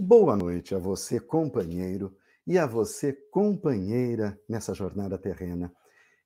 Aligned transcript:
Boa 0.00 0.36
noite 0.36 0.76
a 0.76 0.78
você, 0.78 1.18
companheiro, 1.18 2.16
e 2.46 2.56
a 2.56 2.66
você, 2.66 3.12
companheira, 3.32 4.38
nessa 4.48 4.72
jornada 4.72 5.18
terrena. 5.18 5.72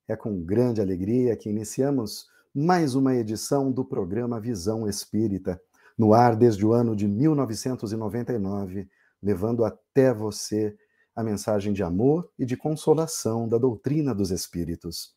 É 0.07 0.15
com 0.15 0.43
grande 0.43 0.79
alegria 0.79 1.35
que 1.35 1.49
iniciamos 1.49 2.27
mais 2.53 2.93
uma 2.93 3.15
edição 3.15 3.71
do 3.71 3.83
programa 3.83 4.39
Visão 4.39 4.87
Espírita, 4.87 5.59
no 5.97 6.13
ar 6.13 6.35
desde 6.35 6.63
o 6.63 6.71
ano 6.71 6.95
de 6.95 7.07
1999, 7.07 8.87
levando 9.19 9.65
até 9.65 10.13
você 10.13 10.77
a 11.15 11.23
mensagem 11.23 11.73
de 11.73 11.81
amor 11.81 12.29
e 12.37 12.45
de 12.45 12.55
consolação 12.55 13.49
da 13.49 13.57
doutrina 13.57 14.13
dos 14.13 14.29
Espíritos. 14.29 15.15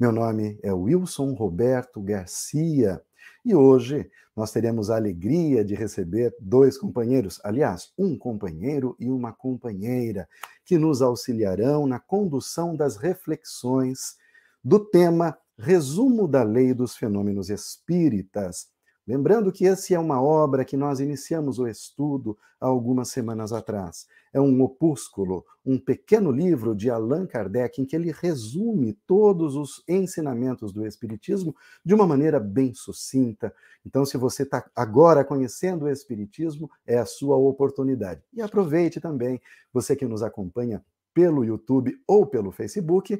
Meu 0.00 0.10
nome 0.10 0.58
é 0.64 0.72
Wilson 0.72 1.32
Roberto 1.34 2.02
Garcia 2.02 3.00
e 3.44 3.54
hoje 3.54 4.10
nós 4.36 4.50
teremos 4.50 4.90
a 4.90 4.96
alegria 4.96 5.64
de 5.64 5.74
receber 5.74 6.34
dois 6.40 6.76
companheiros, 6.76 7.40
aliás, 7.44 7.92
um 7.96 8.18
companheiro 8.18 8.96
e 8.98 9.08
uma 9.10 9.32
companheira, 9.32 10.28
que 10.64 10.76
nos 10.76 11.02
auxiliarão 11.02 11.86
na 11.86 12.00
condução 12.00 12.74
das 12.74 12.96
reflexões 12.96 14.16
do 14.62 14.78
tema 14.78 15.38
Resumo 15.56 16.26
da 16.26 16.42
Lei 16.42 16.74
dos 16.74 16.96
Fenômenos 16.96 17.48
Espíritas, 17.48 18.68
Lembrando 19.06 19.52
que 19.52 19.66
essa 19.66 19.94
é 19.94 19.98
uma 19.98 20.22
obra 20.22 20.64
que 20.64 20.78
nós 20.78 20.98
iniciamos 20.98 21.58
o 21.58 21.68
estudo 21.68 22.38
há 22.58 22.66
algumas 22.66 23.08
semanas 23.08 23.52
atrás. 23.52 24.06
É 24.34 24.40
um 24.40 24.60
opúsculo, 24.62 25.46
um 25.64 25.78
pequeno 25.78 26.30
livro 26.30 26.74
de 26.74 26.90
Allan 26.90 27.24
Kardec 27.24 27.80
em 27.80 27.86
que 27.86 27.94
ele 27.94 28.10
resume 28.10 28.92
todos 29.06 29.54
os 29.54 29.82
ensinamentos 29.88 30.72
do 30.72 30.84
Espiritismo 30.84 31.54
de 31.84 31.94
uma 31.94 32.06
maneira 32.06 32.40
bem 32.40 32.74
sucinta. 32.74 33.54
Então, 33.86 34.04
se 34.04 34.18
você 34.18 34.42
está 34.42 34.68
agora 34.74 35.24
conhecendo 35.24 35.84
o 35.84 35.88
Espiritismo, 35.88 36.68
é 36.84 36.98
a 36.98 37.06
sua 37.06 37.36
oportunidade. 37.36 38.20
E 38.32 38.42
aproveite 38.42 39.00
também, 39.00 39.40
você 39.72 39.94
que 39.94 40.04
nos 40.04 40.22
acompanha 40.22 40.84
pelo 41.14 41.44
YouTube 41.44 41.96
ou 42.06 42.26
pelo 42.26 42.50
Facebook, 42.50 43.18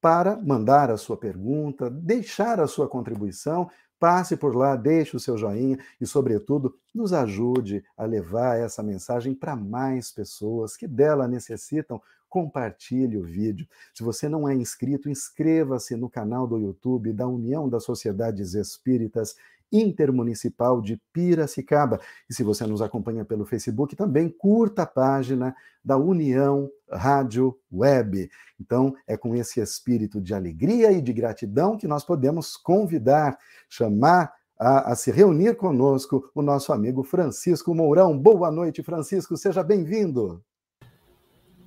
para 0.00 0.36
mandar 0.36 0.90
a 0.90 0.96
sua 0.96 1.16
pergunta, 1.16 1.88
deixar 1.88 2.58
a 2.58 2.66
sua 2.66 2.88
contribuição, 2.88 3.70
Passe 4.00 4.34
por 4.34 4.56
lá, 4.56 4.76
deixe 4.76 5.14
o 5.14 5.20
seu 5.20 5.36
joinha 5.36 5.78
e, 6.00 6.06
sobretudo, 6.06 6.74
nos 6.94 7.12
ajude 7.12 7.84
a 7.94 8.06
levar 8.06 8.58
essa 8.58 8.82
mensagem 8.82 9.34
para 9.34 9.54
mais 9.54 10.10
pessoas 10.10 10.74
que 10.74 10.88
dela 10.88 11.28
necessitam. 11.28 12.00
Compartilhe 12.26 13.18
o 13.18 13.22
vídeo. 13.22 13.68
Se 13.92 14.02
você 14.02 14.26
não 14.26 14.48
é 14.48 14.54
inscrito, 14.54 15.10
inscreva-se 15.10 15.96
no 15.96 16.08
canal 16.08 16.46
do 16.46 16.56
YouTube 16.56 17.12
da 17.12 17.28
União 17.28 17.68
das 17.68 17.84
Sociedades 17.84 18.54
Espíritas 18.54 19.36
Intermunicipal 19.72 20.80
de 20.80 21.00
Piracicaba. 21.12 22.00
E 22.28 22.34
se 22.34 22.42
você 22.42 22.66
nos 22.66 22.82
acompanha 22.82 23.24
pelo 23.24 23.46
Facebook, 23.46 23.94
também 23.94 24.28
curta 24.28 24.82
a 24.82 24.86
página 24.86 25.54
da 25.84 25.96
União 25.96 26.70
Rádio 26.90 27.56
Web. 27.72 28.30
Então, 28.60 28.94
é 29.06 29.16
com 29.16 29.34
esse 29.34 29.60
espírito 29.60 30.20
de 30.20 30.34
alegria 30.34 30.92
e 30.92 31.00
de 31.00 31.12
gratidão 31.12 31.76
que 31.76 31.88
nós 31.88 32.04
podemos 32.04 32.56
convidar, 32.56 33.38
chamar 33.68 34.32
a, 34.58 34.92
a, 34.92 34.96
se 34.96 35.10
reunir 35.10 35.56
conosco 35.56 36.30
o 36.34 36.42
nosso 36.42 36.72
amigo 36.72 37.02
Francisco 37.02 37.74
Mourão. 37.74 38.18
Boa 38.18 38.50
noite, 38.50 38.82
Francisco, 38.82 39.36
seja 39.36 39.62
bem-vindo. 39.62 40.42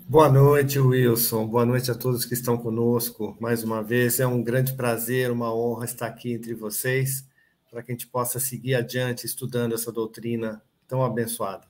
Boa 0.07 0.29
noite, 0.29 0.77
Wilson. 0.77 1.47
Boa 1.47 1.65
noite 1.65 1.89
a 1.89 1.95
todos 1.95 2.25
que 2.25 2.33
estão 2.33 2.57
conosco 2.57 3.35
mais 3.39 3.63
uma 3.63 3.81
vez. 3.81 4.19
É 4.19 4.27
um 4.27 4.43
grande 4.43 4.73
prazer, 4.73 5.31
uma 5.31 5.55
honra 5.55 5.85
estar 5.85 6.07
aqui 6.07 6.33
entre 6.33 6.53
vocês 6.53 7.25
para 7.73 7.81
que 7.81 7.91
a 7.91 7.95
gente 7.95 8.07
possa 8.07 8.39
seguir 8.39 8.75
adiante 8.75 9.25
estudando 9.25 9.73
essa 9.73 9.91
doutrina 9.91 10.61
tão 10.87 11.03
abençoada. 11.03 11.65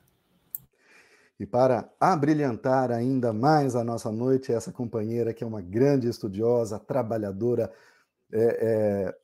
E 1.39 1.45
para 1.45 1.89
abrilhantar 1.97 2.91
ainda 2.91 3.31
mais 3.31 3.73
a 3.73 3.85
nossa 3.85 4.11
noite, 4.11 4.51
essa 4.51 4.69
companheira 4.69 5.33
que 5.33 5.45
é 5.45 5.47
uma 5.47 5.61
grande 5.61 6.09
estudiosa, 6.09 6.77
trabalhadora, 6.77 7.71
é, 8.33 8.41
é, 8.43 9.15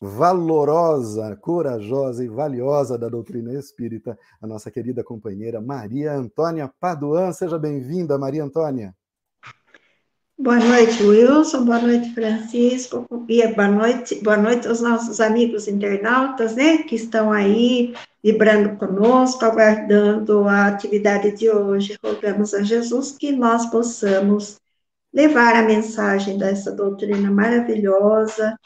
valorosa, 0.00 1.36
corajosa 1.36 2.24
e 2.24 2.28
valiosa 2.28 2.96
da 2.96 3.10
doutrina 3.10 3.52
espírita, 3.52 4.18
a 4.40 4.46
nossa 4.46 4.70
querida 4.70 5.04
companheira 5.04 5.60
Maria 5.60 6.14
Antônia 6.14 6.66
Paduan. 6.80 7.30
Seja 7.32 7.58
bem-vinda, 7.58 8.16
Maria 8.16 8.42
Antônia. 8.42 8.96
Boa 10.38 10.58
noite, 10.58 11.02
Wilson. 11.02 11.64
Boa 11.64 11.78
noite, 11.78 12.14
Francisco. 12.14 13.06
E 13.28 13.46
boa 13.48 13.68
noite, 13.68 14.16
boa 14.22 14.36
noite 14.36 14.66
aos 14.66 14.80
nossos 14.80 15.20
amigos 15.20 15.68
internautas, 15.68 16.56
né, 16.56 16.78
que 16.78 16.96
estão 16.96 17.30
aí 17.30 17.94
vibrando 18.22 18.76
conosco, 18.76 19.44
aguardando 19.44 20.48
a 20.48 20.66
atividade 20.66 21.32
de 21.32 21.50
hoje. 21.50 21.96
Rogamos 22.02 22.54
a 22.54 22.62
Jesus 22.62 23.12
que 23.12 23.30
nós 23.30 23.66
possamos 23.70 24.58
levar 25.12 25.54
a 25.54 25.62
mensagem 25.62 26.38
dessa 26.38 26.72
doutrina 26.72 27.30
maravilhosa, 27.30 28.58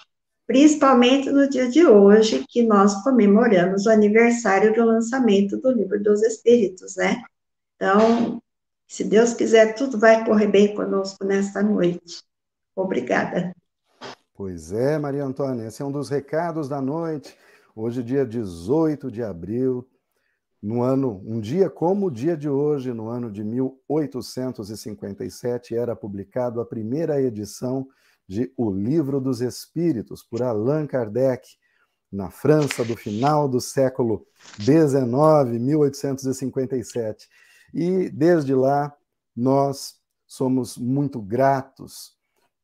principalmente 0.47 1.28
no 1.31 1.49
dia 1.49 1.69
de 1.69 1.84
hoje, 1.84 2.44
que 2.49 2.62
nós 2.62 3.03
comemoramos 3.03 3.87
o 3.87 3.91
aniversário 3.91 4.72
do 4.72 4.84
lançamento 4.84 5.56
do 5.59 5.72
Livro 5.72 6.00
dos 6.03 6.22
Espíritos, 6.22 6.97
né? 6.97 7.22
Então, 7.75 8.41
se 8.86 9.02
Deus 9.04 9.34
quiser, 9.34 9.74
tudo 9.74 9.98
vai 9.98 10.24
correr 10.24 10.47
bem 10.47 10.74
conosco 10.74 11.22
nesta 11.24 11.62
noite. 11.62 12.22
Obrigada. 12.74 13.54
Pois 14.34 14.72
é, 14.72 14.98
Maria 14.98 15.24
Antônia, 15.24 15.66
esse 15.66 15.82
é 15.82 15.84
um 15.84 15.91
dos 15.91 16.08
recados 16.08 16.69
da 16.69 16.80
noite. 16.80 17.36
Hoje, 17.75 18.00
dia 18.02 18.25
18 18.25 19.10
de 19.10 19.22
abril, 19.22 19.86
no 20.62 20.82
ano, 20.82 21.22
um 21.25 21.41
dia 21.41 21.70
como 21.70 22.06
o 22.06 22.10
dia 22.10 22.36
de 22.36 22.48
hoje, 22.48 22.92
no 22.92 23.08
ano 23.08 23.30
de 23.30 23.44
1857, 23.44 25.76
era 25.76 25.96
publicado 25.96 26.60
a 26.60 26.66
primeira 26.66 27.20
edição 27.20 27.86
de 28.28 28.52
O 28.56 28.70
Livro 28.70 29.20
dos 29.20 29.41
Espíritos, 29.41 30.22
por 30.22 30.42
Allan 30.42 30.86
Kardec, 30.86 31.48
na 32.10 32.30
França 32.30 32.84
do 32.84 32.96
final 32.96 33.48
do 33.48 33.60
século 33.60 34.26
XIX, 34.60 35.60
1857. 35.60 37.28
E 37.72 38.09
desde 38.09 38.54
lá 38.54 38.94
nós 39.34 39.97
somos 40.27 40.77
muito 40.77 41.21
gratos 41.21 42.16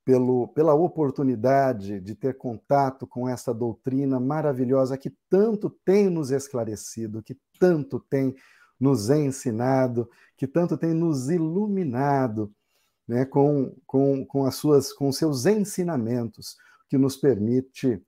pelo, 0.05 0.49
pela 0.49 0.75
oportunidade 0.75 2.01
de 2.01 2.15
ter 2.15 2.37
contato 2.37 3.07
com 3.07 3.29
essa 3.29 3.55
doutrina 3.55 4.19
maravilhosa 4.19 4.99
que 4.99 5.11
tanto 5.31 5.71
tem 5.85 6.11
nos 6.11 6.31
esclarecido, 6.31 7.23
que 7.23 7.39
tanto 7.59 8.01
tem 8.01 8.35
nos 8.81 9.11
ensinado, 9.11 10.11
que 10.37 10.47
tanto 10.47 10.77
tem 10.77 10.93
nos 10.93 11.31
iluminado 11.31 12.53
né, 13.07 13.25
com, 13.25 13.77
com, 13.87 14.27
com, 14.27 14.45
as 14.45 14.57
suas, 14.57 14.93
com 14.93 15.13
seus 15.13 15.47
ensinamentos, 15.47 16.57
que 16.89 16.99
nos 16.99 17.17
permite 17.17 18.03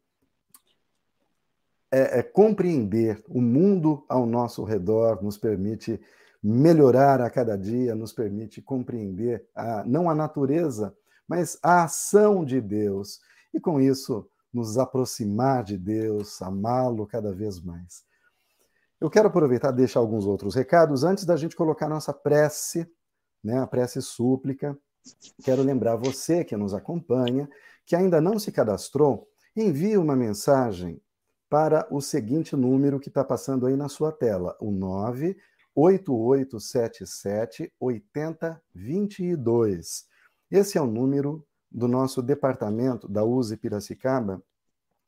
é, 1.93 2.19
é, 2.19 2.22
compreender 2.22 3.22
o 3.28 3.41
mundo 3.41 4.04
ao 4.09 4.27
nosso 4.27 4.65
redor, 4.65 5.22
nos 5.22 5.38
permite 5.38 6.00
melhorar 6.47 7.22
a 7.22 7.31
cada 7.31 7.56
dia, 7.56 7.94
nos 7.94 8.12
permite 8.12 8.60
compreender 8.60 9.49
a, 9.55 9.82
não 9.84 10.10
a 10.10 10.15
natureza, 10.15 10.94
mas 11.27 11.59
a 11.62 11.84
ação 11.84 12.44
de 12.44 12.60
Deus. 12.60 13.19
E 13.55 13.59
com 13.59 13.81
isso, 13.81 14.28
nos 14.53 14.77
aproximar 14.77 15.65
de 15.65 15.78
Deus, 15.78 16.43
amá-lo 16.43 17.06
cada 17.06 17.33
vez 17.33 17.62
mais. 17.62 18.04
Eu 19.00 19.09
quero 19.09 19.28
aproveitar 19.28 19.72
e 19.72 19.77
deixar 19.77 20.00
alguns 20.00 20.27
outros 20.27 20.54
recados 20.54 21.03
antes 21.03 21.25
da 21.25 21.34
gente 21.34 21.56
colocar 21.56 21.88
nossa 21.88 22.12
prece, 22.12 22.87
né, 23.43 23.59
a 23.59 23.66
prece 23.66 24.03
súplica. 24.03 24.78
Quero 25.43 25.62
lembrar 25.62 25.97
você 25.97 26.44
que 26.44 26.56
nos 26.59 26.75
acompanha, 26.75 27.49
que 27.87 27.97
ainda 27.97 28.21
não 28.21 28.38
se 28.38 28.53
cadastrou, 28.53 29.27
envie 29.56 29.97
uma 29.97 30.15
mensagem 30.15 31.00
para 31.49 31.87
o 31.91 32.03
seguinte 32.03 32.54
número 32.54 33.00
que 33.00 33.09
está 33.09 33.25
passando 33.25 33.66
aí 33.66 33.77
na 33.77 33.88
sua 33.88 34.13
tela, 34.13 34.57
o 34.60 34.71
9 34.71 35.36
8877 35.74 37.72
8022. 37.80 40.06
Esse 40.50 40.76
é 40.78 40.80
o 40.80 40.86
número 40.86 41.47
do 41.71 41.86
nosso 41.88 42.22
departamento 42.22 43.09
da 43.09 43.24
USE 43.24 43.56
Piracicaba, 43.56 44.42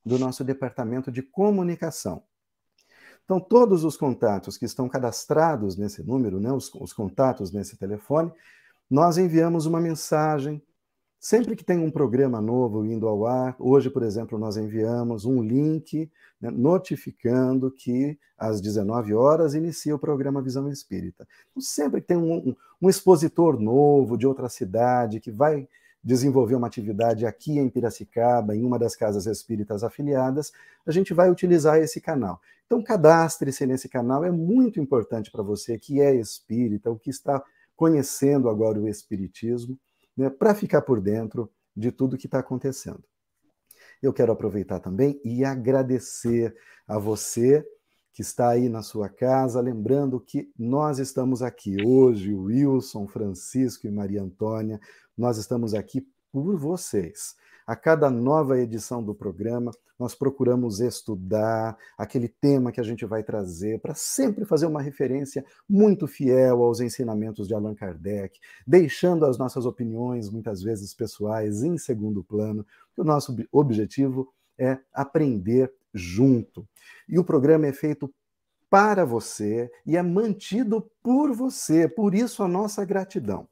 do 0.04 0.18
nosso 0.18 0.42
departamento 0.42 1.12
de 1.12 1.22
comunicação. 1.22 2.24
Então, 3.24 3.40
todos 3.40 3.84
os 3.84 3.96
contatos 3.96 4.56
que 4.56 4.64
estão 4.64 4.88
cadastrados 4.88 5.76
nesse 5.76 6.02
número, 6.02 6.40
né, 6.40 6.50
os, 6.52 6.72
os 6.74 6.92
contatos 6.92 7.50
nesse 7.50 7.76
telefone, 7.76 8.32
nós 8.88 9.18
enviamos 9.18 9.66
uma 9.66 9.80
mensagem 9.80 10.62
Sempre 11.18 11.56
que 11.56 11.64
tem 11.64 11.78
um 11.78 11.90
programa 11.90 12.40
novo 12.40 12.84
indo 12.84 13.08
ao 13.08 13.26
ar, 13.26 13.56
hoje, 13.58 13.90
por 13.90 14.02
exemplo, 14.02 14.38
nós 14.38 14.56
enviamos 14.56 15.24
um 15.24 15.42
link 15.42 16.10
né, 16.40 16.50
notificando 16.50 17.70
que 17.70 18.18
às 18.38 18.60
19 18.60 19.14
horas 19.14 19.54
inicia 19.54 19.94
o 19.94 19.98
programa 19.98 20.42
Visão 20.42 20.70
Espírita. 20.70 21.26
Então, 21.50 21.60
sempre 21.60 22.00
que 22.00 22.06
tem 22.06 22.16
um, 22.16 22.54
um, 22.80 22.88
expositor 22.88 23.58
novo 23.58 24.16
de 24.16 24.26
outra 24.26 24.48
cidade 24.48 25.18
que 25.18 25.30
vai 25.30 25.66
desenvolver 26.04 26.54
uma 26.54 26.68
atividade 26.68 27.26
aqui 27.26 27.58
em 27.58 27.68
Piracicaba, 27.68 28.54
em 28.54 28.62
uma 28.62 28.78
das 28.78 28.94
casas 28.94 29.26
espíritas 29.26 29.82
afiliadas, 29.82 30.52
a 30.86 30.92
gente 30.92 31.12
vai 31.12 31.28
utilizar 31.28 31.78
esse 31.78 32.00
canal. 32.00 32.40
Então, 32.66 32.82
cadastre-se 32.82 33.66
nesse 33.66 33.88
canal, 33.88 34.24
é 34.24 34.30
muito 34.30 34.78
importante 34.78 35.30
para 35.30 35.42
você 35.42 35.78
que 35.78 36.00
é 36.00 36.14
espírita, 36.14 36.90
ou 36.90 36.96
que 36.96 37.10
está 37.10 37.42
conhecendo 37.74 38.48
agora 38.48 38.80
o 38.80 38.88
Espiritismo, 38.88 39.78
né, 40.16 40.30
para 40.30 40.54
ficar 40.54 40.82
por 40.82 41.00
dentro 41.00 41.50
de 41.76 41.92
tudo 41.92 42.16
que 42.16 42.26
está 42.26 42.38
acontecendo. 42.38 43.04
Eu 44.02 44.12
quero 44.12 44.32
aproveitar 44.32 44.80
também 44.80 45.20
e 45.24 45.44
agradecer 45.44 46.56
a 46.86 46.98
você 46.98 47.66
que 48.12 48.22
está 48.22 48.48
aí 48.48 48.68
na 48.70 48.82
sua 48.82 49.10
casa, 49.10 49.60
lembrando 49.60 50.18
que 50.18 50.50
nós 50.58 50.98
estamos 50.98 51.42
aqui 51.42 51.76
hoje, 51.84 52.32
Wilson, 52.32 53.06
Francisco 53.06 53.86
e 53.86 53.90
Maria 53.90 54.22
Antônia, 54.22 54.80
nós 55.14 55.36
estamos 55.36 55.74
aqui 55.74 56.06
por 56.32 56.56
vocês. 56.56 57.34
A 57.66 57.74
cada 57.74 58.08
nova 58.08 58.60
edição 58.60 59.02
do 59.02 59.12
programa, 59.12 59.72
nós 59.98 60.14
procuramos 60.14 60.78
estudar 60.78 61.76
aquele 61.98 62.28
tema 62.28 62.70
que 62.70 62.78
a 62.78 62.84
gente 62.84 63.04
vai 63.04 63.24
trazer 63.24 63.80
para 63.80 63.92
sempre 63.92 64.44
fazer 64.44 64.66
uma 64.66 64.80
referência 64.80 65.44
muito 65.68 66.06
fiel 66.06 66.62
aos 66.62 66.78
ensinamentos 66.78 67.48
de 67.48 67.54
Allan 67.54 67.74
Kardec, 67.74 68.38
deixando 68.64 69.26
as 69.26 69.36
nossas 69.36 69.66
opiniões, 69.66 70.30
muitas 70.30 70.62
vezes 70.62 70.94
pessoais, 70.94 71.64
em 71.64 71.76
segundo 71.76 72.22
plano. 72.22 72.64
O 72.96 73.02
nosso 73.02 73.36
objetivo 73.50 74.32
é 74.56 74.78
aprender 74.94 75.72
junto. 75.92 76.68
E 77.08 77.18
o 77.18 77.24
programa 77.24 77.66
é 77.66 77.72
feito 77.72 78.08
para 78.70 79.04
você 79.04 79.68
e 79.84 79.96
é 79.96 80.02
mantido 80.04 80.88
por 81.02 81.34
você, 81.34 81.88
por 81.88 82.14
isso 82.14 82.44
a 82.44 82.48
nossa 82.48 82.84
gratidão. 82.84 83.48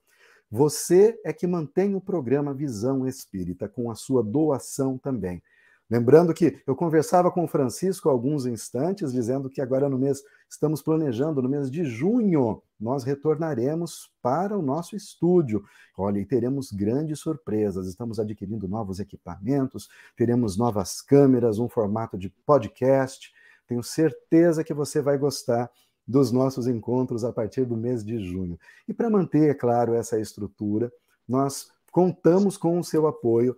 Você 0.51 1.19
é 1.25 1.33
que 1.33 1.47
mantém 1.47 1.95
o 1.95 2.01
programa 2.01 2.55
Visão 2.55 3.07
Espírita 3.07 3.69
com 3.69 3.91
a 3.91 3.95
sua 3.95 4.23
doação 4.23 4.99
também. 4.99 5.43
Lembrando 5.91 6.33
que 6.33 6.63
eu 6.67 6.75
conversava 6.75 7.31
com 7.31 7.45
o 7.45 7.49
Francisco 7.49 8.09
há 8.09 8.13
alguns 8.13 8.47
instantes, 8.47 9.13
dizendo 9.13 9.51
que 9.51 9.61
agora 9.61 9.89
no 9.89 9.99
mês, 9.99 10.23
estamos 10.49 10.81
planejando, 10.81 11.43
no 11.43 11.49
mês 11.49 11.71
de 11.71 11.85
junho, 11.85 12.63
nós 12.81 13.05
retornaremos 13.05 14.11
para 14.23 14.57
o 14.57 14.63
nosso 14.63 14.97
estúdio. 14.97 15.63
Olha, 15.97 16.19
e 16.19 16.25
teremos 16.25 16.73
grandes 16.73 17.21
surpresas. 17.21 17.87
Estamos 17.87 18.19
adquirindo 18.19 18.67
novos 18.67 18.99
equipamentos, 18.99 19.89
teremos 20.17 20.57
novas 20.57 21.03
câmeras, 21.03 21.59
um 21.59 21.69
formato 21.69 22.17
de 22.17 22.31
podcast. 22.47 23.31
Tenho 23.67 23.83
certeza 23.83 24.65
que 24.65 24.73
você 24.73 25.03
vai 25.03 25.19
gostar 25.19 25.71
dos 26.07 26.31
nossos 26.31 26.67
encontros 26.67 27.25
a 27.25 27.33
partir 27.33 27.65
do 27.65 27.77
mês 27.77 28.05
de 28.05 28.19
junho. 28.19 28.59
E 28.87 28.93
para 28.93 29.09
manter, 29.09 29.51
é 29.51 29.55
claro, 29.55 29.95
essa 29.95 30.21
estrutura, 30.21 30.93
nós 31.27 31.73
contamos 31.91 32.57
com 32.57 32.79
o 32.79 32.85
seu 32.85 33.07
apoio 33.07 33.57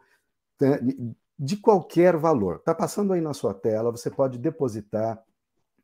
né, 0.60 0.78
de 1.38 1.56
qualquer 1.56 2.16
valor. 2.16 2.56
Está 2.56 2.74
passando 2.74 3.12
aí 3.12 3.20
na 3.20 3.34
sua 3.34 3.52
tela, 3.52 3.90
você 3.90 4.10
pode 4.10 4.38
depositar 4.38 5.22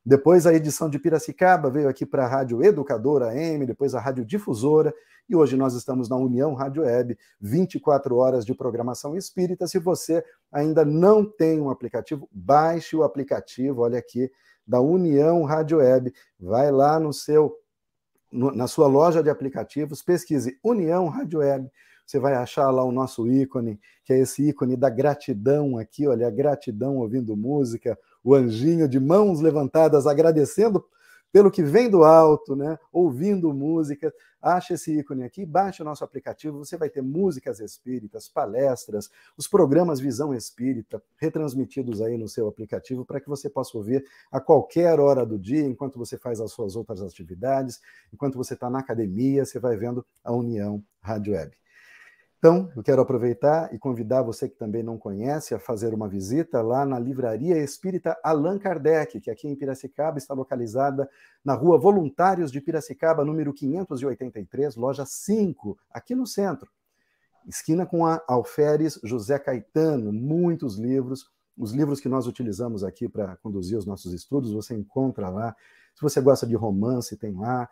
Depois 0.05 0.47
a 0.47 0.55
edição 0.55 0.89
de 0.89 0.99
Piracicaba 0.99 1.71
veio 1.71 1.89
aqui 1.89 2.07
para 2.07 2.25
a 2.25 2.29
Rádio 2.29 2.63
Educadora 2.63 3.31
AM, 3.31 3.67
depois 3.67 3.95
a 3.95 4.01
Rádio 4.01 4.25
Difusora, 4.25 4.95
e 5.29 5.37
hoje 5.37 5.57
nós 5.57 5.75
estamos 5.75 6.09
na 6.09 6.17
União 6.17 6.55
Rádio 6.55 6.83
Web, 6.83 7.19
24 7.41 8.17
horas 8.17 8.47
de 8.47 8.55
programação 8.55 9.15
espírita. 9.17 9.67
Se 9.67 9.79
você 9.79 10.25
ainda 10.51 10.85
não 10.85 11.25
tem 11.25 11.61
um 11.61 11.69
aplicativo, 11.69 12.27
baixe 12.33 12.97
o 12.97 13.03
aplicativo, 13.03 13.83
olha 13.83 13.99
aqui, 13.99 14.31
da 14.67 14.81
União 14.81 15.43
Rádio 15.45 15.79
Web. 15.79 16.15
Vai 16.41 16.71
lá 16.71 16.99
no 16.99 17.13
seu 17.13 17.55
na 18.31 18.67
sua 18.67 18.87
loja 18.87 19.23
de 19.23 19.31
aplicativos, 19.31 20.03
pesquise 20.03 20.59
União 20.63 21.09
Rádio 21.09 21.39
Web 21.39 21.71
você 22.09 22.19
vai 22.19 22.35
achar 22.35 22.71
lá 22.71 22.83
o 22.83 22.91
nosso 22.91 23.29
ícone, 23.29 23.79
que 24.03 24.15
é 24.15 24.19
esse 24.19 24.49
ícone 24.49 24.79
da 24.79 24.89
gratidão 24.89 25.77
aqui, 25.77 26.09
olha, 26.09 26.27
a 26.27 26.31
gratidão 26.31 26.97
ouvindo 26.97 27.37
música, 27.37 27.99
o 28.25 28.35
anjinho 28.35 28.89
de 28.89 28.99
mãos 28.99 29.41
levantadas 29.41 30.07
agradecendo 30.07 30.83
pelo 31.31 31.51
que 31.51 31.63
vem 31.63 31.91
do 31.91 32.05
alto, 32.05 32.57
né? 32.57 32.79
ouvindo 32.91 33.53
música. 33.53 34.11
Acha 34.41 34.73
esse 34.73 34.99
ícone 34.99 35.23
aqui, 35.23 35.45
baixe 35.45 35.83
o 35.83 35.85
nosso 35.85 36.03
aplicativo, 36.03 36.65
você 36.65 36.79
vai 36.79 36.89
ter 36.89 37.03
músicas 37.03 37.61
espíritas, 37.61 38.27
palestras, 38.27 39.11
os 39.37 39.47
programas 39.47 40.01
Visão 40.01 40.33
Espírita 40.33 41.03
retransmitidos 41.19 42.01
aí 42.01 42.17
no 42.17 42.27
seu 42.27 42.49
aplicativo 42.49 43.05
para 43.05 43.21
que 43.21 43.29
você 43.29 43.51
possa 43.51 43.77
ouvir 43.77 44.03
a 44.33 44.41
qualquer 44.41 44.99
hora 44.99 45.27
do 45.27 45.39
dia, 45.39 45.67
enquanto 45.67 45.99
você 45.99 46.17
faz 46.17 46.41
as 46.41 46.53
suas 46.53 46.75
outras 46.75 47.03
atividades, 47.03 47.79
enquanto 48.11 48.39
você 48.39 48.55
está 48.55 48.71
na 48.71 48.79
academia, 48.79 49.45
você 49.45 49.59
vai 49.59 49.77
vendo 49.77 50.07
a 50.25 50.33
União 50.33 50.83
Rádio 51.03 51.35
Web. 51.35 51.59
Então, 52.39 52.71
eu 52.77 52.85
quero 52.85 53.03
aproveitar 53.03 53.75
e 53.75 53.79
convidar 53.79 54.23
você 54.23 54.49
que 54.49 54.57
também 54.57 54.81
não 54.81 54.97
conhece 54.97 55.57
a 55.57 55.59
fazer 55.59 55.93
uma 55.93 56.09
visita 56.09 56.63
lá 56.63 56.87
na 56.87 56.97
Livraria 56.97 57.59
Espírita 57.59 58.17
Allan 58.23 58.61
Kardec, 58.61 59.21
que 59.21 59.29
aqui 59.29 59.49
em 59.49 59.57
Piracicaba 59.57 60.19
está 60.19 60.35
localizada 60.35 61.11
na 61.45 61.55
Rua 61.55 61.77
Voluntários 61.77 62.53
de 62.53 62.61
Piracicaba, 62.61 63.25
número 63.25 63.53
583, 63.53 64.77
loja 64.77 65.05
5, 65.05 65.77
aqui 65.91 66.15
no 66.15 66.29
centro. 66.29 66.71
Esquina 67.45 67.85
com 67.85 68.07
a 68.07 68.23
Alferes 68.29 69.01
José 69.03 69.37
Caetano, 69.41 70.13
muitos 70.13 70.79
livros. 70.79 71.29
Os 71.57 71.73
livros 71.73 71.99
que 71.99 72.09
nós 72.09 72.29
utilizamos 72.29 72.85
aqui 72.85 73.09
para 73.09 73.35
conduzir 73.39 73.77
os 73.77 73.85
nossos 73.85 74.13
estudos, 74.13 74.53
você 74.53 74.77
encontra 74.77 75.29
lá. 75.29 75.57
Se 75.93 76.01
você 76.01 76.21
gosta 76.21 76.47
de 76.47 76.55
romance, 76.55 77.17
tem 77.17 77.35
lá. 77.35 77.69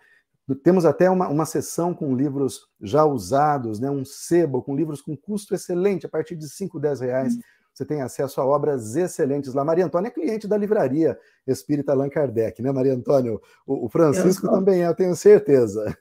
Temos 0.62 0.84
até 0.84 1.10
uma, 1.10 1.28
uma 1.28 1.44
sessão 1.44 1.92
com 1.92 2.14
livros 2.14 2.68
já 2.80 3.04
usados, 3.04 3.80
né? 3.80 3.90
um 3.90 4.04
sebo 4.04 4.62
com 4.62 4.76
livros 4.76 5.00
com 5.02 5.16
custo 5.16 5.54
excelente, 5.54 6.06
a 6.06 6.08
partir 6.08 6.36
de 6.36 6.48
5, 6.48 6.78
10 6.78 7.00
reais. 7.00 7.34
Uhum. 7.34 7.40
Você 7.76 7.84
tem 7.84 8.00
acesso 8.00 8.40
a 8.40 8.46
obras 8.46 8.96
excelentes 8.96 9.52
lá. 9.52 9.62
Maria 9.62 9.84
Antônia 9.84 10.08
é 10.08 10.10
cliente 10.10 10.48
da 10.48 10.56
livraria 10.56 11.18
Espírita 11.46 11.92
Allan 11.92 12.08
Kardec, 12.08 12.62
né, 12.62 12.72
Maria 12.72 12.94
Antônia? 12.94 13.34
O, 13.66 13.84
o 13.84 13.88
Francisco 13.90 14.48
também 14.48 14.82
é, 14.82 14.88
eu 14.88 14.94
tenho 14.94 15.14
certeza. 15.14 15.96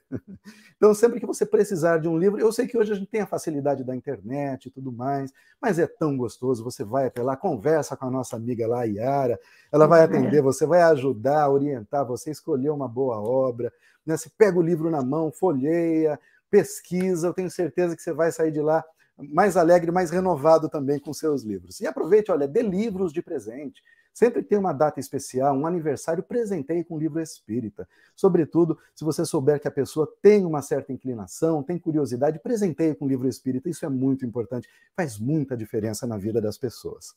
Então, 0.78 0.92
sempre 0.92 1.18
que 1.18 1.24
você 1.24 1.46
precisar 1.46 1.96
de 1.96 2.06
um 2.06 2.18
livro, 2.18 2.38
eu 2.38 2.52
sei 2.52 2.66
que 2.66 2.76
hoje 2.76 2.92
a 2.92 2.94
gente 2.94 3.08
tem 3.08 3.22
a 3.22 3.26
facilidade 3.26 3.82
da 3.82 3.96
internet 3.96 4.66
e 4.66 4.70
tudo 4.70 4.92
mais, 4.92 5.32
mas 5.60 5.78
é 5.78 5.86
tão 5.86 6.16
gostoso. 6.18 6.62
Você 6.64 6.84
vai 6.84 7.06
até 7.06 7.22
lá, 7.22 7.34
conversa 7.34 7.96
com 7.96 8.04
a 8.04 8.10
nossa 8.10 8.36
amiga 8.36 8.66
lá, 8.66 8.84
Yara, 8.84 9.40
ela 9.72 9.86
vai 9.86 10.02
atender, 10.02 10.42
você 10.42 10.66
vai 10.66 10.82
ajudar, 10.82 11.48
orientar 11.48 12.06
você, 12.06 12.30
escolher 12.30 12.68
uma 12.68 12.86
boa 12.86 13.18
obra. 13.18 13.72
Né? 14.06 14.16
Você 14.16 14.30
pega 14.38 14.58
o 14.58 14.62
livro 14.62 14.90
na 14.90 15.02
mão, 15.02 15.32
folheia, 15.32 16.18
pesquisa, 16.50 17.26
eu 17.26 17.34
tenho 17.34 17.50
certeza 17.50 17.96
que 17.96 18.02
você 18.02 18.12
vai 18.12 18.30
sair 18.30 18.52
de 18.52 18.60
lá 18.60 18.84
mais 19.18 19.56
alegre, 19.56 19.90
mais 19.90 20.10
renovado 20.10 20.68
também 20.68 20.98
com 20.98 21.12
seus 21.12 21.42
livros. 21.42 21.80
E 21.80 21.86
aproveite, 21.86 22.30
olha, 22.30 22.46
dê 22.46 22.62
livros 22.62 23.12
de 23.12 23.22
presente. 23.22 23.82
Sempre 24.12 24.42
que 24.42 24.48
tem 24.48 24.58
uma 24.58 24.72
data 24.72 24.98
especial, 24.98 25.54
um 25.54 25.66
aniversário, 25.66 26.22
presenteie 26.22 26.82
com 26.82 26.96
um 26.96 26.98
livro 26.98 27.20
espírita. 27.20 27.86
Sobretudo, 28.14 28.78
se 28.94 29.04
você 29.04 29.26
souber 29.26 29.60
que 29.60 29.68
a 29.68 29.70
pessoa 29.70 30.10
tem 30.22 30.46
uma 30.46 30.62
certa 30.62 30.90
inclinação, 30.90 31.62
tem 31.62 31.78
curiosidade, 31.78 32.38
presenteie 32.38 32.94
com 32.94 33.04
um 33.04 33.08
livro 33.08 33.28
espírita. 33.28 33.68
Isso 33.68 33.84
é 33.84 33.90
muito 33.90 34.24
importante, 34.24 34.68
faz 34.94 35.18
muita 35.18 35.54
diferença 35.54 36.06
na 36.06 36.16
vida 36.16 36.40
das 36.40 36.56
pessoas. 36.56 37.14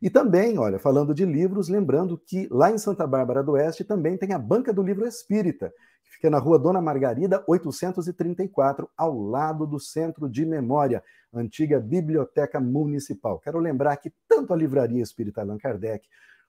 E 0.00 0.10
também, 0.10 0.58
olha, 0.58 0.78
falando 0.78 1.14
de 1.14 1.24
livros, 1.24 1.68
lembrando 1.68 2.18
que 2.18 2.46
lá 2.50 2.70
em 2.70 2.78
Santa 2.78 3.06
Bárbara 3.06 3.42
do 3.42 3.52
Oeste 3.52 3.84
também 3.84 4.16
tem 4.16 4.32
a 4.32 4.38
Banca 4.38 4.72
do 4.72 4.82
Livro 4.82 5.06
Espírita, 5.06 5.72
que 6.04 6.10
fica 6.10 6.28
na 6.28 6.38
rua 6.38 6.58
Dona 6.58 6.80
Margarida, 6.80 7.42
834, 7.46 8.88
ao 8.96 9.18
lado 9.18 9.66
do 9.66 9.80
Centro 9.80 10.28
de 10.28 10.44
Memória, 10.44 11.02
antiga 11.32 11.80
Biblioteca 11.80 12.60
Municipal. 12.60 13.38
Quero 13.38 13.58
lembrar 13.58 13.96
que 13.96 14.12
tanto 14.28 14.52
a 14.52 14.56
Livraria 14.56 15.02
Espírita 15.02 15.40
Allan 15.40 15.58
Kardec, 15.58 16.06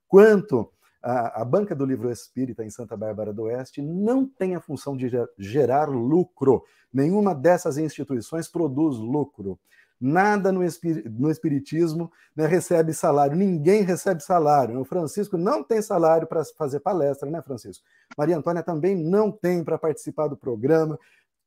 quanto 0.07 0.71
a, 1.01 1.41
a, 1.41 1.45
banca 1.45 1.75
do 1.75 1.85
livro 1.85 2.09
espírita 2.11 2.65
em 2.65 2.69
Santa 2.69 2.97
Bárbara 2.97 3.31
do 3.31 3.43
Oeste 3.43 3.81
não 3.81 4.25
tem 4.25 4.55
a 4.55 4.59
função 4.59 4.97
de 4.97 5.09
gerar 5.37 5.89
lucro. 5.89 6.63
Nenhuma 6.91 7.35
dessas 7.35 7.77
instituições 7.77 8.47
produz 8.47 8.97
lucro. 8.97 9.59
Nada 9.99 10.51
no, 10.51 10.63
Espiritismo 10.63 12.11
né, 12.35 12.45
recebe 12.45 12.93
salário, 12.93 13.35
ninguém 13.35 13.81
recebe 13.81 14.21
salário. 14.21 14.79
O 14.79 14.85
Francisco 14.85 15.37
não 15.37 15.63
tem 15.63 15.81
salário 15.81 16.27
para 16.27 16.43
fazer 16.57 16.79
palestra, 16.79 17.29
né, 17.29 17.41
Francisco? 17.41 17.83
Maria 18.15 18.37
Antônia 18.37 18.61
também 18.61 18.95
não 18.95 19.31
tem 19.31 19.63
para 19.63 19.77
participar 19.77 20.27
do 20.27 20.37
programa. 20.37 20.99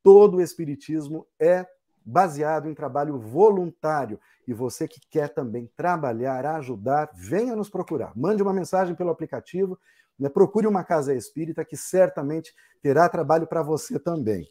Todo 0.03 0.39
o 0.39 0.43
Espiritismo 0.43 1.27
é 1.39 1.65
baseado 2.05 2.69
em 2.69 2.75
trabalho 2.75 3.19
voluntário. 3.19 4.19
E 4.49 4.53
você 4.53 4.89
que 4.89 5.01
quer 5.09 5.29
também 5.29 5.71
trabalhar, 5.77 6.45
ajudar, 6.45 7.09
venha 7.15 7.55
nos 7.55 7.71
procurar. 7.71 8.13
Mande 8.17 8.43
uma 8.43 8.53
mensagem 8.53 8.97
pelo 8.97 9.11
aplicativo, 9.11 9.79
né? 10.19 10.29
procure 10.29 10.67
uma 10.67 10.83
casa 10.83 11.15
espírita 11.15 11.65
que 11.65 11.77
certamente 11.77 12.53
terá 12.83 13.09
trabalho 13.09 13.47
para 13.47 13.63
você 13.63 13.99
também. 13.99 14.51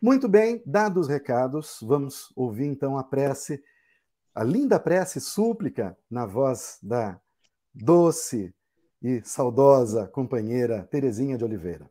Muito 0.00 0.28
bem, 0.28 0.62
dados 0.64 1.06
os 1.06 1.08
recados, 1.08 1.80
vamos 1.82 2.32
ouvir 2.36 2.66
então 2.66 2.96
a 2.96 3.02
prece, 3.02 3.60
a 4.32 4.44
linda 4.44 4.78
prece 4.78 5.20
súplica 5.20 5.98
na 6.08 6.24
voz 6.24 6.78
da 6.80 7.20
doce 7.74 8.54
e 9.02 9.20
saudosa 9.24 10.06
companheira 10.06 10.86
Terezinha 10.88 11.36
de 11.36 11.44
Oliveira. 11.44 11.84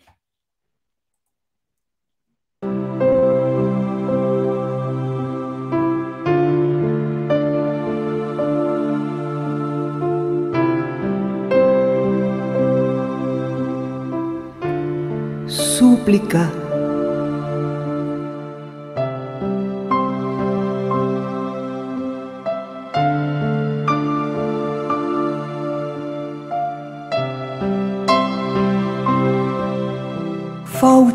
Súplica 15.45 16.66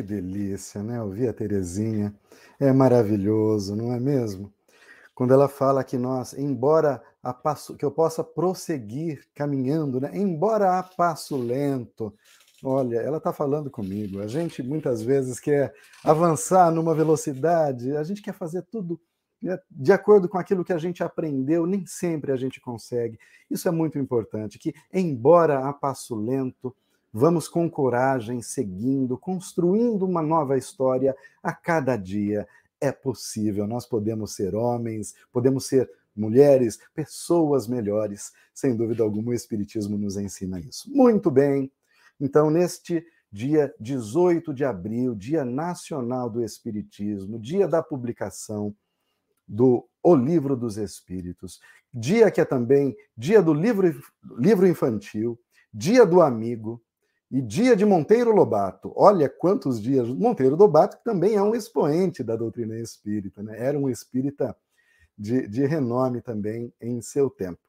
Que 0.00 0.06
delícia, 0.06 0.82
né? 0.82 1.02
Ouvir 1.02 1.28
a 1.28 1.32
Terezinha. 1.32 2.14
É 2.58 2.72
maravilhoso, 2.72 3.76
não 3.76 3.92
é 3.92 4.00
mesmo? 4.00 4.50
Quando 5.14 5.34
ela 5.34 5.46
fala 5.46 5.84
que 5.84 5.98
nós, 5.98 6.32
embora 6.32 7.02
a 7.22 7.34
passo, 7.34 7.76
que 7.76 7.84
eu 7.84 7.90
possa 7.90 8.24
prosseguir 8.24 9.28
caminhando, 9.34 10.00
né? 10.00 10.10
embora 10.14 10.78
a 10.78 10.82
passo 10.82 11.36
lento, 11.36 12.14
olha, 12.64 12.96
ela 12.96 13.18
está 13.18 13.30
falando 13.30 13.70
comigo. 13.70 14.22
A 14.22 14.26
gente 14.26 14.62
muitas 14.62 15.02
vezes 15.02 15.38
quer 15.38 15.74
avançar 16.02 16.72
numa 16.72 16.94
velocidade, 16.94 17.94
a 17.94 18.02
gente 18.02 18.22
quer 18.22 18.32
fazer 18.32 18.62
tudo 18.62 18.98
né, 19.42 19.58
de 19.70 19.92
acordo 19.92 20.30
com 20.30 20.38
aquilo 20.38 20.64
que 20.64 20.72
a 20.72 20.78
gente 20.78 21.04
aprendeu, 21.04 21.66
nem 21.66 21.84
sempre 21.84 22.32
a 22.32 22.36
gente 22.36 22.58
consegue. 22.58 23.18
Isso 23.50 23.68
é 23.68 23.70
muito 23.70 23.98
importante, 23.98 24.58
que 24.58 24.72
embora 24.94 25.68
a 25.68 25.74
passo 25.74 26.14
lento, 26.14 26.74
Vamos 27.12 27.48
com 27.48 27.68
coragem, 27.68 28.40
seguindo, 28.40 29.18
construindo 29.18 30.04
uma 30.04 30.22
nova 30.22 30.56
história 30.56 31.16
a 31.42 31.52
cada 31.52 31.96
dia. 31.96 32.46
É 32.80 32.92
possível, 32.92 33.66
nós 33.66 33.84
podemos 33.84 34.34
ser 34.34 34.54
homens, 34.54 35.14
podemos 35.32 35.66
ser 35.66 35.90
mulheres, 36.14 36.78
pessoas 36.94 37.66
melhores. 37.66 38.32
Sem 38.54 38.76
dúvida 38.76 39.02
alguma, 39.02 39.30
o 39.30 39.34
Espiritismo 39.34 39.98
nos 39.98 40.16
ensina 40.16 40.60
isso. 40.60 40.88
Muito 40.90 41.30
bem. 41.30 41.70
Então, 42.20 42.48
neste 42.48 43.04
dia 43.32 43.74
18 43.80 44.52
de 44.52 44.64
abril, 44.64 45.14
Dia 45.14 45.44
Nacional 45.44 46.28
do 46.28 46.44
Espiritismo, 46.44 47.38
dia 47.38 47.66
da 47.66 47.82
publicação 47.82 48.74
do 49.46 49.88
O 50.02 50.14
Livro 50.14 50.56
dos 50.56 50.76
Espíritos, 50.76 51.60
dia 51.92 52.30
que 52.30 52.40
é 52.40 52.44
também 52.44 52.96
dia 53.16 53.42
do 53.42 53.52
livro, 53.52 54.00
livro 54.38 54.66
infantil, 54.66 55.38
dia 55.72 56.06
do 56.06 56.20
amigo, 56.20 56.80
e 57.30 57.40
dia 57.40 57.76
de 57.76 57.84
Monteiro 57.84 58.34
Lobato. 58.34 58.92
Olha 58.96 59.28
quantos 59.28 59.80
dias. 59.80 60.08
Monteiro 60.08 60.56
Lobato 60.56 60.98
também 61.04 61.36
é 61.36 61.42
um 61.42 61.54
expoente 61.54 62.24
da 62.24 62.34
doutrina 62.34 62.78
espírita, 62.78 63.42
né? 63.42 63.56
era 63.58 63.78
um 63.78 63.88
espírita 63.88 64.56
de, 65.16 65.46
de 65.46 65.64
renome 65.64 66.20
também 66.20 66.72
em 66.80 67.00
seu 67.00 67.30
tempo. 67.30 67.60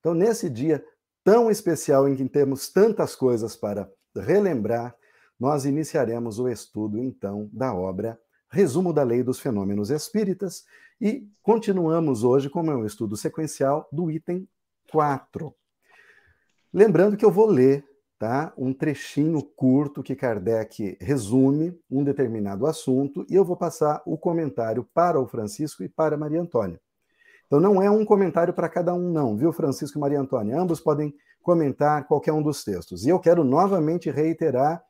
Então, 0.00 0.12
nesse 0.12 0.50
dia 0.50 0.84
tão 1.22 1.50
especial 1.50 2.08
em 2.08 2.16
que 2.16 2.28
temos 2.28 2.68
tantas 2.68 3.14
coisas 3.14 3.56
para 3.56 3.90
relembrar, 4.14 4.94
nós 5.38 5.64
iniciaremos 5.64 6.38
o 6.38 6.48
estudo, 6.48 6.98
então, 6.98 7.48
da 7.52 7.74
obra 7.74 8.18
Resumo 8.50 8.92
da 8.92 9.02
Lei 9.02 9.22
dos 9.22 9.40
Fenômenos 9.40 9.90
Espíritas 9.90 10.64
e 11.00 11.28
continuamos 11.42 12.22
hoje, 12.22 12.48
como 12.48 12.70
é 12.70 12.76
um 12.76 12.86
estudo 12.86 13.16
sequencial, 13.16 13.88
do 13.90 14.10
item 14.10 14.48
4. 14.90 15.54
Lembrando 16.72 17.16
que 17.16 17.24
eu 17.24 17.30
vou 17.30 17.46
ler 17.46 17.84
tá? 18.24 18.54
um 18.56 18.72
trechinho 18.72 19.42
curto 19.42 20.02
que 20.02 20.16
Kardec 20.16 20.96
resume 20.98 21.78
um 21.90 22.02
determinado 22.02 22.66
assunto 22.66 23.26
e 23.28 23.34
eu 23.34 23.44
vou 23.44 23.54
passar 23.54 24.00
o 24.06 24.16
comentário 24.16 24.82
para 24.94 25.20
o 25.20 25.26
Francisco 25.26 25.84
e 25.84 25.90
para 25.90 26.16
Maria 26.16 26.40
Antônia. 26.40 26.80
Então 27.46 27.60
não 27.60 27.82
é 27.82 27.90
um 27.90 28.02
comentário 28.02 28.54
para 28.54 28.66
cada 28.66 28.94
um, 28.94 29.12
não, 29.12 29.36
viu, 29.36 29.52
Francisco 29.52 29.98
e 29.98 30.00
Maria 30.00 30.18
Antônia? 30.18 30.58
Ambos 30.58 30.80
podem 30.80 31.14
comentar 31.42 32.06
qualquer 32.06 32.32
um 32.32 32.42
dos 32.42 32.64
textos. 32.64 33.04
E 33.04 33.10
eu 33.10 33.20
quero 33.20 33.44
novamente 33.44 34.10
reiterar 34.10 34.82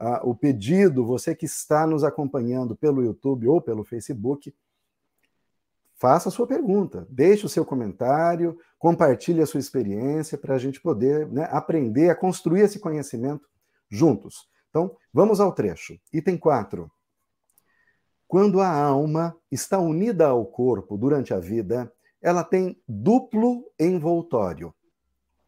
uh, 0.00 0.26
o 0.26 0.34
pedido, 0.34 1.04
você 1.04 1.34
que 1.34 1.44
está 1.44 1.86
nos 1.86 2.02
acompanhando 2.02 2.74
pelo 2.74 3.04
YouTube 3.04 3.48
ou 3.48 3.60
pelo 3.60 3.84
Facebook, 3.84 4.50
faça 5.98 6.28
a 6.28 6.32
sua 6.32 6.46
pergunta, 6.46 7.06
deixe 7.10 7.44
o 7.44 7.48
seu 7.48 7.64
comentário, 7.64 8.58
compartilhe 8.78 9.42
a 9.42 9.46
sua 9.46 9.60
experiência 9.60 10.38
para 10.38 10.54
a 10.54 10.58
gente 10.58 10.80
poder 10.80 11.26
né, 11.26 11.48
aprender 11.50 12.08
a 12.08 12.14
construir 12.14 12.62
esse 12.62 12.78
conhecimento 12.78 13.46
juntos. 13.90 14.48
Então, 14.70 14.96
vamos 15.12 15.40
ao 15.40 15.52
trecho. 15.52 15.98
Item 16.12 16.38
4. 16.38 16.90
Quando 18.28 18.60
a 18.60 18.70
alma 18.70 19.36
está 19.50 19.78
unida 19.78 20.28
ao 20.28 20.46
corpo 20.46 20.96
durante 20.96 21.34
a 21.34 21.40
vida, 21.40 21.92
ela 22.22 22.44
tem 22.44 22.80
duplo 22.86 23.64
envoltório. 23.78 24.72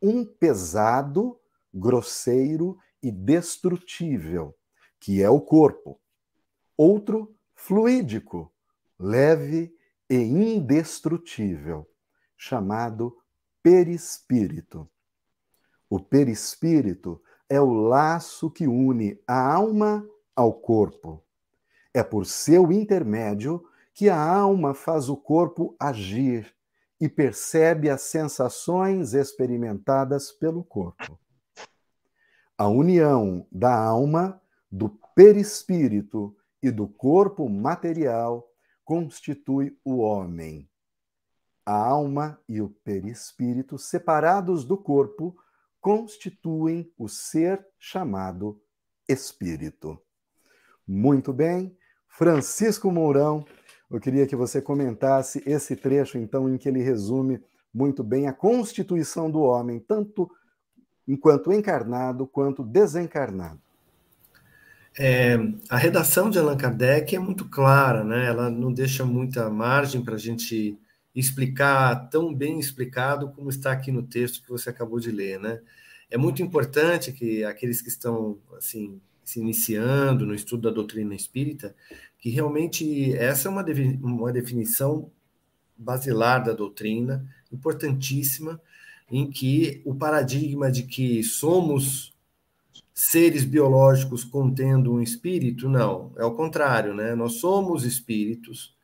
Um 0.03 0.25
pesado, 0.25 1.39
grosseiro 1.73 2.79
e 3.03 3.13
destrutível, 3.13 4.57
que 4.99 5.23
é 5.23 5.31
o 5.31 5.41
corpo. 5.41 6.01
Outro, 6.77 7.35
fluídico, 7.55 8.51
leve 8.99 9.73
e 10.11 10.17
indestrutível, 10.17 11.89
chamado 12.37 13.17
perispírito. 13.63 14.91
O 15.89 16.01
perispírito 16.01 17.23
é 17.49 17.61
o 17.61 17.73
laço 17.73 18.51
que 18.51 18.67
une 18.67 19.23
a 19.25 19.55
alma 19.55 20.05
ao 20.35 20.53
corpo. 20.53 21.23
É 21.95 22.03
por 22.03 22.27
seu 22.27 22.73
intermédio 22.73 23.65
que 23.95 24.09
a 24.09 24.21
alma 24.21 24.75
faz 24.75 25.09
o 25.09 25.17
corpo 25.17 25.77
agir 25.79 26.53
e 27.01 27.09
percebe 27.09 27.89
as 27.89 28.03
sensações 28.03 29.15
experimentadas 29.15 30.33
pelo 30.33 30.65
corpo. 30.65 31.19
A 32.59 32.67
união 32.67 33.47
da 33.51 33.75
alma, 33.75 34.41
do 34.71 34.89
perispírito 35.15 36.37
e 36.63 36.71
do 36.71 36.87
corpo 36.87 37.49
material 37.49 38.50
constitui 38.91 39.79
o 39.85 39.99
homem. 39.99 40.69
A 41.65 41.77
alma 41.77 42.41
e 42.49 42.61
o 42.61 42.71
perispírito, 42.83 43.79
separados 43.79 44.65
do 44.65 44.77
corpo, 44.77 45.37
constituem 45.81 46.93
o 46.99 47.09
ser 47.09 47.65
chamado 47.79 48.61
espírito. 49.09 49.97
Muito 50.85 51.33
bem, 51.33 51.79
Francisco 52.09 52.91
Mourão, 52.91 53.45
eu 53.89 54.01
queria 54.01 54.27
que 54.27 54.35
você 54.35 54.61
comentasse 54.61 55.41
esse 55.47 55.77
trecho, 55.77 56.19
então, 56.19 56.53
em 56.53 56.59
que 56.59 56.69
ele 56.69 56.83
resume 56.83 57.41
muito 57.73 58.03
bem 58.03 58.27
a 58.27 58.33
constituição 58.33 59.31
do 59.31 59.39
homem, 59.39 59.79
tanto 59.79 60.29
enquanto 61.07 61.53
encarnado 61.53 62.27
quanto 62.27 62.65
desencarnado. 62.65 63.63
É, 64.99 65.37
a 65.69 65.77
redação 65.77 66.29
de 66.29 66.39
Allan 66.39 66.57
Kardec 66.57 67.15
é 67.15 67.19
muito 67.19 67.49
clara, 67.49 68.03
né? 68.03 68.27
ela 68.27 68.51
não 68.51 68.73
deixa 68.73 69.05
muita 69.05 69.49
margem 69.49 70.03
para 70.03 70.17
a 70.17 70.19
gente 70.19 70.77
explicar 71.15 72.09
tão 72.09 72.35
bem 72.35 72.59
explicado 72.59 73.31
como 73.31 73.51
está 73.51 73.73
aqui 73.73 73.93
no 73.93 74.03
texto 74.03 74.43
que 74.43 74.49
você 74.49 74.69
acabou 74.71 74.99
de 74.99 75.11
ler. 75.11 75.39
Né? 75.39 75.61
É 76.11 76.19
muito 76.19 76.43
importante 76.43 77.13
que 77.13 77.45
aqueles 77.45 77.81
que 77.81 77.89
estão 77.89 78.39
assim 78.57 79.01
se 79.25 79.39
iniciando 79.39 80.27
no 80.27 80.35
estudo 80.35 80.63
da 80.63 80.75
doutrina 80.75 81.15
espírita, 81.15 81.75
que 82.19 82.31
realmente 82.31 83.15
essa 83.15 83.49
é 83.49 83.51
uma, 83.51 83.65
uma 84.03 84.33
definição 84.33 85.11
basilar 85.77 86.43
da 86.43 86.53
doutrina, 86.53 87.25
importantíssima, 87.53 88.61
em 89.11 89.31
que 89.31 89.81
o 89.85 89.95
paradigma 89.95 90.71
de 90.71 90.83
que 90.83 91.23
somos 91.23 92.10
seres 92.95 93.45
biológicos 93.45 94.25
contendo 94.25 94.93
um 94.93 95.01
espírito, 95.01 95.69
não, 95.69 96.13
é 96.17 96.25
o 96.25 96.35
contrário, 96.35 96.95
né? 96.95 97.15
Nós 97.15 97.35
somos 97.35 97.85
espíritos 97.85 98.75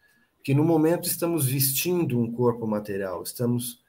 que 0.43 0.55
no 0.55 0.65
momento 0.65 1.09
estamos 1.09 1.47
vestindo 1.47 2.19
um 2.21 2.31
corpo 2.31 2.67
material, 2.67 3.23
estamos 3.23 3.83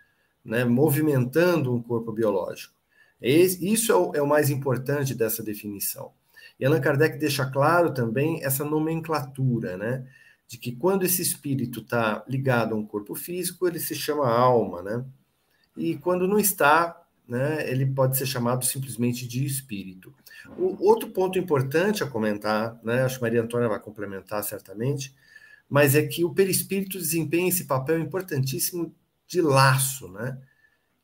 né, 0.43 0.65
movimentando 0.65 1.73
um 1.73 1.81
corpo 1.81 2.11
biológico. 2.11 2.73
Isso 3.21 3.91
é 3.91 3.95
o, 3.95 4.15
é 4.15 4.21
o 4.21 4.27
mais 4.27 4.49
importante 4.49 5.13
dessa 5.13 5.43
definição. 5.43 6.11
E 6.59 6.65
Allan 6.65 6.81
Kardec 6.81 7.17
deixa 7.17 7.45
claro 7.45 7.93
também 7.93 8.43
essa 8.43 8.63
nomenclatura, 8.63 9.77
né? 9.77 10.07
De 10.47 10.57
que 10.57 10.71
quando 10.71 11.03
esse 11.03 11.21
espírito 11.21 11.81
está 11.81 12.23
ligado 12.27 12.73
a 12.73 12.77
um 12.77 12.85
corpo 12.85 13.13
físico, 13.15 13.67
ele 13.67 13.79
se 13.79 13.93
chama 13.93 14.27
alma, 14.29 14.81
né? 14.81 15.05
E 15.75 15.95
quando 15.97 16.27
não 16.27 16.39
está, 16.39 17.06
né, 17.27 17.69
ele 17.69 17.85
pode 17.85 18.17
ser 18.17 18.25
chamado 18.25 18.65
simplesmente 18.65 19.27
de 19.27 19.45
espírito. 19.45 20.13
O 20.57 20.83
outro 20.85 21.09
ponto 21.09 21.37
importante 21.37 22.03
a 22.03 22.07
comentar, 22.07 22.79
né, 22.83 23.03
acho 23.03 23.17
que 23.17 23.21
Maria 23.21 23.41
Antônia 23.41 23.67
vai 23.67 23.79
complementar 23.79 24.43
certamente, 24.43 25.13
mas 25.69 25.95
é 25.95 26.05
que 26.05 26.23
o 26.23 26.33
perispírito 26.33 26.97
desempenha 26.97 27.49
esse 27.49 27.65
papel 27.65 27.99
importantíssimo 27.99 28.95
de 29.27 29.41
laço, 29.41 30.07
né? 30.07 30.37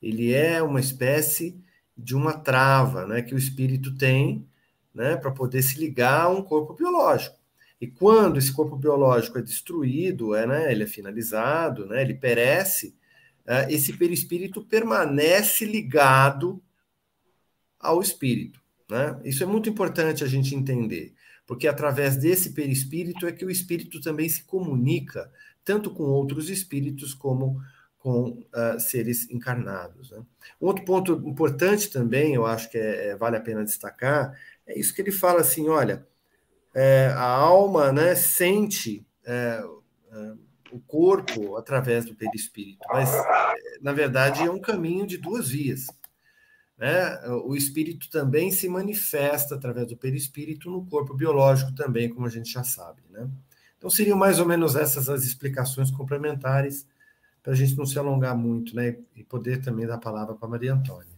Ele 0.01 0.31
é 0.31 0.63
uma 0.63 0.79
espécie 0.79 1.61
de 1.97 2.15
uma 2.15 2.33
trava, 2.33 3.05
né, 3.05 3.21
que 3.21 3.35
o 3.35 3.37
espírito 3.37 3.95
tem 3.97 4.47
né, 4.93 5.15
para 5.15 5.31
poder 5.31 5.61
se 5.61 5.79
ligar 5.79 6.23
a 6.23 6.29
um 6.29 6.41
corpo 6.41 6.73
biológico. 6.73 7.37
E 7.79 7.87
quando 7.87 8.37
esse 8.37 8.51
corpo 8.51 8.77
biológico 8.77 9.39
é 9.39 9.41
destruído, 9.41 10.35
é, 10.35 10.47
né, 10.47 10.71
ele 10.71 10.83
é 10.83 10.87
finalizado, 10.87 11.85
né, 11.85 12.01
ele 12.01 12.13
perece, 12.13 12.95
esse 13.69 13.93
perispírito 13.93 14.63
permanece 14.63 15.65
ligado 15.65 16.61
ao 17.79 18.01
espírito. 18.01 18.61
Né? 18.89 19.19
Isso 19.25 19.43
é 19.43 19.45
muito 19.45 19.69
importante 19.69 20.23
a 20.23 20.27
gente 20.27 20.55
entender, 20.55 21.13
porque 21.45 21.67
através 21.67 22.15
desse 22.15 22.51
perispírito 22.53 23.27
é 23.27 23.31
que 23.31 23.45
o 23.45 23.51
espírito 23.51 23.99
também 23.99 24.29
se 24.29 24.43
comunica, 24.43 25.31
tanto 25.63 25.91
com 25.91 26.03
outros 26.03 26.49
espíritos 26.49 27.13
como 27.13 27.61
com 28.03 28.45
uh, 28.53 28.79
seres 28.79 29.29
encarnados. 29.31 30.11
Né? 30.11 30.21
Outro 30.59 30.83
ponto 30.83 31.13
importante 31.25 31.89
também, 31.89 32.33
eu 32.33 32.45
acho 32.45 32.69
que 32.69 32.77
é, 32.77 33.07
é, 33.07 33.15
vale 33.15 33.37
a 33.37 33.41
pena 33.41 33.63
destacar, 33.63 34.37
é 34.67 34.77
isso 34.77 34.93
que 34.93 35.01
ele 35.01 35.11
fala 35.11 35.39
assim: 35.39 35.69
olha, 35.69 36.05
é, 36.75 37.07
a 37.15 37.23
alma 37.23 37.93
né, 37.93 38.13
sente 38.13 39.07
é, 39.25 39.63
é, 40.11 40.33
o 40.73 40.79
corpo 40.79 41.55
através 41.55 42.03
do 42.03 42.15
perispírito, 42.15 42.83
mas 42.89 43.11
na 43.79 43.93
verdade 43.93 44.41
é 44.41 44.49
um 44.49 44.59
caminho 44.59 45.05
de 45.05 45.17
duas 45.17 45.49
vias. 45.49 45.85
Né? 46.75 47.19
O 47.45 47.55
espírito 47.55 48.09
também 48.09 48.49
se 48.49 48.67
manifesta 48.67 49.53
através 49.53 49.87
do 49.87 49.95
perispírito 49.95 50.71
no 50.71 50.83
corpo 50.87 51.13
biológico 51.13 51.75
também, 51.75 52.09
como 52.09 52.25
a 52.25 52.29
gente 52.29 52.51
já 52.51 52.63
sabe. 52.63 53.03
Né? 53.11 53.29
Então 53.77 53.87
seriam 53.87 54.17
mais 54.17 54.39
ou 54.39 54.47
menos 54.47 54.75
essas 54.75 55.07
as 55.09 55.23
explicações 55.23 55.91
complementares 55.91 56.87
para 57.43 57.53
a 57.53 57.55
gente 57.55 57.77
não 57.77 57.85
se 57.85 57.99
alongar 57.99 58.35
muito, 58.35 58.75
né? 58.75 58.95
E 59.15 59.23
poder 59.23 59.61
também 59.61 59.85
dar 59.85 59.95
a 59.95 59.99
palavra 59.99 60.33
para 60.33 60.47
Maria 60.47 60.73
Antônia. 60.73 61.11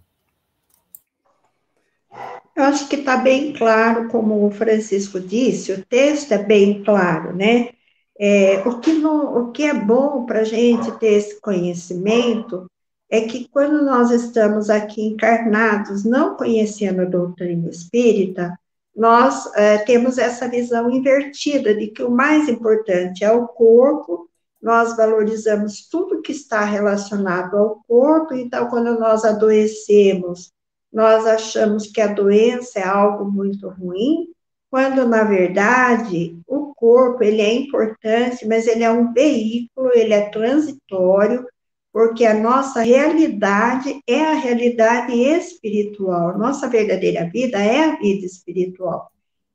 Eu 2.55 2.63
acho 2.63 2.89
que 2.89 2.95
está 2.95 3.17
bem 3.17 3.53
claro, 3.53 4.07
como 4.09 4.43
o 4.43 4.49
Francisco 4.49 5.19
disse, 5.19 5.71
o 5.71 5.85
texto 5.85 6.31
é 6.31 6.43
bem 6.43 6.83
claro, 6.83 7.35
né? 7.35 7.74
É, 8.17 8.63
o, 8.67 8.79
que 8.79 8.93
não, 8.93 9.35
o 9.37 9.51
que 9.51 9.63
é 9.63 9.73
bom 9.73 10.25
para 10.25 10.41
a 10.41 10.43
gente 10.45 10.91
ter 10.99 11.13
esse 11.13 11.39
conhecimento 11.41 12.65
é 13.09 13.21
que 13.21 13.47
quando 13.49 13.83
nós 13.83 14.09
estamos 14.11 14.69
aqui 14.69 15.01
encarnados, 15.01 16.03
não 16.03 16.35
conhecendo 16.35 17.01
a 17.01 17.05
doutrina 17.05 17.69
espírita, 17.69 18.57
nós 18.95 19.53
é, 19.55 19.77
temos 19.79 20.17
essa 20.17 20.47
visão 20.47 20.89
invertida 20.89 21.75
de 21.75 21.87
que 21.87 22.01
o 22.01 22.09
mais 22.09 22.47
importante 22.47 23.23
é 23.23 23.31
o 23.31 23.47
corpo, 23.47 24.29
nós 24.61 24.95
valorizamos 24.95 25.87
tudo 25.87 26.21
que 26.21 26.31
está 26.31 26.63
relacionado 26.63 27.57
ao 27.57 27.83
corpo, 27.87 28.33
então, 28.33 28.67
quando 28.67 28.97
nós 28.97 29.23
adoecemos, 29.23 30.51
nós 30.91 31.25
achamos 31.27 31.87
que 31.87 31.99
a 31.99 32.07
doença 32.07 32.79
é 32.79 32.83
algo 32.83 33.29
muito 33.29 33.67
ruim, 33.69 34.29
quando 34.75 35.07
na 35.07 35.23
verdade 35.23 36.37
o 36.45 36.75
corpo 36.75 37.23
ele 37.23 37.41
é 37.41 37.53
importante, 37.53 38.45
mas 38.45 38.67
ele 38.67 38.83
é 38.83 38.91
um 38.91 39.13
veículo, 39.13 39.89
ele 39.93 40.13
é 40.13 40.29
transitório, 40.29 41.47
porque 41.93 42.25
a 42.25 42.33
nossa 42.33 42.81
realidade 42.81 44.01
é 44.05 44.21
a 44.25 44.33
realidade 44.33 45.13
espiritual, 45.13 46.37
nossa 46.37 46.67
verdadeira 46.67 47.29
vida 47.31 47.57
é 47.57 47.85
a 47.85 47.95
vida 47.95 48.25
espiritual. 48.25 49.09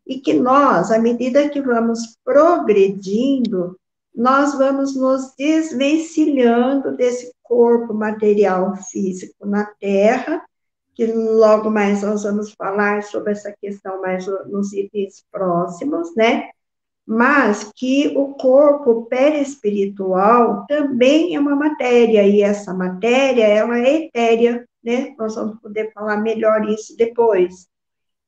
E 0.06 0.20
que 0.20 0.32
nós, 0.32 0.90
à 0.90 0.98
medida 0.98 1.50
que 1.50 1.60
vamos 1.60 2.16
progredindo, 2.24 3.76
nós 4.14 4.56
vamos 4.56 4.96
nos 4.96 5.34
desvencilhando 5.36 6.96
desse 6.96 7.30
corpo 7.42 7.92
material 7.92 8.74
físico 8.90 9.44
na 9.44 9.66
Terra 9.78 10.42
que 10.94 11.06
logo 11.06 11.70
mais 11.70 12.02
nós 12.02 12.22
vamos 12.22 12.52
falar 12.52 13.02
sobre 13.02 13.32
essa 13.32 13.54
questão 13.60 14.00
mais 14.00 14.26
nos 14.46 14.72
itens 14.72 15.24
próximos, 15.30 16.14
né? 16.14 16.50
Mas 17.06 17.70
que 17.74 18.12
o 18.16 18.34
corpo 18.34 19.06
perispiritual 19.06 20.64
também 20.68 21.34
é 21.34 21.40
uma 21.40 21.56
matéria, 21.56 22.26
e 22.26 22.42
essa 22.42 22.72
matéria, 22.74 23.44
ela 23.46 23.78
é 23.78 24.04
etérea, 24.04 24.66
né? 24.82 25.14
Nós 25.18 25.34
vamos 25.34 25.58
poder 25.60 25.92
falar 25.92 26.18
melhor 26.18 26.68
isso 26.68 26.96
depois. 26.96 27.68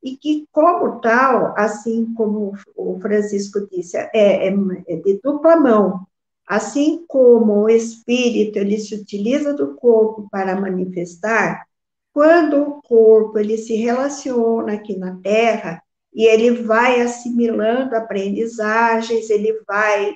E 0.03 0.16
que, 0.16 0.46
como 0.51 1.01
tal, 1.01 1.55
assim 1.57 2.12
como 2.14 2.55
o 2.77 2.98
Francisco 3.01 3.61
disse, 3.70 3.96
é, 3.96 4.48
é, 4.48 4.48
é 4.88 4.96
de 4.96 5.20
dupla 5.22 5.57
mão, 5.57 6.07
assim 6.46 7.05
como 7.07 7.62
o 7.62 7.68
espírito, 7.68 8.59
ele 8.59 8.79
se 8.79 8.94
utiliza 8.94 9.55
do 9.55 9.75
corpo 9.75 10.29
para 10.31 10.61
manifestar, 10.61 11.64
quando 12.12 12.61
o 12.61 12.83
corpo 12.83 13.38
ele 13.38 13.57
se 13.57 13.75
relaciona 13.75 14.75
aqui 14.75 14.96
na 14.96 15.16
Terra 15.16 15.83
e 16.14 16.25
ele 16.27 16.62
vai 16.62 17.01
assimilando 17.01 17.96
aprendizagens, 17.96 19.31
ele 19.31 19.61
vai 19.66 20.14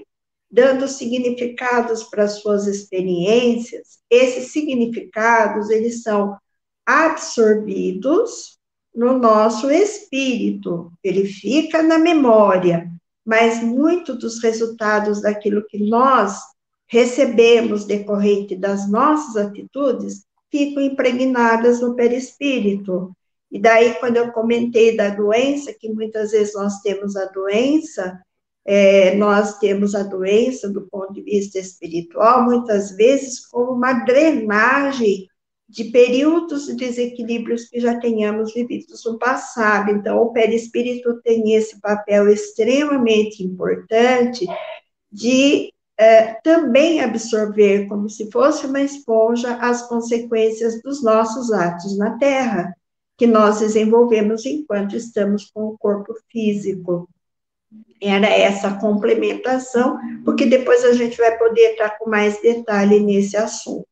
dando 0.50 0.86
significados 0.86 2.04
para 2.04 2.28
suas 2.28 2.66
experiências, 2.66 3.98
esses 4.10 4.52
significados 4.52 5.70
eles 5.70 6.02
são 6.02 6.36
absorvidos, 6.84 8.56
no 8.96 9.18
nosso 9.18 9.70
espírito, 9.70 10.90
ele 11.04 11.26
fica 11.26 11.82
na 11.82 11.98
memória, 11.98 12.90
mas 13.22 13.62
muito 13.62 14.14
dos 14.14 14.42
resultados 14.42 15.20
daquilo 15.20 15.66
que 15.66 15.78
nós 15.78 16.40
recebemos 16.86 17.84
decorrente 17.84 18.56
das 18.56 18.90
nossas 18.90 19.36
atitudes 19.36 20.24
ficam 20.56 20.82
impregnadas 20.82 21.80
no 21.80 21.94
perispírito. 21.94 23.12
E 23.50 23.58
daí, 23.58 23.94
quando 23.94 24.16
eu 24.16 24.32
comentei 24.32 24.96
da 24.96 25.10
doença, 25.10 25.72
que 25.72 25.92
muitas 25.92 26.32
vezes 26.32 26.54
nós 26.54 26.80
temos 26.80 27.16
a 27.16 27.26
doença, 27.26 28.20
é, 28.64 29.14
nós 29.14 29.58
temos 29.58 29.94
a 29.94 30.02
doença 30.02 30.68
do 30.68 30.88
ponto 30.88 31.12
de 31.12 31.22
vista 31.22 31.58
espiritual, 31.58 32.44
muitas 32.44 32.96
vezes 32.96 33.46
como 33.46 33.72
uma 33.72 34.04
drenagem 34.04 35.28
de 35.68 35.84
períodos 35.84 36.66
de 36.66 36.74
desequilíbrios 36.74 37.68
que 37.68 37.80
já 37.80 37.98
tenhamos 37.98 38.52
vividos 38.52 39.04
no 39.04 39.18
passado. 39.18 39.90
Então, 39.90 40.18
o 40.18 40.32
perispírito 40.32 41.20
tem 41.22 41.54
esse 41.54 41.80
papel 41.80 42.28
extremamente 42.28 43.42
importante 43.42 44.46
de 45.10 45.72
é, 45.98 46.34
também 46.34 47.00
absorver, 47.00 47.86
como 47.88 48.08
se 48.08 48.30
fosse 48.30 48.66
uma 48.66 48.80
esponja, 48.80 49.56
as 49.56 49.82
consequências 49.88 50.82
dos 50.82 51.02
nossos 51.02 51.50
atos 51.50 51.96
na 51.96 52.18
Terra, 52.18 52.76
que 53.16 53.26
nós 53.26 53.60
desenvolvemos 53.60 54.44
enquanto 54.44 54.94
estamos 54.94 55.50
com 55.50 55.68
o 55.68 55.78
corpo 55.78 56.14
físico. 56.30 57.08
Era 58.00 58.28
essa 58.28 58.74
complementação, 58.78 59.98
porque 60.22 60.44
depois 60.44 60.84
a 60.84 60.92
gente 60.92 61.16
vai 61.16 61.36
poder 61.38 61.72
estar 61.72 61.98
com 61.98 62.10
mais 62.10 62.40
detalhe 62.42 63.00
nesse 63.00 63.36
assunto. 63.36 63.86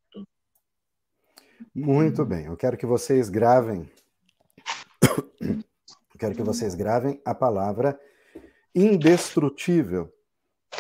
Muito 1.75 2.25
bem, 2.25 2.47
eu 2.47 2.57
quero 2.57 2.77
que 2.77 2.87
vocês 2.87 3.29
gravem. 3.29 3.91
Eu 6.15 6.19
quero 6.31 6.37
que 6.37 6.45
vocês 6.45 6.77
gravem 6.77 7.21
a 7.25 7.35
palavra 7.35 7.99
indestrutível 8.73 10.15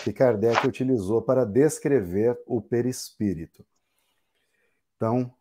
que 0.02 0.12
Kardec 0.12 0.66
utilizou 0.66 1.22
para 1.22 1.44
descrever 1.44 2.38
o 2.46 2.60
perispírito. 2.60 3.64
Então, 4.96 5.32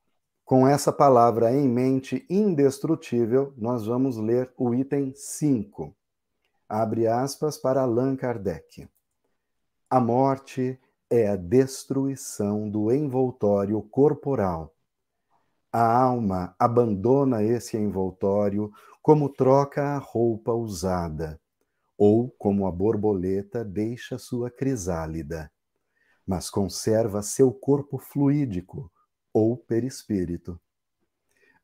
com 0.45 0.67
essa 0.67 0.91
palavra 0.91 1.53
em 1.53 1.67
mente, 1.67 2.25
indestrutível, 2.29 3.53
nós 3.57 3.85
vamos 3.85 4.17
ler 4.17 4.51
o 4.57 4.73
item 4.73 5.13
5. 5.15 5.95
Abre 6.67 7.07
aspas 7.07 7.57
para 7.57 7.81
Allan 7.81 8.15
Kardec. 8.15 8.87
A 9.89 9.99
morte 9.99 10.79
é 11.09 11.27
a 11.27 11.35
destruição 11.35 12.69
do 12.69 12.91
envoltório 12.91 13.81
corporal. 13.83 14.73
A 15.71 16.03
alma 16.03 16.55
abandona 16.59 17.43
esse 17.43 17.77
envoltório 17.77 18.71
como 19.01 19.29
troca 19.29 19.83
a 19.83 19.97
roupa 19.97 20.51
usada 20.51 21.39
ou 22.05 22.29
como 22.31 22.67
a 22.67 22.71
borboleta 22.71 23.63
deixa 23.63 24.17
sua 24.17 24.51
crisálida, 24.51 25.49
mas 26.27 26.49
conserva 26.49 27.21
seu 27.21 27.49
corpo 27.49 27.97
fluídico 27.97 28.91
ou 29.33 29.55
perispírito. 29.55 30.59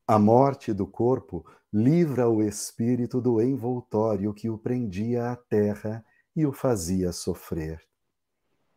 A 0.08 0.18
morte 0.18 0.72
do 0.72 0.88
corpo 0.88 1.46
livra 1.74 2.30
o 2.30 2.42
espírito 2.42 3.20
do 3.20 3.42
envoltório 3.42 4.34
que 4.34 4.50
o 4.50 4.58
prendia 4.58 5.30
à 5.30 5.36
terra 5.36 6.06
e 6.34 6.46
o 6.46 6.54
fazia 6.54 7.12
sofrer. 7.12 7.82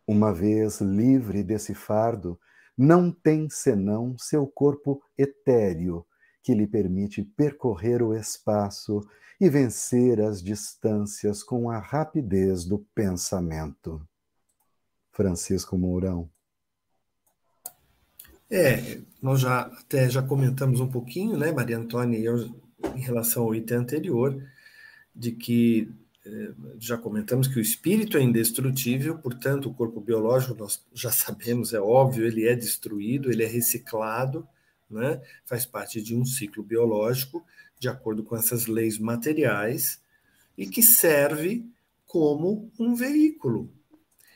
Uma 0.04 0.34
vez 0.34 0.80
livre 0.80 1.44
desse 1.44 1.74
fardo, 1.74 2.40
não 2.76 3.12
tem 3.12 3.48
senão 3.48 4.18
seu 4.18 4.48
corpo 4.48 5.00
etéreo, 5.16 6.04
que 6.42 6.54
lhe 6.54 6.66
permite 6.66 7.22
percorrer 7.22 8.02
o 8.02 8.14
espaço 8.14 9.00
e 9.40 9.48
vencer 9.48 10.20
as 10.20 10.42
distâncias 10.42 11.42
com 11.42 11.70
a 11.70 11.78
rapidez 11.78 12.64
do 12.64 12.78
pensamento. 12.94 14.00
Francisco 15.12 15.76
Mourão. 15.76 16.28
É, 18.50 19.00
nós 19.20 19.40
já 19.40 19.62
até 19.62 20.08
já 20.10 20.22
comentamos 20.22 20.80
um 20.80 20.88
pouquinho, 20.88 21.38
né, 21.38 21.50
Maria 21.52 21.78
Antônia 21.78 22.18
e 22.18 22.24
eu, 22.24 22.36
em 22.94 23.00
relação 23.00 23.44
ao 23.44 23.54
item 23.54 23.78
anterior, 23.78 24.42
de 25.14 25.32
que 25.32 25.90
eh, 26.24 26.52
já 26.78 26.96
comentamos 26.96 27.48
que 27.48 27.58
o 27.58 27.62
espírito 27.62 28.16
é 28.16 28.22
indestrutível, 28.22 29.18
portanto, 29.18 29.68
o 29.68 29.74
corpo 29.74 30.00
biológico, 30.00 30.54
nós 30.54 30.84
já 30.92 31.10
sabemos, 31.10 31.74
é 31.74 31.80
óbvio, 31.80 32.26
ele 32.26 32.46
é 32.46 32.54
destruído, 32.54 33.30
ele 33.30 33.42
é 33.42 33.46
reciclado, 33.46 34.46
né? 34.92 35.20
faz 35.44 35.66
parte 35.66 36.02
de 36.02 36.14
um 36.14 36.24
ciclo 36.24 36.62
biológico, 36.62 37.44
de 37.78 37.88
acordo 37.88 38.22
com 38.22 38.36
essas 38.36 38.66
leis 38.66 38.98
materiais, 38.98 40.00
e 40.56 40.66
que 40.66 40.82
serve 40.82 41.66
como 42.06 42.70
um 42.78 42.94
veículo, 42.94 43.72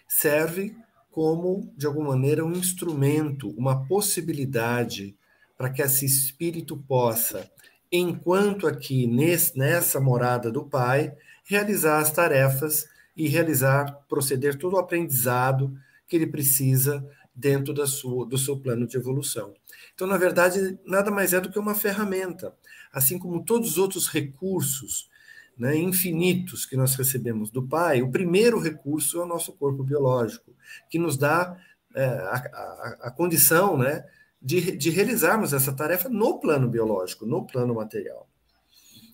serve 0.09 0.75
como, 1.11 1.73
de 1.77 1.87
alguma 1.87 2.11
maneira, 2.11 2.45
um 2.45 2.53
instrumento, 2.53 3.51
uma 3.51 3.87
possibilidade 3.87 5.17
para 5.57 5.71
que 5.71 5.81
esse 5.81 6.05
espírito 6.05 6.77
possa, 6.77 7.51
enquanto 7.91 8.67
aqui 8.67 9.07
nesse, 9.07 9.57
nessa 9.57 10.01
morada 10.01 10.51
do 10.51 10.65
Pai, 10.65 11.15
realizar 11.45 12.01
as 12.01 12.11
tarefas 12.11 12.87
e 13.17 13.29
realizar, 13.29 13.91
proceder 14.09 14.59
todo 14.59 14.75
o 14.75 14.79
aprendizado 14.79 15.75
que 16.07 16.17
ele 16.17 16.27
precisa 16.27 17.03
dentro 17.37 17.75
da 17.75 17.87
sua, 17.87 18.25
do 18.25 18.39
seu 18.39 18.59
plano 18.59 18.87
de 18.87 18.97
evolução. 18.97 19.53
Então, 19.95 20.07
na 20.07 20.17
verdade, 20.17 20.79
nada 20.87 21.11
mais 21.11 21.35
é 21.35 21.41
do 21.41 21.51
que 21.51 21.59
uma 21.59 21.75
ferramenta, 21.75 22.55
assim 22.91 23.19
como 23.19 23.45
todos 23.45 23.73
os 23.73 23.79
outros 23.79 24.09
recursos 24.09 25.11
né, 25.59 25.77
infinitos 25.77 26.65
que 26.65 26.77
nós 26.77 26.95
recebemos 26.95 27.51
do 27.51 27.63
Pai. 27.63 28.01
O 28.01 28.11
primeiro 28.11 28.59
recurso 28.59 29.19
é 29.19 29.23
o 29.23 29.27
nosso 29.27 29.53
corpo 29.53 29.83
biológico, 29.85 30.55
que 30.91 30.99
nos 30.99 31.19
dá 31.19 31.59
é, 31.95 32.05
a, 32.05 32.35
a, 32.35 32.97
a, 33.03 33.11
condição 33.11 33.77
né, 33.77 34.05
de, 34.41 34.77
de 34.77 34.91
realizarmos 34.91 35.53
essa 35.53 35.73
tarefa 35.73 36.09
no 36.09 36.39
plano 36.39 36.69
biológico, 36.69 37.27
no 37.27 37.47
plano 37.47 37.75
material. 37.75 38.29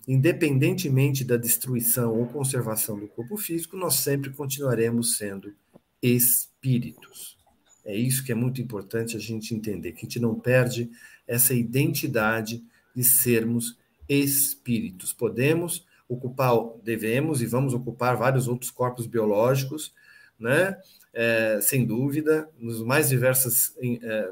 Independentemente 0.05 1.23
da 1.23 1.37
destruição 1.37 2.17
ou 2.17 2.25
conservação 2.27 2.99
do 2.99 3.07
corpo 3.07 3.37
físico, 3.37 3.77
nós 3.77 3.95
sempre 3.95 4.31
continuaremos 4.31 5.17
sendo 5.17 5.53
espíritos. 6.01 7.37
É 7.85 7.95
isso 7.95 8.23
que 8.23 8.31
é 8.31 8.35
muito 8.35 8.61
importante 8.61 9.17
a 9.17 9.19
gente 9.19 9.53
entender, 9.53 9.91
que 9.91 9.99
a 9.99 10.03
gente 10.03 10.19
não 10.19 10.39
perde 10.39 10.89
essa 11.27 11.53
identidade 11.53 12.63
de 12.95 13.03
sermos 13.03 13.77
espíritos. 14.07 15.11
Podemos 15.13 15.85
ocupar, 16.07 16.53
devemos 16.83 17.41
e 17.41 17.45
vamos 17.45 17.73
ocupar 17.73 18.15
vários 18.15 18.47
outros 18.47 18.71
corpos 18.71 19.05
biológicos, 19.05 19.93
né? 20.39 20.77
É, 21.13 21.59
sem 21.61 21.85
dúvida, 21.85 22.49
nos 22.57 22.81
mais 22.81 23.09
diversas 23.09 23.75
é, 23.79 24.29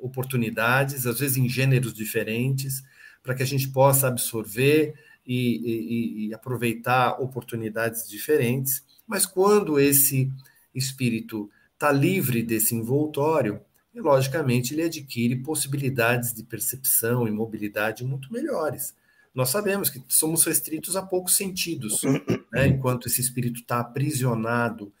oportunidades, 0.00 1.06
às 1.06 1.20
vezes 1.20 1.36
em 1.36 1.48
gêneros 1.48 1.94
diferentes, 1.94 2.82
para 3.22 3.34
que 3.34 3.42
a 3.42 3.46
gente 3.46 3.68
possa 3.68 4.08
absorver 4.08 4.94
e, 5.26 5.36
e, 5.36 6.28
e 6.28 6.34
aproveitar 6.34 7.20
oportunidades 7.20 8.08
diferentes. 8.08 8.82
Mas 9.06 9.26
quando 9.26 9.78
esse 9.78 10.30
espírito 10.74 11.50
está 11.78 11.92
livre 11.92 12.42
desse 12.42 12.74
envoltório, 12.74 13.60
e 13.94 14.00
logicamente 14.00 14.74
ele 14.74 14.82
adquire 14.82 15.36
possibilidades 15.36 16.34
de 16.34 16.42
percepção 16.42 17.26
e 17.26 17.30
mobilidade 17.30 18.04
muito 18.04 18.32
melhores. 18.32 18.94
Nós 19.32 19.50
sabemos 19.50 19.88
que 19.88 20.02
somos 20.08 20.44
restritos 20.44 20.96
a 20.96 21.02
poucos 21.02 21.36
sentidos, 21.36 22.02
né? 22.52 22.66
enquanto 22.66 23.06
esse 23.06 23.20
espírito 23.20 23.60
está 23.60 23.78
aprisionado, 23.78 24.92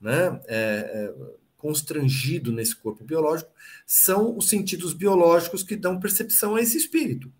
né? 0.00 0.40
É, 0.48 0.56
é, 0.56 1.14
constrangido 1.58 2.50
nesse 2.50 2.74
corpo 2.74 3.04
biológico, 3.04 3.48
são 3.86 4.36
os 4.36 4.48
sentidos 4.48 4.92
biológicos 4.92 5.62
que 5.62 5.76
dão 5.76 6.00
percepção 6.00 6.56
a 6.56 6.60
esse 6.60 6.76
espírito. 6.76 7.32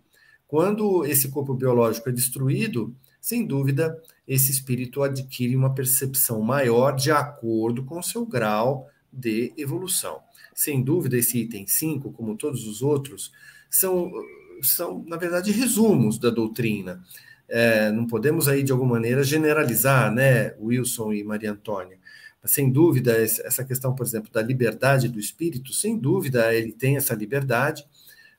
Quando 0.46 1.04
esse 1.04 1.28
corpo 1.28 1.54
biológico 1.54 2.08
é 2.08 2.12
destruído, 2.12 2.94
sem 3.22 3.46
dúvida, 3.46 3.96
esse 4.26 4.50
espírito 4.50 5.00
adquire 5.00 5.54
uma 5.54 5.72
percepção 5.72 6.42
maior 6.42 6.96
de 6.96 7.12
acordo 7.12 7.84
com 7.84 8.00
o 8.00 8.02
seu 8.02 8.26
grau 8.26 8.90
de 9.12 9.52
evolução. 9.56 10.18
Sem 10.52 10.82
dúvida, 10.82 11.16
esse 11.16 11.38
item 11.38 11.64
5, 11.64 12.10
como 12.10 12.36
todos 12.36 12.66
os 12.66 12.82
outros, 12.82 13.30
são, 13.70 14.10
são 14.60 15.04
na 15.06 15.16
verdade, 15.16 15.52
resumos 15.52 16.18
da 16.18 16.30
doutrina. 16.30 17.00
É, 17.48 17.92
não 17.92 18.08
podemos 18.08 18.48
aí, 18.48 18.64
de 18.64 18.72
alguma 18.72 18.94
maneira, 18.94 19.22
generalizar, 19.22 20.12
né, 20.12 20.56
Wilson 20.60 21.12
e 21.12 21.22
Maria 21.22 21.52
Antônia. 21.52 21.98
Sem 22.44 22.72
dúvida, 22.72 23.16
essa 23.22 23.64
questão, 23.64 23.94
por 23.94 24.04
exemplo, 24.04 24.32
da 24.32 24.42
liberdade 24.42 25.08
do 25.08 25.20
espírito, 25.20 25.72
sem 25.72 25.96
dúvida, 25.96 26.52
ele 26.52 26.72
tem 26.72 26.96
essa 26.96 27.14
liberdade, 27.14 27.86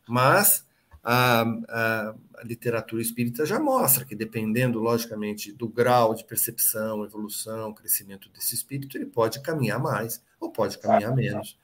mas 0.05 0.65
a, 1.01 2.13
literatura 2.43 3.01
espírita 3.01 3.45
já 3.45 3.59
mostra 3.59 4.05
que, 4.05 4.15
dependendo, 4.15 4.79
logicamente, 4.79 5.51
do 5.51 5.67
grau 5.67 6.13
de 6.13 6.25
percepção, 6.25 7.03
evolução, 7.03 7.73
crescimento 7.73 8.29
desse 8.29 8.55
espírito, 8.55 8.97
ele 8.97 9.05
pode 9.05 9.41
caminhar 9.41 9.79
mais 9.79 10.23
ou 10.39 10.51
pode 10.51 10.77
caminhar 10.77 11.15
menos. 11.15 11.59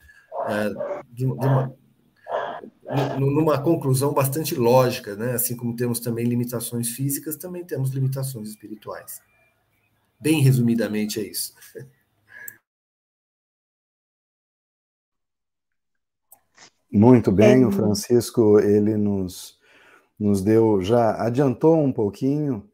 É, 0.48 0.70
de, 1.10 1.16
de 1.16 1.26
uma, 1.26 1.74
numa 3.18 3.60
conclusão 3.62 4.12
bastante 4.12 4.54
lógica, 4.54 5.14
né? 5.14 5.32
Assim 5.32 5.56
como 5.56 5.76
temos 5.76 6.00
também 6.00 6.24
limitações 6.24 6.88
físicas, 6.90 7.36
também 7.36 7.64
temos 7.64 7.90
limitações 7.90 8.48
espirituais. 8.48 9.20
Bem 10.20 10.40
resumidamente 10.40 11.20
é 11.20 11.22
isso. 11.22 11.54
Muito 16.92 17.30
bem, 17.30 17.62
é. 17.62 17.66
o 17.66 17.70
Francisco 17.70 18.58
ele 18.58 18.96
nos 18.96 19.59
nos 20.20 20.42
deu 20.42 20.82
já 20.82 21.24
adiantou 21.24 21.78
um 21.78 21.90
pouquinho. 21.90 22.68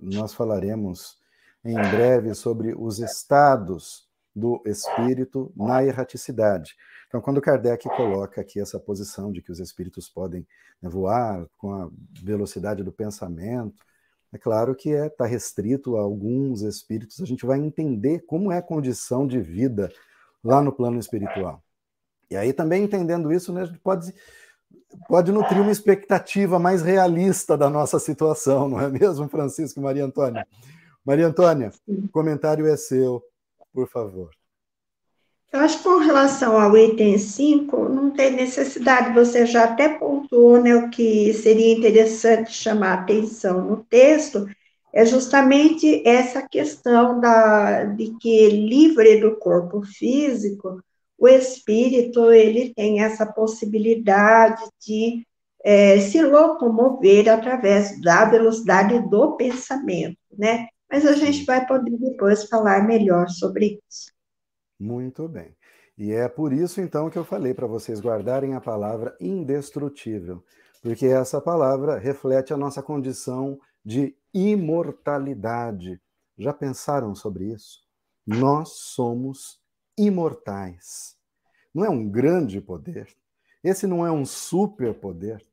Nós 0.00 0.32
falaremos 0.32 1.18
em 1.64 1.74
breve 1.74 2.32
sobre 2.32 2.74
os 2.74 3.00
estados 3.00 4.08
do 4.34 4.62
espírito 4.64 5.52
na 5.56 5.84
erraticidade. 5.84 6.76
Então, 7.08 7.20
quando 7.20 7.42
Kardec 7.42 7.86
coloca 7.90 8.40
aqui 8.40 8.60
essa 8.60 8.80
posição 8.80 9.30
de 9.30 9.42
que 9.42 9.52
os 9.52 9.60
espíritos 9.60 10.08
podem 10.08 10.46
né, 10.80 10.88
voar 10.88 11.46
com 11.58 11.74
a 11.74 11.90
velocidade 12.22 12.82
do 12.82 12.90
pensamento, 12.90 13.84
é 14.32 14.38
claro 14.38 14.74
que 14.74 14.90
está 14.90 15.04
é, 15.04 15.08
tá 15.10 15.26
restrito 15.26 15.96
a 15.96 16.00
alguns 16.00 16.62
espíritos. 16.62 17.20
A 17.20 17.26
gente 17.26 17.44
vai 17.44 17.58
entender 17.58 18.20
como 18.20 18.50
é 18.50 18.58
a 18.58 18.62
condição 18.62 19.26
de 19.26 19.40
vida 19.40 19.92
lá 20.42 20.62
no 20.62 20.72
plano 20.72 20.98
espiritual. 20.98 21.62
E 22.30 22.36
aí, 22.36 22.54
também 22.54 22.84
entendendo 22.84 23.30
isso, 23.30 23.52
né, 23.52 23.62
a 23.62 23.66
gente 23.66 23.78
pode, 23.80 24.14
pode 25.08 25.32
nutrir 25.32 25.60
uma 25.60 25.72
expectativa 25.72 26.58
mais 26.58 26.82
realista 26.82 27.56
da 27.56 27.68
nossa 27.68 27.98
situação, 27.98 28.68
não 28.68 28.80
é 28.80 28.88
mesmo, 28.88 29.28
Francisco 29.28 29.80
e 29.80 29.82
Maria 29.82 30.04
Antônia? 30.04 30.46
Maria 31.04 31.26
Antônia, 31.26 31.72
o 31.86 32.08
comentário 32.08 32.66
é 32.66 32.76
seu, 32.76 33.22
por 33.72 33.88
favor. 33.88 34.30
Eu 35.52 35.60
acho 35.60 35.78
que 35.78 35.84
com 35.84 35.98
relação 35.98 36.58
ao 36.58 36.74
item 36.76 37.18
5, 37.18 37.88
não 37.88 38.10
tem 38.10 38.30
necessidade, 38.30 39.12
você 39.12 39.44
já 39.44 39.64
até 39.64 39.88
pontuou, 39.90 40.58
né, 40.60 40.74
o 40.74 40.88
que 40.88 41.34
seria 41.34 41.76
interessante 41.76 42.52
chamar 42.52 42.94
atenção 42.94 43.62
no 43.62 43.84
texto, 43.84 44.48
é 44.94 45.04
justamente 45.04 46.06
essa 46.06 46.40
questão 46.46 47.20
da, 47.20 47.84
de 47.84 48.14
que 48.18 48.48
livre 48.48 49.20
do 49.20 49.36
corpo 49.36 49.82
físico, 49.82 50.82
o 51.22 51.28
espírito, 51.28 52.32
ele 52.32 52.74
tem 52.74 53.00
essa 53.00 53.24
possibilidade 53.24 54.60
de 54.84 55.24
é, 55.64 56.00
se 56.00 56.20
locomover 56.20 57.28
através 57.28 58.00
da 58.00 58.24
velocidade 58.24 58.98
do 59.08 59.36
pensamento, 59.36 60.18
né? 60.36 60.66
Mas 60.90 61.06
a 61.06 61.12
gente 61.12 61.44
vai 61.44 61.64
poder 61.64 61.96
depois 61.96 62.48
falar 62.48 62.84
melhor 62.84 63.28
sobre 63.28 63.80
isso. 63.88 64.10
Muito 64.80 65.28
bem. 65.28 65.56
E 65.96 66.10
é 66.10 66.28
por 66.28 66.52
isso, 66.52 66.80
então, 66.80 67.08
que 67.08 67.16
eu 67.16 67.24
falei 67.24 67.54
para 67.54 67.68
vocês 67.68 68.00
guardarem 68.00 68.54
a 68.54 68.60
palavra 68.60 69.16
indestrutível, 69.20 70.42
porque 70.82 71.06
essa 71.06 71.40
palavra 71.40 71.98
reflete 71.98 72.52
a 72.52 72.56
nossa 72.56 72.82
condição 72.82 73.60
de 73.84 74.12
imortalidade. 74.34 76.00
Já 76.36 76.52
pensaram 76.52 77.14
sobre 77.14 77.44
isso? 77.44 77.78
Nós 78.26 78.70
somos 78.70 79.61
imortais. 79.96 81.16
Não 81.74 81.84
é 81.84 81.90
um 81.90 82.08
grande 82.08 82.60
poder? 82.60 83.08
Esse 83.62 83.86
não 83.86 84.06
é 84.06 84.10
um 84.10 84.24
superpoder? 84.24 85.44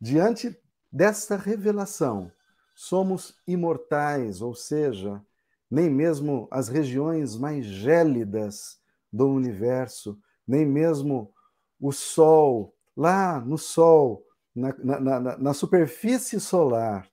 Diante 0.00 0.56
dessa 0.90 1.36
revelação, 1.36 2.30
somos 2.74 3.34
imortais, 3.46 4.40
ou 4.40 4.54
seja, 4.54 5.20
nem 5.70 5.90
mesmo 5.90 6.48
as 6.50 6.68
regiões 6.68 7.36
mais 7.36 7.66
gélidas 7.66 8.80
do 9.12 9.28
universo, 9.28 10.18
nem 10.46 10.64
mesmo 10.64 11.32
o 11.80 11.92
Sol, 11.92 12.74
lá 12.96 13.40
no 13.40 13.58
Sol, 13.58 14.24
na, 14.54 14.74
na, 14.78 15.20
na, 15.20 15.38
na 15.38 15.54
superfície 15.54 16.40
solar, 16.40 17.08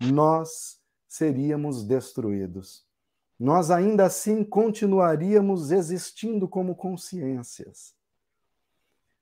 nós 0.00 0.80
seríamos 1.08 1.84
destruídos. 1.84 2.86
Nós 3.40 3.70
ainda 3.70 4.04
assim 4.04 4.44
continuaríamos 4.44 5.70
existindo 5.70 6.46
como 6.46 6.74
consciências. 6.74 7.94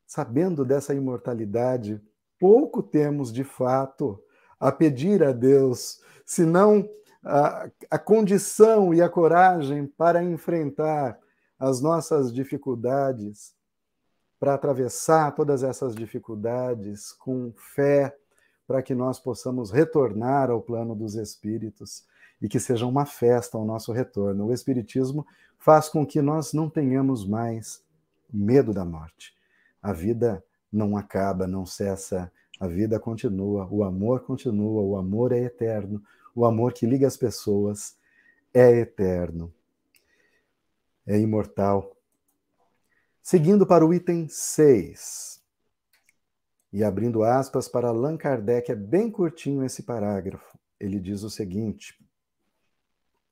Sabendo 0.04 0.64
dessa 0.64 0.92
imortalidade, 0.92 2.02
pouco 2.36 2.82
temos 2.82 3.32
de 3.32 3.44
fato 3.44 4.20
a 4.58 4.72
pedir 4.72 5.22
a 5.22 5.30
Deus, 5.30 6.02
senão 6.26 6.90
a, 7.22 7.70
a 7.88 7.96
condição 7.96 8.92
e 8.92 9.00
a 9.00 9.08
coragem 9.08 9.86
para 9.86 10.20
enfrentar 10.20 11.16
as 11.56 11.80
nossas 11.80 12.34
dificuldades, 12.34 13.54
para 14.40 14.54
atravessar 14.54 15.32
todas 15.32 15.62
essas 15.62 15.94
dificuldades 15.94 17.12
com 17.12 17.52
fé, 17.54 18.16
para 18.66 18.82
que 18.82 18.96
nós 18.96 19.20
possamos 19.20 19.70
retornar 19.70 20.50
ao 20.50 20.60
plano 20.60 20.96
dos 20.96 21.14
espíritos 21.14 22.04
e 22.40 22.48
que 22.48 22.60
seja 22.60 22.86
uma 22.86 23.04
festa 23.04 23.56
ao 23.56 23.64
nosso 23.64 23.92
retorno. 23.92 24.46
O 24.46 24.52
Espiritismo 24.52 25.26
faz 25.58 25.88
com 25.88 26.06
que 26.06 26.22
nós 26.22 26.52
não 26.52 26.70
tenhamos 26.70 27.26
mais 27.26 27.82
medo 28.32 28.72
da 28.72 28.84
morte. 28.84 29.34
A 29.82 29.92
vida 29.92 30.44
não 30.72 30.96
acaba, 30.96 31.46
não 31.46 31.64
cessa, 31.64 32.30
a 32.60 32.66
vida 32.66 32.98
continua, 32.98 33.66
o 33.70 33.82
amor 33.82 34.20
continua, 34.20 34.82
o 34.82 34.96
amor 34.96 35.32
é 35.32 35.38
eterno, 35.38 36.02
o 36.34 36.44
amor 36.44 36.72
que 36.72 36.86
liga 36.86 37.06
as 37.06 37.16
pessoas 37.16 37.96
é 38.52 38.70
eterno, 38.78 39.52
é 41.06 41.18
imortal. 41.18 41.96
Seguindo 43.22 43.66
para 43.66 43.84
o 43.84 43.92
item 43.92 44.28
6, 44.28 45.38
e 46.72 46.84
abrindo 46.84 47.22
aspas 47.22 47.66
para 47.68 47.88
Allan 47.88 48.16
Kardec, 48.16 48.70
é 48.70 48.74
bem 48.74 49.10
curtinho 49.10 49.64
esse 49.64 49.82
parágrafo. 49.82 50.58
Ele 50.78 51.00
diz 51.00 51.22
o 51.22 51.30
seguinte: 51.30 51.98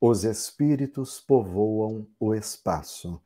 Os 0.08 0.22
espíritos 0.22 1.20
povoam 1.20 2.06
o 2.20 2.32
espaço. 2.32 3.20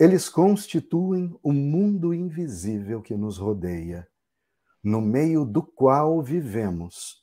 Eles 0.00 0.30
constituem 0.30 1.38
o 1.42 1.52
mundo 1.52 2.14
invisível 2.14 3.02
que 3.02 3.14
nos 3.14 3.36
rodeia, 3.36 4.08
no 4.82 5.02
meio 5.02 5.44
do 5.44 5.62
qual 5.62 6.22
vivemos 6.22 7.22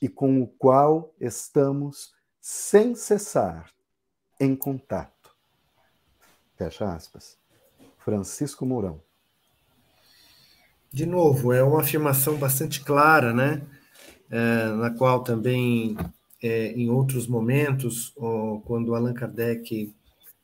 e 0.00 0.08
com 0.08 0.40
o 0.40 0.46
qual 0.46 1.12
estamos 1.18 2.12
sem 2.40 2.94
cessar 2.94 3.68
em 4.38 4.54
contato. 4.54 5.34
Fecha 6.54 6.94
aspas. 6.94 7.36
Francisco 7.98 8.64
Mourão. 8.64 9.02
De 10.92 11.04
novo, 11.04 11.52
é 11.52 11.64
uma 11.64 11.80
afirmação 11.80 12.36
bastante 12.36 12.80
clara, 12.80 13.34
né? 13.34 13.66
É, 14.30 14.68
na 14.68 14.90
qual 14.92 15.24
também, 15.24 15.96
é, 16.42 16.72
em 16.72 16.88
outros 16.90 17.26
momentos, 17.26 18.12
ó, 18.16 18.58
quando 18.58 18.94
Allan 18.94 19.14
Kardec 19.14 19.94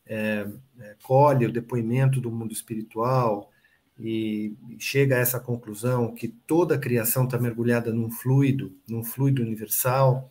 é, 0.06 0.46
é 0.80 0.96
colhe 1.02 1.46
o 1.46 1.52
depoimento 1.52 2.20
do 2.20 2.30
mundo 2.30 2.52
espiritual, 2.52 3.50
e 3.98 4.56
chega 4.78 5.16
a 5.16 5.20
essa 5.20 5.38
conclusão 5.38 6.12
que 6.12 6.28
toda 6.28 6.74
a 6.74 6.78
criação 6.78 7.24
está 7.24 7.38
mergulhada 7.38 7.92
num 7.92 8.10
fluido, 8.10 8.76
num 8.88 9.04
fluido 9.04 9.42
universal. 9.42 10.30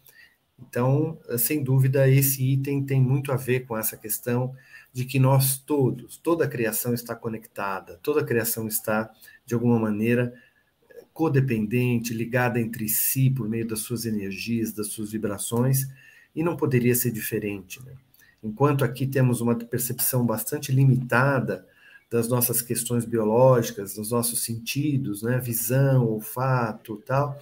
Então, 0.59 1.17
sem 1.37 1.63
dúvida, 1.63 2.07
esse 2.09 2.43
item 2.43 2.83
tem 2.83 3.01
muito 3.01 3.31
a 3.31 3.35
ver 3.35 3.61
com 3.61 3.77
essa 3.77 3.97
questão 3.97 4.53
de 4.91 5.05
que 5.05 5.17
nós 5.17 5.57
todos, 5.57 6.17
toda 6.17 6.45
a 6.45 6.47
criação 6.47 6.93
está 6.93 7.15
conectada, 7.15 7.99
toda 8.03 8.21
a 8.21 8.25
criação 8.25 8.67
está, 8.67 9.09
de 9.45 9.53
alguma 9.53 9.79
maneira, 9.79 10.33
codependente, 11.13 12.13
ligada 12.13 12.59
entre 12.59 12.89
si 12.89 13.29
por 13.29 13.47
meio 13.47 13.67
das 13.67 13.79
suas 13.79 14.05
energias, 14.05 14.73
das 14.73 14.87
suas 14.87 15.11
vibrações, 15.11 15.87
e 16.35 16.43
não 16.43 16.57
poderia 16.57 16.95
ser 16.95 17.11
diferente. 17.11 17.79
Né? 17.85 17.93
Enquanto 18.43 18.83
aqui 18.83 19.05
temos 19.05 19.39
uma 19.39 19.55
percepção 19.55 20.25
bastante 20.25 20.71
limitada 20.71 21.65
das 22.09 22.27
nossas 22.27 22.61
questões 22.61 23.05
biológicas, 23.05 23.95
dos 23.95 24.11
nossos 24.11 24.43
sentidos, 24.43 25.23
né, 25.23 25.39
visão, 25.39 26.05
olfato, 26.05 27.01
tal, 27.05 27.39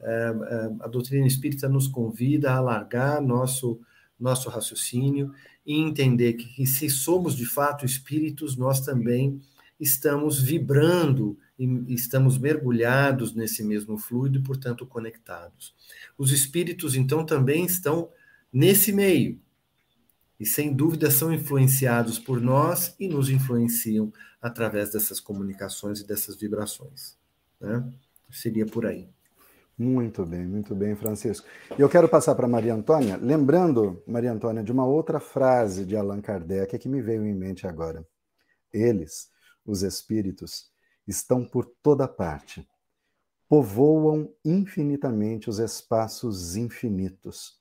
é, 0.00 0.06
é, 0.06 0.70
a 0.80 0.88
doutrina 0.88 1.26
espírita 1.26 1.68
nos 1.68 1.88
convida 1.88 2.52
a 2.52 2.56
alargar 2.56 3.20
nosso 3.22 3.80
nosso 4.18 4.48
raciocínio 4.48 5.32
e 5.66 5.78
entender 5.80 6.34
que, 6.34 6.44
que 6.44 6.66
se 6.66 6.88
somos 6.88 7.34
de 7.36 7.44
fato 7.44 7.84
espíritos, 7.84 8.56
nós 8.56 8.80
também 8.80 9.40
estamos 9.78 10.40
vibrando 10.40 11.36
e 11.58 11.94
estamos 11.94 12.36
mergulhados 12.36 13.34
nesse 13.34 13.62
mesmo 13.62 13.96
fluido 13.96 14.38
e, 14.38 14.42
portanto, 14.42 14.86
conectados. 14.86 15.74
Os 16.18 16.32
espíritos, 16.32 16.94
então, 16.94 17.24
também 17.24 17.64
estão 17.64 18.10
nesse 18.52 18.92
meio, 18.92 19.40
e 20.38 20.44
sem 20.44 20.74
dúvida 20.74 21.10
são 21.10 21.32
influenciados 21.32 22.18
por 22.18 22.40
nós 22.40 22.94
e 22.98 23.08
nos 23.08 23.30
influenciam 23.30 24.12
através 24.42 24.92
dessas 24.92 25.20
comunicações 25.20 26.00
e 26.00 26.06
dessas 26.06 26.36
vibrações. 26.36 27.16
Né? 27.60 27.84
Seria 28.30 28.66
por 28.66 28.84
aí. 28.84 29.08
Muito 29.76 30.24
bem, 30.24 30.46
muito 30.46 30.74
bem, 30.74 30.94
Francisco. 30.94 31.46
E 31.76 31.80
eu 31.80 31.88
quero 31.88 32.08
passar 32.08 32.34
para 32.34 32.46
Maria 32.46 32.74
Antônia, 32.74 33.16
lembrando, 33.16 34.02
Maria 34.06 34.32
Antônia, 34.32 34.62
de 34.62 34.70
uma 34.70 34.86
outra 34.86 35.18
frase 35.18 35.84
de 35.84 35.96
Allan 35.96 36.20
Kardec 36.20 36.78
que 36.78 36.88
me 36.88 37.02
veio 37.02 37.24
em 37.26 37.34
mente 37.34 37.66
agora. 37.66 38.06
Eles, 38.72 39.30
os 39.64 39.82
espíritos, 39.82 40.70
estão 41.06 41.44
por 41.44 41.66
toda 41.82 42.08
parte. 42.08 42.68
Povoam 43.48 44.32
infinitamente 44.44 45.48
os 45.50 45.58
espaços 45.58 46.56
infinitos. 46.56 47.60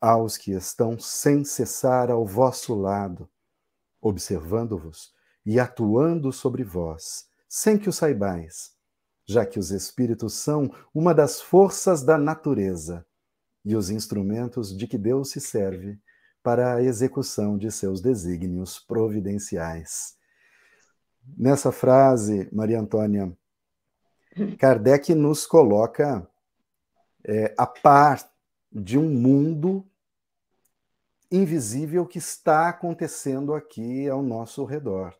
Aos 0.00 0.36
que 0.36 0.52
estão 0.52 0.98
sem 0.98 1.44
cessar 1.44 2.10
ao 2.10 2.26
vosso 2.26 2.74
lado, 2.74 3.28
observando-vos 4.00 5.12
e 5.44 5.58
atuando 5.58 6.32
sobre 6.32 6.62
vós, 6.62 7.28
sem 7.48 7.78
que 7.78 7.88
o 7.88 7.92
saibais, 7.92 8.72
já 9.26 9.46
que 9.46 9.58
os 9.58 9.70
espíritos 9.70 10.34
são 10.34 10.70
uma 10.94 11.14
das 11.14 11.40
forças 11.40 12.02
da 12.02 12.18
natureza 12.18 13.06
e 13.64 13.74
os 13.74 13.90
instrumentos 13.90 14.76
de 14.76 14.86
que 14.86 14.96
Deus 14.96 15.30
se 15.30 15.40
serve 15.40 15.98
para 16.42 16.76
a 16.76 16.82
execução 16.82 17.58
de 17.58 17.70
seus 17.72 18.00
desígnios 18.00 18.78
providenciais. 18.78 20.15
Nessa 21.34 21.72
frase, 21.72 22.48
Maria 22.52 22.78
Antônia, 22.78 23.36
Kardec 24.58 25.14
nos 25.14 25.46
coloca 25.46 26.28
é, 27.24 27.54
a 27.56 27.66
par 27.66 28.20
de 28.70 28.98
um 28.98 29.08
mundo 29.08 29.84
invisível 31.30 32.06
que 32.06 32.18
está 32.18 32.68
acontecendo 32.68 33.54
aqui 33.54 34.08
ao 34.08 34.22
nosso 34.22 34.64
redor. 34.64 35.14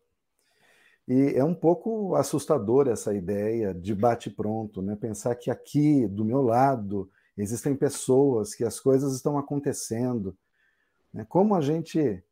E 1.09 1.35
é 1.35 1.45
um 1.45 1.55
pouco 1.55 2.15
assustador 2.15 2.89
essa 2.89 3.15
ideia 3.15 3.73
de 3.73 3.95
bate-pronto, 3.95 4.83
né? 4.83 4.97
Pensar 4.97 5.35
que 5.37 5.51
aqui, 5.51 6.07
do 6.07 6.25
meu 6.25 6.43
lado, 6.43 7.11
existem 7.37 7.75
pessoas, 7.75 8.55
que 8.55 8.65
as 8.65 8.81
coisas 8.81 9.15
estão 9.15 9.39
acontecendo, 9.39 10.37
né? 11.13 11.25
Como 11.29 11.55
a 11.55 11.61
gente, 11.61 12.23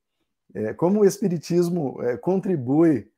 é, 0.52 0.74
como 0.74 1.00
o 1.00 1.04
Espiritismo 1.04 2.02
é, 2.02 2.16
contribui 2.16 3.10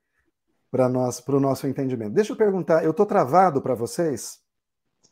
para 0.71 1.37
o 1.37 1.41
nosso 1.41 1.67
entendimento. 1.67 2.13
Deixa 2.13 2.33
eu 2.33 2.37
perguntar, 2.37 2.85
eu 2.85 2.91
estou 2.91 3.07
travado 3.07 3.61
para 3.63 3.75
vocês? 3.75 4.41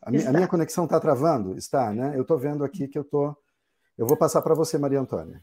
A, 0.03 0.11
mi, 0.11 0.25
a, 0.25 0.33
minha 0.33 0.49
conexão 0.49 0.85
está 0.85 1.01
travando? 1.01 1.57
Está, 1.57 1.91
né? 1.93 2.13
Eu 2.15 2.23
estou 2.23 2.39
vendo 2.39 2.65
aqui 2.65 2.87
que 2.87 2.99
eu 2.99 3.03
estou. 3.03 3.37
Eu 3.97 4.07
vou 4.07 4.17
passar 4.17 4.43
para 4.43 4.55
você, 4.55 4.77
Maria 4.77 5.01
Antônia. 5.01 5.41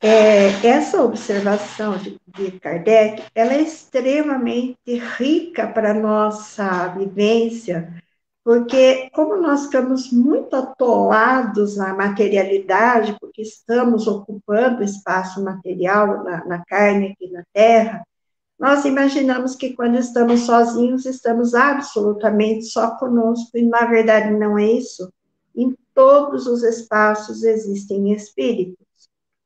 É, 0.00 0.66
essa 0.66 1.02
observação 1.02 1.96
de, 1.96 2.20
de, 2.28 2.60
Kardec, 2.60 3.24
ela 3.34 3.54
é 3.54 3.62
extremamente 3.62 4.76
rica 5.18 5.66
para 5.66 5.94
nossa 5.94 6.88
vivência, 6.88 7.92
porque 8.44 9.10
como 9.12 9.36
nós 9.36 9.64
ficamos 9.64 10.12
muito 10.12 10.54
atolados 10.54 11.76
na 11.78 11.94
materialidade, 11.94 13.16
porque 13.18 13.40
estamos 13.40 14.06
ocupando 14.06 14.84
espaço 14.84 15.42
material 15.42 16.22
na, 16.22 16.44
na 16.44 16.64
carne 16.64 17.12
aqui 17.12 17.32
na 17.32 17.42
Terra, 17.52 18.06
nós 18.58 18.84
imaginamos 18.84 19.54
que 19.54 19.74
quando 19.74 19.98
estamos 19.98 20.40
sozinhos, 20.40 21.04
estamos 21.04 21.54
absolutamente 21.54 22.64
só 22.64 22.96
conosco, 22.96 23.56
e 23.56 23.62
na 23.62 23.84
verdade 23.84 24.30
não 24.30 24.58
é 24.58 24.64
isso. 24.64 25.12
Em 25.54 25.76
todos 25.94 26.46
os 26.46 26.62
espaços 26.62 27.42
existem 27.42 28.12
espíritos. 28.12 28.86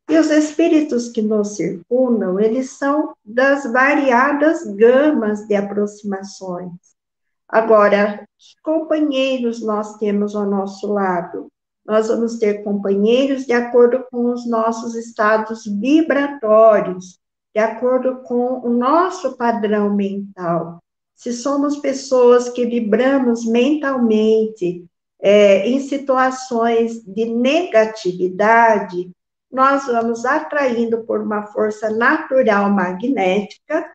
E 0.09 0.18
os 0.18 0.29
espíritos 0.29 1.09
que 1.09 1.23
nos 1.23 1.55
circundam, 1.55 2.40
eles 2.40 2.70
são 2.70 3.14
das 3.25 3.64
variadas 3.73 4.64
gamas 4.75 5.46
de 5.46 5.55
aproximações. 5.55 6.73
Agora, 7.49 8.27
que 8.37 8.61
companheiros 8.62 9.61
nós 9.61 9.96
temos 9.99 10.35
ao 10.35 10.46
nosso 10.46 10.92
lado? 10.92 11.49
Nós 11.87 12.09
vamos 12.09 12.38
ter 12.38 12.64
companheiros 12.64 13.44
de 13.44 13.53
acordo 13.53 14.05
com 14.11 14.33
os 14.33 14.49
nossos 14.49 14.96
estados 14.96 15.64
vibratórios, 15.64 17.20
de 17.55 17.61
acordo 17.61 18.23
com 18.23 18.61
o 18.61 18.71
nosso 18.71 19.37
padrão 19.37 19.95
mental. 19.95 20.83
Se 21.15 21.33
somos 21.33 21.79
pessoas 21.79 22.49
que 22.49 22.65
vibramos 22.65 23.45
mentalmente 23.45 24.85
é, 25.21 25.69
em 25.69 25.81
situações 25.81 27.03
de 27.05 27.27
negatividade, 27.27 29.11
nós 29.51 29.87
vamos 29.87 30.25
atraindo 30.25 31.05
por 31.05 31.21
uma 31.21 31.47
força 31.49 31.91
natural 31.91 32.71
magnética 32.71 33.91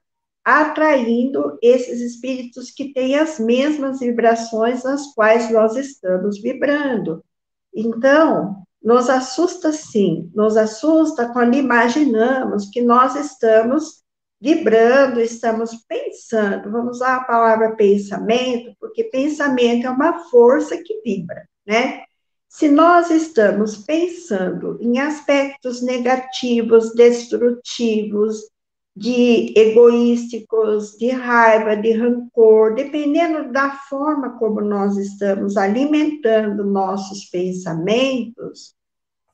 atraindo 0.45 1.57
esses 1.59 1.99
espíritos 1.99 2.69
que 2.69 2.93
têm 2.93 3.17
as 3.17 3.39
mesmas 3.39 3.99
vibrações 3.99 4.83
nas 4.83 5.11
quais 5.15 5.51
nós 5.51 5.75
estamos 5.75 6.39
vibrando. 6.39 7.25
Então, 7.73 8.63
nos 8.85 9.09
assusta 9.09 9.71
sim, 9.73 10.29
nos 10.35 10.55
assusta 10.55 11.27
quando 11.29 11.55
imaginamos 11.55 12.69
que 12.69 12.83
nós 12.83 13.15
estamos 13.15 14.03
vibrando, 14.39 15.19
estamos 15.19 15.71
pensando, 15.87 16.71
vamos 16.71 16.97
usar 16.97 17.15
a 17.15 17.23
palavra 17.23 17.75
pensamento, 17.75 18.75
porque 18.79 19.05
pensamento 19.05 19.87
é 19.87 19.89
uma 19.89 20.19
força 20.29 20.77
que 20.77 21.01
vibra, 21.03 21.49
né? 21.65 22.03
Se 22.47 22.69
nós 22.69 23.09
estamos 23.09 23.75
pensando 23.75 24.77
em 24.79 24.99
aspectos 24.99 25.81
negativos, 25.81 26.93
destrutivos, 26.93 28.51
de 28.95 29.53
egoísticos, 29.57 30.97
de 30.97 31.09
raiva, 31.09 31.75
de 31.75 31.91
rancor, 31.91 32.75
dependendo 32.75 33.51
da 33.51 33.71
forma 33.89 34.37
como 34.37 34.61
nós 34.61 34.95
estamos 34.95 35.57
alimentando 35.57 36.63
nossos 36.63 37.25
pensamentos, 37.25 38.73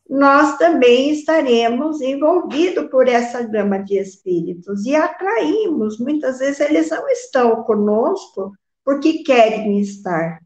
nós 0.10 0.58
também 0.58 1.12
estaremos 1.12 2.02
envolvidos 2.02 2.89
por 2.89 3.08
essa 3.08 3.43
gama 3.43 3.78
de 3.80 3.97
espíritos 3.97 4.86
e 4.86 4.95
atraímos. 4.95 6.00
Muitas 6.00 6.39
vezes 6.39 6.60
eles 6.60 6.89
não 6.89 7.08
estão 7.10 7.63
conosco 7.63 8.52
porque 8.84 9.24
querem 9.24 9.80
estar. 9.80 10.39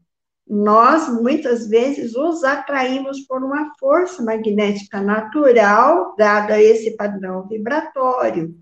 Nós, 0.48 1.08
muitas 1.20 1.66
vezes, 1.66 2.14
os 2.14 2.44
atraímos 2.44 3.22
por 3.22 3.42
uma 3.42 3.72
força 3.80 4.22
magnética 4.22 5.00
natural, 5.00 6.14
dada 6.16 6.54
a 6.54 6.62
esse 6.62 6.96
padrão 6.96 7.48
vibratório. 7.48 8.54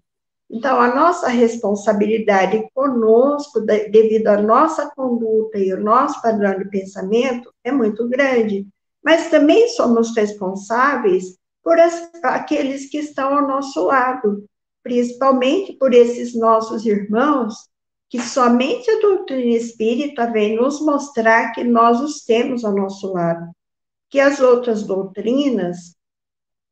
Então, 0.54 0.80
a 0.80 0.94
nossa 0.94 1.26
responsabilidade 1.26 2.64
conosco, 2.72 3.60
devido 3.60 4.28
à 4.28 4.40
nossa 4.40 4.88
conduta 4.94 5.58
e 5.58 5.72
ao 5.72 5.80
nosso 5.80 6.22
padrão 6.22 6.56
de 6.56 6.66
pensamento, 6.66 7.52
é 7.64 7.72
muito 7.72 8.08
grande. 8.08 8.64
Mas 9.02 9.30
também 9.30 9.66
somos 9.70 10.14
responsáveis 10.14 11.36
por 11.60 11.76
as, 11.80 12.08
aqueles 12.22 12.88
que 12.88 12.98
estão 12.98 13.36
ao 13.36 13.48
nosso 13.48 13.86
lado, 13.86 14.44
principalmente 14.80 15.72
por 15.72 15.92
esses 15.92 16.38
nossos 16.38 16.86
irmãos, 16.86 17.68
que 18.08 18.20
somente 18.20 18.88
a 18.88 19.00
doutrina 19.00 19.56
espírita 19.56 20.30
vem 20.30 20.54
nos 20.54 20.80
mostrar 20.80 21.50
que 21.50 21.64
nós 21.64 22.00
os 22.00 22.24
temos 22.24 22.64
ao 22.64 22.72
nosso 22.72 23.12
lado. 23.12 23.50
Que 24.08 24.20
as 24.20 24.38
outras 24.38 24.84
doutrinas, 24.84 25.96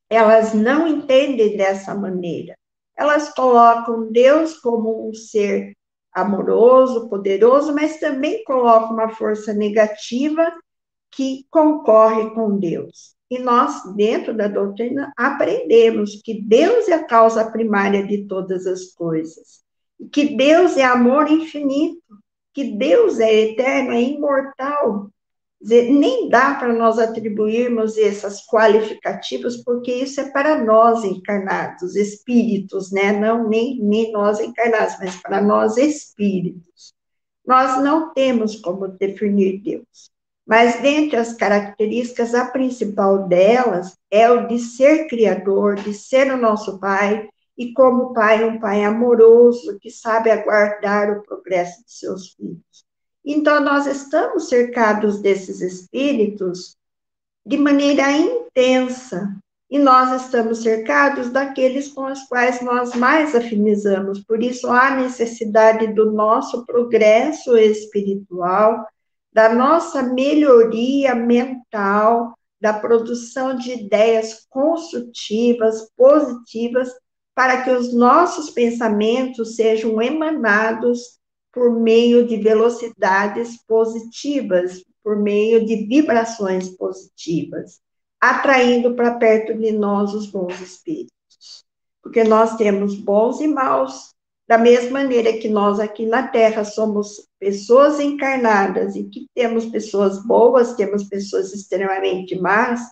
elas 0.09 0.55
não 0.55 0.87
entendem 0.87 1.57
dessa 1.57 1.97
maneira 1.97 2.55
elas 2.97 3.33
colocam 3.35 4.11
Deus 4.11 4.59
como 4.59 5.09
um 5.09 5.15
ser 5.15 5.77
amoroso, 6.13 7.09
poderoso, 7.09 7.75
mas 7.75 7.99
também 7.99 8.45
colocam 8.45 8.93
uma 8.93 9.09
força 9.11 9.53
negativa 9.53 10.53
que 11.11 11.47
concorre 11.51 12.31
com 12.35 12.59
Deus. 12.59 13.15
E 13.31 13.39
nós, 13.39 13.83
dentro 13.95 14.35
da 14.35 14.47
doutrina, 14.47 15.11
aprendemos 15.17 16.21
que 16.23 16.43
Deus 16.43 16.89
é 16.89 16.95
a 16.95 17.07
causa 17.07 17.51
primária 17.51 18.07
de 18.07 18.27
todas 18.27 18.67
as 18.67 18.93
coisas, 18.93 19.63
que 20.13 20.37
Deus 20.37 20.77
é 20.77 20.85
amor 20.85 21.31
infinito, 21.31 22.03
que 22.53 22.77
Deus 22.77 23.19
é 23.21 23.33
eterno, 23.33 23.93
é 23.93 24.03
imortal, 24.03 25.09
dizer, 25.63 25.91
nem 25.91 26.29
dá 26.29 26.55
para 26.55 26.73
nós 26.73 26.99
atribuirmos 26.99 27.97
essas 27.97 28.45
qualificativas, 28.47 29.57
porque 29.59 29.93
isso 29.93 30.21
é 30.21 30.31
para 30.31 30.63
nós 30.63 31.05
encarnados, 31.05 31.95
espíritos, 31.95 32.91
né? 32.91 33.13
Não 33.13 33.49
nem, 33.49 33.79
nem 33.81 34.11
nós 34.13 34.41
encarnados, 34.41 34.97
mas 34.99 35.17
para 35.17 35.41
nós 35.41 35.77
espíritos. 35.77 36.93
Nós 37.47 37.83
não 37.83 38.13
temos 38.13 38.57
como 38.57 38.89
definir 38.89 39.63
Deus. 39.63 40.11
Mas 40.45 40.81
dentre 40.83 41.17
as 41.17 41.33
características, 41.33 42.35
a 42.35 42.47
principal 42.47 43.29
delas 43.29 43.97
é 44.11 44.29
o 44.29 44.49
de 44.49 44.59
ser 44.59 45.07
criador, 45.07 45.77
de 45.77 45.95
ser 45.95 46.33
o 46.33 46.37
nosso 46.37 46.81
pai, 46.81 47.29
e 47.57 47.73
como 47.73 48.13
pai, 48.13 48.43
um 48.45 48.59
pai 48.59 48.83
amoroso 48.83 49.79
que 49.81 49.91
sabe 49.91 50.31
aguardar 50.31 51.11
o 51.11 51.23
progresso 51.23 51.85
de 51.85 51.93
seus 51.93 52.31
filhos. 52.31 52.92
Então, 53.25 53.61
nós 53.61 53.87
estamos 53.87 54.49
cercados 54.49 55.21
desses 55.21 55.61
espíritos 55.61 56.77
de 57.45 57.57
maneira 57.57 58.11
intensa, 58.11 59.37
e 59.73 59.79
nós 59.79 60.23
estamos 60.23 60.59
cercados 60.59 61.31
daqueles 61.31 61.89
com 61.89 62.05
os 62.05 62.23
quais 62.25 62.61
nós 62.61 62.95
mais 62.95 63.35
afinizamos. 63.35 64.21
Por 64.21 64.43
isso, 64.43 64.69
há 64.69 64.91
necessidade 64.97 65.95
do 65.95 66.13
nosso 66.13 66.67
progresso 66.67 67.57
espiritual, 67.57 68.87
da 69.33 69.55
nossa 69.55 70.03
melhoria 70.03 71.15
mental, 71.15 72.37
da 72.61 72.75
produção 72.75 73.57
de 73.57 73.73
ideias 73.73 74.47
construtivas, 74.51 75.89
positivas, 75.97 76.91
para 77.35 77.63
que 77.63 77.71
os 77.71 77.95
nossos 77.95 78.51
pensamentos 78.51 79.57
sejam 79.57 80.03
emanados 80.03 81.19
por 81.53 81.71
meio 81.71 82.27
de 82.27 82.37
velocidades 82.39 83.57
positivas, 83.67 84.83
por 85.03 85.17
meio 85.17 85.67
de 85.67 85.87
vibrações 85.87 86.69
positivas, 86.71 87.81
atraindo 88.21 88.95
para 88.95 89.17
perto 89.17 89.55
de 89.55 89.73
nós 89.73 90.15
os 90.15 90.27
bons 90.27 90.61
espíritos. 90.61 91.13
Porque 92.03 92.25
nós 92.25 92.57
temos 92.57 92.95
bons 92.95 93.41
e 93.41 93.47
maus, 93.47 94.13
da 94.49 94.59
mesma 94.59 95.01
maneira 95.01 95.39
que 95.39 95.49
nós 95.49 95.79
aqui 95.79 96.05
na 96.05 96.27
Terra 96.27 96.65
somos 96.65 97.27
pessoas 97.39 98.01
encarnadas 98.01 98.97
e 98.97 99.05
que 99.05 99.27
temos 99.35 99.67
pessoas 99.67 100.25
boas, 100.25 100.75
temos 100.75 101.05
pessoas 101.05 101.53
extremamente 101.53 102.39
más, 102.39 102.89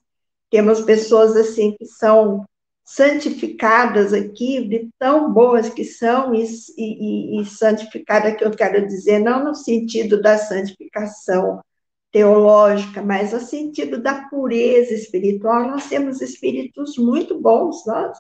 temos 0.51 0.81
pessoas 0.81 1.37
assim 1.37 1.77
que 1.77 1.87
são 1.87 2.45
santificadas 2.91 4.13
aqui, 4.13 4.67
de 4.67 4.91
tão 4.99 5.33
boas 5.33 5.69
que 5.69 5.85
são, 5.85 6.35
e, 6.35 6.45
e, 6.77 7.41
e 7.41 7.45
santificada 7.45 8.35
que 8.35 8.45
eu 8.45 8.51
quero 8.51 8.85
dizer, 8.85 9.21
não 9.21 9.45
no 9.45 9.55
sentido 9.55 10.21
da 10.21 10.37
santificação 10.37 11.63
teológica, 12.11 13.01
mas 13.01 13.33
no 13.33 13.39
sentido 13.39 14.03
da 14.03 14.29
pureza 14.29 14.93
espiritual, 14.93 15.69
nós 15.69 15.89
temos 15.89 16.21
espíritos 16.21 16.99
muito 16.99 17.41
bons, 17.41 17.87
nós. 17.87 18.19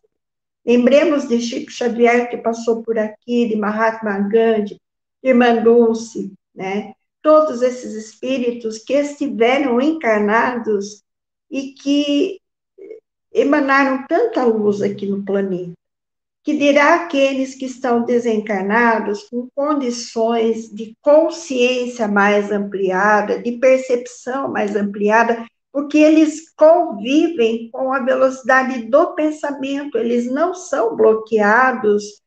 Lembremos 0.64 1.26
de 1.26 1.40
Chico 1.40 1.72
Xavier, 1.72 2.30
que 2.30 2.36
passou 2.36 2.80
por 2.80 2.96
aqui, 2.96 3.48
de 3.48 3.56
Mahatma 3.56 4.20
Gandhi, 4.20 4.80
Irmã 5.20 5.56
Dulce, 5.56 6.32
né? 6.54 6.92
Todos 7.20 7.60
esses 7.60 7.94
espíritos 7.94 8.78
que 8.78 8.92
estiveram 8.92 9.80
encarnados 9.80 11.02
e 11.50 11.72
que 11.72 12.39
emanaram 13.32 14.04
tanta 14.06 14.44
luz 14.44 14.82
aqui 14.82 15.06
no 15.06 15.24
planeta, 15.24 15.72
que 16.42 16.56
dirá 16.56 16.94
aqueles 16.94 17.54
que 17.54 17.66
estão 17.66 18.04
desencarnados 18.04 19.24
com 19.28 19.48
condições 19.54 20.68
de 20.70 20.94
consciência 21.00 22.08
mais 22.08 22.50
ampliada, 22.50 23.40
de 23.40 23.52
percepção 23.58 24.50
mais 24.50 24.74
ampliada, 24.74 25.46
porque 25.72 25.98
eles 25.98 26.50
convivem 26.54 27.70
com 27.70 27.92
a 27.92 28.00
velocidade 28.00 28.86
do 28.86 29.14
pensamento, 29.14 29.96
eles 29.96 30.26
não 30.26 30.54
são 30.54 30.96
bloqueados 30.96 32.20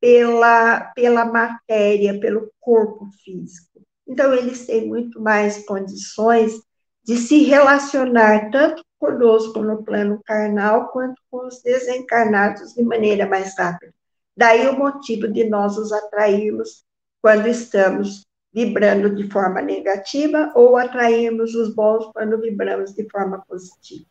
pela, 0.00 0.80
pela 0.94 1.24
matéria, 1.24 2.18
pelo 2.18 2.50
corpo 2.60 3.08
físico. 3.22 3.82
Então, 4.06 4.32
eles 4.32 4.64
têm 4.66 4.86
muito 4.86 5.20
mais 5.20 5.64
condições 5.66 6.60
de 7.06 7.16
se 7.16 7.44
relacionar 7.44 8.50
tanto 8.50 8.84
conosco 8.98 9.60
no 9.60 9.82
plano 9.84 10.20
carnal, 10.24 10.88
quanto 10.88 11.20
com 11.30 11.46
os 11.46 11.62
desencarnados 11.62 12.74
de 12.74 12.82
maneira 12.82 13.26
mais 13.26 13.56
rápida. 13.56 13.92
Daí 14.36 14.66
o 14.68 14.76
motivo 14.76 15.28
de 15.28 15.44
nós 15.44 15.78
os 15.78 15.92
atrairmos 15.92 16.84
quando 17.22 17.46
estamos 17.46 18.26
vibrando 18.52 19.14
de 19.14 19.30
forma 19.30 19.60
negativa 19.60 20.50
ou 20.54 20.76
atrairmos 20.76 21.54
os 21.54 21.74
bons 21.74 22.06
quando 22.12 22.40
vibramos 22.40 22.94
de 22.94 23.08
forma 23.08 23.42
positiva. 23.46 24.06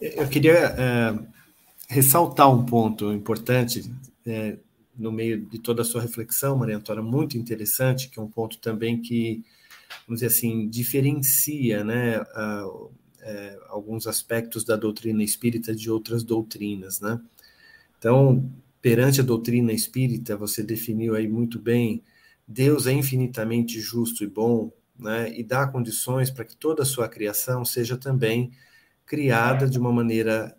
Eu 0.00 0.28
queria 0.28 0.52
é, 0.52 1.18
ressaltar 1.88 2.52
um 2.52 2.66
ponto 2.66 3.12
importante 3.12 3.90
é, 4.26 4.58
no 4.96 5.12
meio 5.12 5.40
de 5.46 5.58
toda 5.58 5.82
a 5.82 5.84
sua 5.84 6.02
reflexão, 6.02 6.56
Maria 6.56 6.76
Antônia, 6.76 7.02
muito 7.02 7.38
interessante, 7.38 8.08
que 8.08 8.18
é 8.18 8.22
um 8.22 8.28
ponto 8.28 8.58
também 8.58 9.00
que, 9.00 9.44
vamos 10.06 10.20
dizer 10.20 10.26
assim, 10.26 10.68
diferencia 10.68 11.84
né, 11.84 12.16
a, 12.16 12.64
é, 13.20 13.58
alguns 13.68 14.06
aspectos 14.06 14.64
da 14.64 14.76
doutrina 14.76 15.22
espírita 15.22 15.74
de 15.74 15.90
outras 15.90 16.22
doutrinas, 16.22 17.00
né? 17.00 17.20
Então, 17.98 18.48
perante 18.80 19.20
a 19.20 19.24
doutrina 19.24 19.72
espírita, 19.72 20.36
você 20.36 20.62
definiu 20.62 21.16
aí 21.16 21.26
muito 21.26 21.58
bem, 21.58 22.04
Deus 22.46 22.86
é 22.86 22.92
infinitamente 22.92 23.80
justo 23.80 24.22
e 24.22 24.28
bom, 24.28 24.70
né? 24.96 25.36
E 25.36 25.42
dá 25.42 25.66
condições 25.66 26.30
para 26.30 26.44
que 26.44 26.56
toda 26.56 26.82
a 26.82 26.86
sua 26.86 27.08
criação 27.08 27.64
seja 27.64 27.96
também 27.96 28.52
criada 29.04 29.68
de 29.68 29.78
uma 29.78 29.92
maneira 29.92 30.56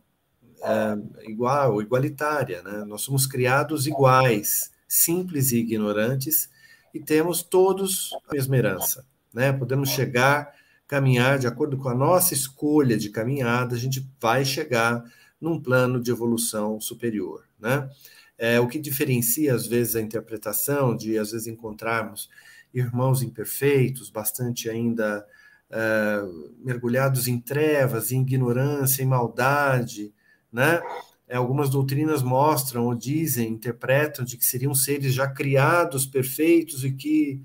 é, 0.61 1.30
igual, 1.30 1.82
igualitária, 1.82 2.61
né? 2.63 2.84
Nós 2.86 3.01
somos 3.01 3.25
criados 3.25 3.88
iguais, 3.88 4.71
simples 4.88 5.53
e 5.53 5.59
ignorantes, 5.59 6.49
e 6.93 6.99
temos 6.99 7.43
todos 7.43 8.09
a 8.28 8.34
mesma 8.34 8.57
herança, 8.57 9.05
né? 9.38 9.53
Podemos 9.53 9.89
chegar 9.89 10.51
caminhar 10.88 11.38
de 11.38 11.45
acordo 11.45 11.77
com 11.77 11.89
a 11.89 11.93
nossa 11.93 12.33
escolha 12.33 12.97
de 12.97 13.09
caminhada, 13.09 13.75
a 13.75 13.77
gente 13.77 14.03
vai 14.19 14.43
chegar 14.43 15.03
num 15.39 15.61
plano 15.61 16.01
de 16.01 16.09
evolução 16.09 16.81
superior, 16.81 17.47
né? 17.59 17.88
É, 18.35 18.59
o 18.59 18.67
que 18.67 18.79
diferencia, 18.79 19.53
às 19.53 19.67
vezes, 19.67 19.95
a 19.95 20.01
interpretação 20.01 20.95
de, 20.95 21.19
às 21.19 21.31
vezes, 21.31 21.45
encontrarmos 21.45 22.29
irmãos 22.73 23.21
imperfeitos, 23.21 24.09
bastante 24.09 24.69
ainda 24.69 25.23
é, 25.69 26.21
mergulhados 26.57 27.27
em 27.27 27.39
trevas, 27.39 28.11
em 28.11 28.21
ignorância, 28.21 29.03
em 29.03 29.07
maldade, 29.07 30.11
né? 30.51 30.81
É, 31.27 31.35
algumas 31.35 31.69
doutrinas 31.69 32.23
mostram 32.23 32.85
ou 32.85 32.95
dizem, 32.95 33.51
interpretam 33.51 34.25
de 34.25 34.35
que 34.35 34.45
seriam 34.45 34.73
seres 34.73 35.13
já 35.13 35.27
criados 35.27 36.07
perfeitos 36.07 36.83
e 36.83 36.91
que 36.91 37.39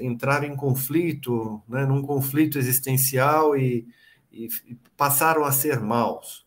entraram 0.00 0.46
em 0.46 0.56
conflito, 0.56 1.62
né, 1.68 1.84
num 1.86 2.02
conflito 2.02 2.58
existencial 2.58 3.56
e, 3.56 3.86
e, 4.32 4.48
passaram 4.96 5.44
a 5.44 5.52
ser 5.52 5.80
maus. 5.80 6.46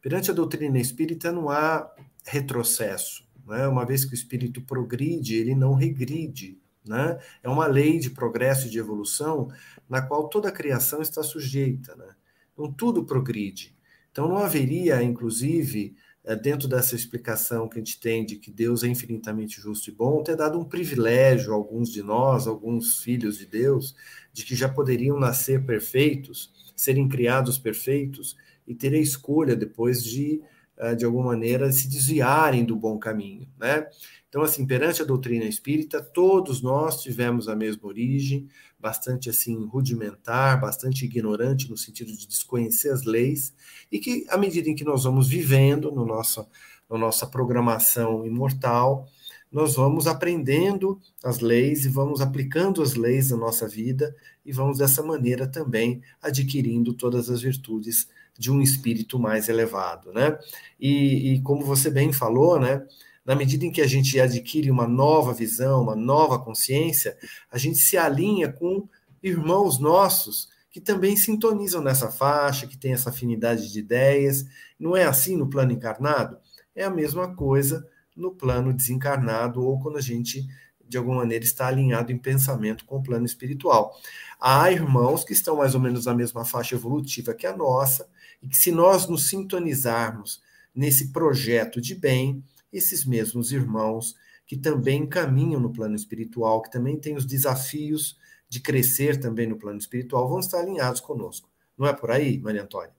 Perante 0.00 0.30
a 0.30 0.34
doutrina 0.34 0.78
espírita 0.78 1.30
não 1.30 1.48
há 1.48 1.90
retrocesso. 2.24 3.24
Né? 3.46 3.66
Uma 3.66 3.84
vez 3.84 4.04
que 4.04 4.12
o 4.12 4.14
espírito 4.14 4.60
progride, 4.62 5.36
ele 5.36 5.54
não 5.54 5.74
regride. 5.74 6.58
Né? 6.84 7.18
É 7.42 7.48
uma 7.48 7.66
lei 7.66 7.98
de 7.98 8.10
progresso 8.10 8.66
e 8.66 8.70
de 8.70 8.78
evolução 8.78 9.48
na 9.88 10.02
qual 10.02 10.28
toda 10.28 10.48
a 10.48 10.52
criação 10.52 11.00
está 11.00 11.22
sujeita. 11.22 11.94
Né? 11.94 12.14
Então, 12.52 12.72
tudo 12.72 13.04
progride. 13.04 13.76
Então, 14.10 14.28
não 14.28 14.38
haveria, 14.38 15.02
inclusive, 15.02 15.94
dentro 16.40 16.68
dessa 16.68 16.94
explicação 16.94 17.68
que 17.68 17.76
a 17.76 17.78
gente 17.78 17.98
tem 17.98 18.24
de 18.24 18.36
que 18.36 18.50
Deus 18.50 18.84
é 18.84 18.88
infinitamente 18.88 19.60
justo 19.60 19.90
e 19.90 19.92
bom, 19.92 20.22
ter 20.22 20.36
dado 20.36 20.58
um 20.58 20.64
privilégio 20.64 21.52
a 21.52 21.56
alguns 21.56 21.90
de 21.90 22.02
nós, 22.02 22.46
alguns 22.46 23.02
filhos 23.02 23.38
de 23.38 23.46
Deus, 23.46 23.94
de 24.32 24.44
que 24.44 24.54
já 24.54 24.68
poderiam 24.68 25.18
nascer 25.18 25.64
perfeitos, 25.64 26.52
serem 26.76 27.08
criados 27.08 27.58
perfeitos 27.58 28.36
e 28.66 28.74
ter 28.74 28.94
a 28.94 28.98
escolha 28.98 29.56
depois 29.56 30.02
de, 30.04 30.40
é, 30.76 30.94
de 30.94 31.04
alguma 31.04 31.26
maneira, 31.26 31.72
se 31.72 31.88
desviarem 31.88 32.64
do 32.64 32.76
bom 32.76 32.98
caminho, 32.98 33.48
né? 33.58 33.88
Então, 34.28 34.42
assim, 34.42 34.66
perante 34.66 35.02
a 35.02 35.04
doutrina 35.04 35.44
espírita, 35.44 36.00
todos 36.00 36.62
nós 36.62 37.02
tivemos 37.02 37.48
a 37.48 37.56
mesma 37.56 37.86
origem, 37.86 38.48
bastante 38.82 39.30
assim 39.30 39.64
rudimentar, 39.66 40.60
bastante 40.60 41.04
ignorante 41.04 41.70
no 41.70 41.76
sentido 41.76 42.12
de 42.12 42.26
desconhecer 42.26 42.90
as 42.90 43.04
leis, 43.04 43.54
e 43.90 44.00
que 44.00 44.26
à 44.28 44.36
medida 44.36 44.68
em 44.68 44.74
que 44.74 44.84
nós 44.84 45.04
vamos 45.04 45.28
vivendo 45.28 45.92
no 45.92 46.04
nosso, 46.04 46.44
na 46.90 46.98
nossa 46.98 47.24
programação 47.26 48.26
imortal, 48.26 49.08
nós 49.52 49.76
vamos 49.76 50.06
aprendendo 50.06 50.98
as 51.22 51.38
leis 51.38 51.84
e 51.84 51.88
vamos 51.88 52.20
aplicando 52.20 52.82
as 52.82 52.94
leis 52.94 53.30
na 53.30 53.36
nossa 53.36 53.68
vida 53.68 54.16
e 54.44 54.50
vamos 54.50 54.78
dessa 54.78 55.02
maneira 55.02 55.46
também 55.46 56.02
adquirindo 56.20 56.94
todas 56.94 57.30
as 57.30 57.42
virtudes 57.42 58.08
de 58.36 58.50
um 58.50 58.62
espírito 58.62 59.18
mais 59.18 59.48
elevado, 59.48 60.10
né? 60.12 60.38
E, 60.80 61.34
e 61.34 61.42
como 61.42 61.64
você 61.64 61.90
bem 61.90 62.12
falou, 62.12 62.58
né? 62.58 62.82
Na 63.24 63.34
medida 63.34 63.64
em 63.64 63.70
que 63.70 63.80
a 63.80 63.86
gente 63.86 64.18
adquire 64.20 64.70
uma 64.70 64.86
nova 64.86 65.32
visão, 65.32 65.82
uma 65.82 65.96
nova 65.96 66.38
consciência, 66.38 67.16
a 67.50 67.58
gente 67.58 67.78
se 67.78 67.96
alinha 67.96 68.52
com 68.52 68.88
irmãos 69.22 69.78
nossos 69.78 70.50
que 70.72 70.80
também 70.80 71.14
sintonizam 71.16 71.82
nessa 71.82 72.10
faixa, 72.10 72.66
que 72.66 72.78
tem 72.78 72.94
essa 72.94 73.10
afinidade 73.10 73.70
de 73.70 73.78
ideias. 73.78 74.46
Não 74.78 74.96
é 74.96 75.04
assim 75.04 75.36
no 75.36 75.48
plano 75.48 75.70
encarnado? 75.70 76.38
É 76.74 76.82
a 76.82 76.90
mesma 76.90 77.36
coisa 77.36 77.86
no 78.16 78.32
plano 78.32 78.72
desencarnado 78.72 79.62
ou 79.62 79.78
quando 79.78 79.98
a 79.98 80.00
gente, 80.00 80.46
de 80.88 80.96
alguma 80.96 81.16
maneira, 81.16 81.44
está 81.44 81.66
alinhado 81.66 82.10
em 82.10 82.16
pensamento 82.16 82.86
com 82.86 82.96
o 82.96 83.02
plano 83.02 83.26
espiritual. 83.26 83.94
Há 84.40 84.72
irmãos 84.72 85.24
que 85.24 85.34
estão 85.34 85.56
mais 85.56 85.74
ou 85.74 85.80
menos 85.80 86.06
na 86.06 86.14
mesma 86.14 86.42
faixa 86.44 86.74
evolutiva 86.74 87.34
que 87.34 87.46
a 87.46 87.54
nossa, 87.54 88.08
e 88.42 88.48
que 88.48 88.56
se 88.56 88.72
nós 88.72 89.06
nos 89.06 89.28
sintonizarmos 89.28 90.40
nesse 90.74 91.12
projeto 91.12 91.82
de 91.82 91.94
bem, 91.94 92.42
esses 92.72 93.04
mesmos 93.04 93.52
irmãos 93.52 94.14
que 94.46 94.56
também 94.56 95.06
caminham 95.06 95.60
no 95.60 95.72
plano 95.72 95.94
espiritual, 95.94 96.62
que 96.62 96.70
também 96.70 96.96
têm 96.96 97.16
os 97.16 97.24
desafios 97.24 98.18
de 98.48 98.60
crescer 98.60 99.18
também 99.18 99.46
no 99.46 99.56
plano 99.56 99.78
espiritual, 99.78 100.28
vão 100.28 100.40
estar 100.40 100.60
alinhados 100.60 101.00
conosco. 101.00 101.48
Não 101.76 101.86
é 101.86 101.92
por 101.92 102.10
aí, 102.10 102.38
Maria 102.38 102.62
Antônia? 102.62 102.94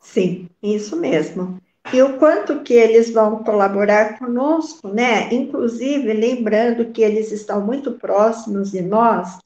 Sim, 0.00 0.48
isso 0.62 0.96
mesmo. 0.96 1.60
E 1.92 2.00
o 2.02 2.18
quanto 2.18 2.62
que 2.62 2.74
eles 2.74 3.10
vão 3.10 3.42
colaborar 3.42 4.18
conosco, 4.18 4.88
né? 4.88 5.32
Inclusive, 5.32 6.12
lembrando 6.12 6.92
que 6.92 7.02
eles 7.02 7.32
estão 7.32 7.64
muito 7.64 7.92
próximos 7.92 8.70
de 8.70 8.82
nós, 8.82 9.38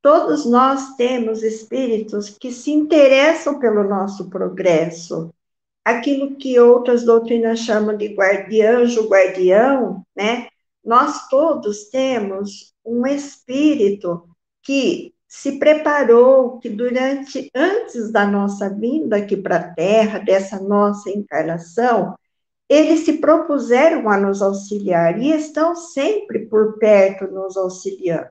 todos 0.00 0.46
nós 0.46 0.94
temos 0.96 1.42
espíritos 1.42 2.30
que 2.30 2.52
se 2.52 2.70
interessam 2.70 3.58
pelo 3.58 3.84
nosso 3.84 4.30
progresso, 4.30 5.30
aquilo 5.86 6.34
que 6.34 6.58
outras 6.58 7.04
doutrinas 7.04 7.60
chamam 7.60 7.96
de 7.96 8.08
guardianjo, 8.08 9.08
guardião, 9.08 10.02
né? 10.16 10.48
Nós 10.84 11.28
todos 11.28 11.88
temos 11.90 12.74
um 12.84 13.06
espírito 13.06 14.28
que 14.64 15.14
se 15.28 15.60
preparou, 15.60 16.58
que 16.58 16.68
durante, 16.68 17.48
antes 17.54 18.10
da 18.10 18.26
nossa 18.26 18.68
vinda 18.68 19.18
aqui 19.18 19.36
para 19.36 19.56
a 19.58 19.74
Terra, 19.74 20.18
dessa 20.18 20.58
nossa 20.58 21.08
encarnação, 21.08 22.16
eles 22.68 23.04
se 23.04 23.18
propuseram 23.18 24.08
a 24.08 24.18
nos 24.18 24.42
auxiliar 24.42 25.20
e 25.22 25.30
estão 25.30 25.76
sempre 25.76 26.46
por 26.46 26.80
perto 26.80 27.28
nos 27.28 27.56
auxiliando. 27.56 28.26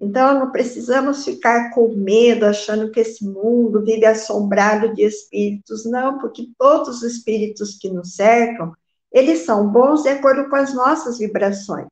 Então, 0.00 0.38
não 0.38 0.52
precisamos 0.52 1.24
ficar 1.24 1.70
com 1.70 1.88
medo, 1.88 2.46
achando 2.46 2.90
que 2.90 3.00
esse 3.00 3.24
mundo 3.24 3.82
vive 3.82 4.06
assombrado 4.06 4.94
de 4.94 5.02
espíritos, 5.02 5.84
não, 5.84 6.18
porque 6.18 6.48
todos 6.56 7.02
os 7.02 7.16
espíritos 7.16 7.76
que 7.76 7.90
nos 7.90 8.14
cercam, 8.14 8.72
eles 9.12 9.40
são 9.40 9.66
bons 9.66 10.02
de 10.02 10.10
acordo 10.10 10.48
com 10.48 10.54
as 10.54 10.72
nossas 10.72 11.18
vibrações. 11.18 11.88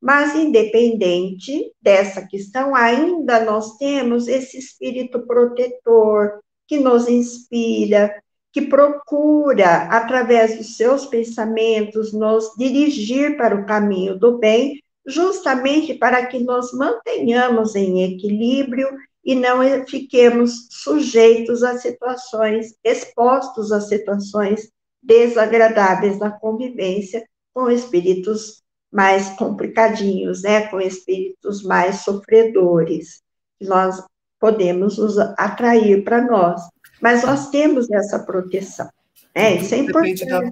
Mas, 0.00 0.34
independente 0.34 1.72
dessa 1.80 2.26
questão, 2.26 2.74
ainda 2.74 3.44
nós 3.44 3.76
temos 3.76 4.26
esse 4.28 4.58
espírito 4.58 5.26
protetor 5.26 6.40
que 6.66 6.78
nos 6.78 7.08
inspira, 7.08 8.14
que 8.52 8.62
procura, 8.62 9.88
através 9.88 10.56
dos 10.56 10.76
seus 10.76 11.06
pensamentos, 11.06 12.12
nos 12.12 12.54
dirigir 12.56 13.36
para 13.36 13.56
o 13.56 13.66
caminho 13.66 14.18
do 14.18 14.38
bem, 14.38 14.80
justamente 15.06 15.94
para 15.94 16.26
que 16.26 16.38
nos 16.38 16.72
mantenhamos 16.72 17.74
em 17.74 18.02
equilíbrio 18.14 18.88
e 19.24 19.34
não 19.34 19.60
fiquemos 19.86 20.68
sujeitos 20.70 21.62
a 21.62 21.78
situações, 21.78 22.74
expostos 22.84 23.72
a 23.72 23.80
situações 23.80 24.70
desagradáveis 25.02 26.18
na 26.18 26.30
convivência 26.30 27.26
com 27.52 27.70
espíritos 27.70 28.62
mais 28.92 29.30
complicadinhos, 29.30 30.42
né, 30.42 30.68
com 30.68 30.80
espíritos 30.80 31.62
mais 31.62 32.02
sofredores, 32.02 33.22
que 33.58 33.66
nós 33.66 34.02
podemos 34.38 34.98
nos 34.98 35.18
atrair 35.18 36.04
para 36.04 36.22
nós. 36.22 36.60
Mas 37.00 37.24
nós 37.24 37.50
temos 37.50 37.90
essa 37.90 38.18
proteção. 38.20 38.88
É, 39.34 39.56
isso 39.56 39.74
é 39.74 39.78
importante. 39.78 40.26
Da, 40.26 40.42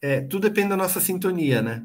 é, 0.00 0.20
tudo 0.20 0.48
depende 0.48 0.68
da 0.68 0.76
nossa 0.76 1.00
sintonia, 1.00 1.60
né? 1.60 1.84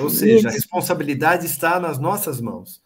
Ou 0.00 0.10
seja, 0.10 0.48
a 0.48 0.52
responsabilidade 0.52 1.46
está 1.46 1.78
nas 1.80 1.98
nossas 1.98 2.40
mãos. 2.40 2.82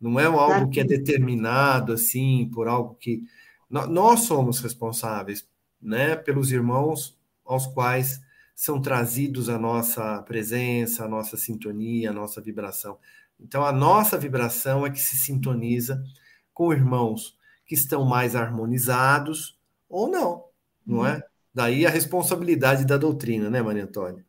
Não 0.00 0.18
é 0.18 0.24
algo 0.24 0.70
que 0.70 0.80
é 0.80 0.84
determinado 0.84 1.92
assim 1.92 2.50
por 2.52 2.68
algo 2.68 2.94
que 2.94 3.22
nós 3.70 4.20
somos 4.20 4.60
responsáveis, 4.60 5.48
né, 5.80 6.14
pelos 6.14 6.52
irmãos 6.52 7.18
aos 7.44 7.66
quais 7.66 8.20
são 8.54 8.80
trazidos 8.80 9.48
a 9.48 9.58
nossa 9.58 10.22
presença, 10.22 11.04
a 11.04 11.08
nossa 11.08 11.36
sintonia, 11.36 12.10
a 12.10 12.12
nossa 12.12 12.40
vibração. 12.40 12.98
Então 13.40 13.64
a 13.64 13.72
nossa 13.72 14.16
vibração 14.16 14.86
é 14.86 14.90
que 14.90 15.00
se 15.00 15.16
sintoniza 15.16 16.04
com 16.52 16.72
irmãos 16.72 17.36
que 17.66 17.74
estão 17.74 18.04
mais 18.04 18.36
harmonizados 18.36 19.58
ou 19.88 20.08
não, 20.08 20.44
não 20.86 21.06
é? 21.06 21.14
Uhum. 21.14 21.22
Daí 21.52 21.86
a 21.86 21.90
responsabilidade 21.90 22.84
da 22.84 22.96
doutrina, 22.96 23.48
né, 23.48 23.62
Maria 23.62 23.84
Antônia? 23.84 24.24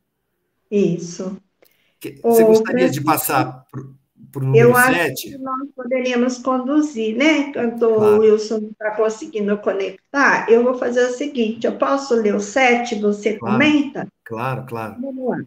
Isso. 0.70 1.40
Você 2.22 2.44
gostaria 2.44 2.88
de 2.88 3.00
passar 3.00 3.64
para 3.70 3.80
o 4.42 4.46
número 4.46 4.74
7? 4.74 4.88
Eu 4.88 4.94
7? 4.94 5.12
acho 5.12 5.22
que 5.22 5.38
nós 5.38 5.68
poderíamos 5.74 6.38
conduzir, 6.38 7.16
né? 7.16 7.38
Enquanto 7.38 7.78
claro. 7.78 8.16
o 8.16 8.18
Wilson 8.20 8.58
não 8.58 8.70
está 8.70 8.90
conseguindo 8.92 9.56
conectar, 9.58 10.50
eu 10.50 10.62
vou 10.62 10.74
fazer 10.74 11.06
o 11.06 11.12
seguinte: 11.12 11.66
eu 11.66 11.76
posso 11.76 12.14
ler 12.14 12.34
o 12.34 12.40
7, 12.40 12.96
você 12.96 13.38
claro. 13.38 13.54
comenta? 13.54 14.06
Claro, 14.24 14.66
claro. 14.66 14.96
Vamos 15.00 15.28
lá. 15.28 15.42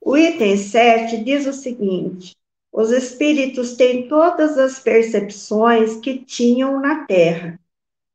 O 0.00 0.16
item 0.16 0.56
7 0.56 1.22
diz 1.22 1.46
o 1.46 1.52
seguinte: 1.52 2.34
os 2.72 2.90
espíritos 2.90 3.76
têm 3.76 4.08
todas 4.08 4.58
as 4.58 4.78
percepções 4.78 5.96
que 5.96 6.18
tinham 6.18 6.80
na 6.80 7.04
Terra, 7.04 7.60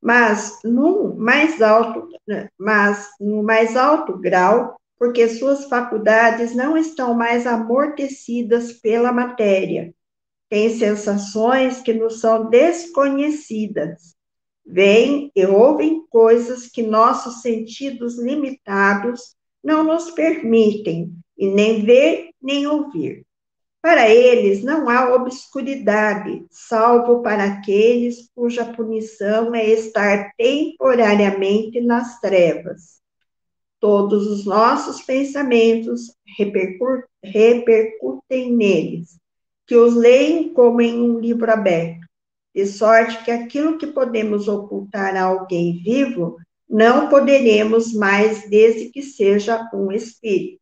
mas 0.02 0.60
no 0.64 1.16
mais 1.16 1.62
alto, 1.62 2.10
mas 2.58 3.08
no 3.20 3.44
mais 3.44 3.78
alto 3.78 4.18
grau 4.18 4.76
porque 4.98 5.30
suas 5.30 5.66
faculdades 5.66 6.56
não 6.56 6.76
estão 6.76 7.14
mais 7.14 7.46
amortecidas 7.46 8.74
pela 8.74 9.12
matéria. 9.12 9.94
Tem 10.50 10.70
sensações 10.78 11.82
que 11.82 11.94
nos 11.94 12.20
são 12.20 12.50
desconhecidas. 12.50 14.16
Veem 14.66 15.32
e 15.36 15.46
ouvem 15.46 16.06
coisas 16.10 16.68
que 16.68 16.82
nossos 16.82 17.42
sentidos 17.42 18.18
limitados 18.18 19.36
não 19.64 19.84
nos 19.84 20.12
permitem, 20.12 21.14
e 21.38 21.48
nem 21.48 21.86
ver 21.86 22.30
nem 22.42 22.66
ouvir. 22.66 23.26
Para 23.82 24.10
eles 24.10 24.64
não 24.64 24.90
há 24.90 25.14
obscuridade, 25.14 26.46
salvo 26.50 27.22
para 27.22 27.44
aqueles 27.46 28.30
cuja 28.34 28.66
punição 28.66 29.54
é 29.54 29.66
estar 29.70 30.32
temporariamente 30.38 31.80
nas 31.80 32.20
trevas 32.20 32.98
Todos 33.88 34.28
os 34.28 34.44
nossos 34.44 35.02
pensamentos 35.02 36.14
repercutem 37.24 38.54
neles, 38.54 39.18
que 39.66 39.78
os 39.78 39.96
leem 39.96 40.52
como 40.54 40.82
em 40.82 41.00
um 41.00 41.18
livro 41.22 41.50
aberto, 41.50 42.06
de 42.54 42.66
sorte 42.66 43.24
que 43.24 43.32
aquilo 43.32 43.78
que 43.78 43.88
podemos 43.88 44.50
ocultar 44.50 45.16
a 45.16 45.22
alguém 45.22 45.82
vivo, 45.82 46.36
não 46.70 47.08
poderemos 47.08 47.94
mais, 47.94 48.50
desde 48.50 48.90
que 48.90 49.02
seja 49.02 49.66
um 49.74 49.90
espírito. 49.90 50.60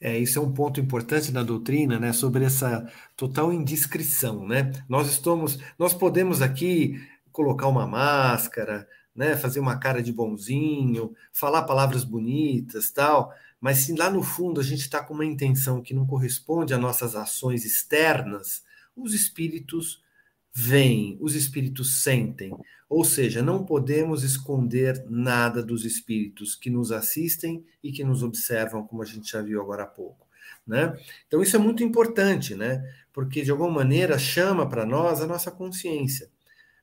É, 0.00 0.16
isso 0.16 0.38
é 0.38 0.42
um 0.42 0.52
ponto 0.52 0.78
importante 0.78 1.32
na 1.32 1.42
doutrina, 1.42 1.98
né, 1.98 2.12
sobre 2.12 2.44
essa 2.44 2.88
total 3.16 3.52
indiscrição, 3.52 4.46
né? 4.46 4.70
Nós 4.88 5.10
estamos, 5.10 5.58
nós 5.76 5.92
podemos 5.92 6.42
aqui 6.42 6.94
colocar 7.32 7.66
uma 7.66 7.88
máscara, 7.88 8.86
né, 9.20 9.36
fazer 9.36 9.60
uma 9.60 9.76
cara 9.76 10.02
de 10.02 10.10
bonzinho, 10.10 11.14
falar 11.30 11.64
palavras 11.64 12.04
bonitas, 12.04 12.90
tal, 12.90 13.34
mas 13.60 13.80
se 13.80 13.94
lá 13.94 14.08
no 14.08 14.22
fundo 14.22 14.58
a 14.58 14.64
gente 14.64 14.80
está 14.80 15.04
com 15.04 15.12
uma 15.12 15.26
intenção 15.26 15.82
que 15.82 15.92
não 15.92 16.06
corresponde 16.06 16.72
às 16.72 16.80
nossas 16.80 17.14
ações 17.14 17.66
externas, 17.66 18.64
os 18.96 19.12
espíritos 19.12 20.02
veem, 20.50 21.18
os 21.20 21.34
espíritos 21.34 22.00
sentem. 22.00 22.56
Ou 22.88 23.04
seja, 23.04 23.42
não 23.42 23.62
podemos 23.62 24.22
esconder 24.22 25.04
nada 25.06 25.62
dos 25.62 25.84
espíritos 25.84 26.54
que 26.54 26.70
nos 26.70 26.90
assistem 26.90 27.62
e 27.84 27.92
que 27.92 28.02
nos 28.02 28.22
observam, 28.22 28.86
como 28.86 29.02
a 29.02 29.06
gente 29.06 29.30
já 29.32 29.42
viu 29.42 29.60
agora 29.60 29.82
há 29.82 29.86
pouco. 29.86 30.26
Né? 30.66 30.98
Então, 31.28 31.42
isso 31.42 31.56
é 31.56 31.58
muito 31.58 31.84
importante, 31.84 32.54
né? 32.54 32.82
porque 33.12 33.42
de 33.42 33.50
alguma 33.50 33.70
maneira 33.70 34.18
chama 34.18 34.66
para 34.66 34.86
nós 34.86 35.20
a 35.20 35.26
nossa 35.26 35.50
consciência 35.50 36.30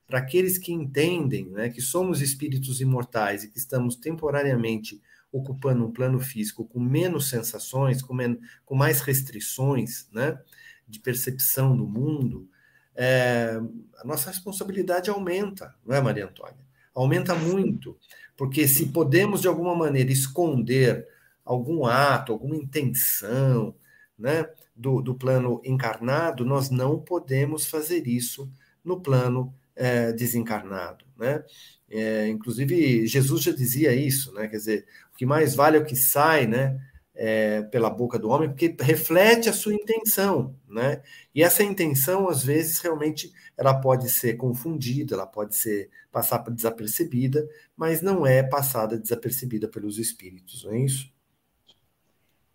para 0.08 0.20
aqueles 0.20 0.56
que 0.56 0.72
entendem 0.72 1.50
né, 1.50 1.68
que 1.68 1.82
somos 1.82 2.22
espíritos 2.22 2.80
imortais 2.80 3.44
e 3.44 3.48
que 3.48 3.58
estamos 3.58 3.94
temporariamente 3.94 5.00
ocupando 5.30 5.84
um 5.84 5.92
plano 5.92 6.18
físico 6.18 6.64
com 6.64 6.80
menos 6.80 7.28
sensações, 7.28 8.00
com, 8.00 8.14
men 8.14 8.40
com 8.64 8.74
mais 8.74 9.02
restrições 9.02 10.08
né, 10.10 10.40
de 10.88 10.98
percepção 10.98 11.76
do 11.76 11.86
mundo, 11.86 12.48
é, 12.96 13.60
a 13.98 14.04
nossa 14.06 14.30
responsabilidade 14.30 15.10
aumenta, 15.10 15.74
não 15.84 15.94
é, 15.94 16.00
Maria 16.00 16.24
Antônia? 16.24 16.66
Aumenta 16.94 17.34
muito, 17.34 17.96
porque 18.34 18.66
se 18.66 18.86
podemos, 18.86 19.42
de 19.42 19.48
alguma 19.48 19.74
maneira, 19.74 20.10
esconder 20.10 21.06
algum 21.44 21.84
ato, 21.84 22.32
alguma 22.32 22.56
intenção 22.56 23.74
né, 24.18 24.48
do, 24.74 25.02
do 25.02 25.14
plano 25.14 25.60
encarnado, 25.64 26.46
nós 26.46 26.70
não 26.70 26.98
podemos 26.98 27.66
fazer 27.66 28.08
isso 28.08 28.50
no 28.82 29.00
plano 29.00 29.54
é, 29.78 30.12
desencarnado, 30.12 31.04
né? 31.16 31.44
É, 31.88 32.28
inclusive 32.28 33.06
Jesus 33.06 33.42
já 33.42 33.52
dizia 33.52 33.94
isso, 33.94 34.32
né? 34.34 34.48
Quer 34.48 34.56
dizer, 34.56 34.86
o 35.14 35.16
que 35.16 35.24
mais 35.24 35.54
vale 35.54 35.78
é 35.78 35.80
o 35.80 35.84
que 35.84 35.96
sai, 35.96 36.46
né? 36.46 36.78
É, 37.14 37.62
pela 37.62 37.90
boca 37.90 38.16
do 38.16 38.28
homem, 38.28 38.48
porque 38.48 38.76
reflete 38.80 39.48
a 39.48 39.52
sua 39.52 39.74
intenção, 39.74 40.54
né? 40.68 41.02
E 41.34 41.42
essa 41.42 41.64
intenção, 41.64 42.28
às 42.28 42.44
vezes, 42.44 42.78
realmente, 42.78 43.32
ela 43.56 43.74
pode 43.74 44.08
ser 44.08 44.36
confundida, 44.36 45.14
ela 45.14 45.26
pode 45.26 45.56
ser 45.56 45.90
passar 46.12 46.38
desapercebida, 46.50 47.48
mas 47.76 48.02
não 48.02 48.24
é 48.24 48.42
passada 48.42 48.98
desapercebida 48.98 49.66
pelos 49.66 49.98
espíritos, 49.98 50.64
não 50.64 50.72
é 50.72 50.80
isso? 50.80 51.12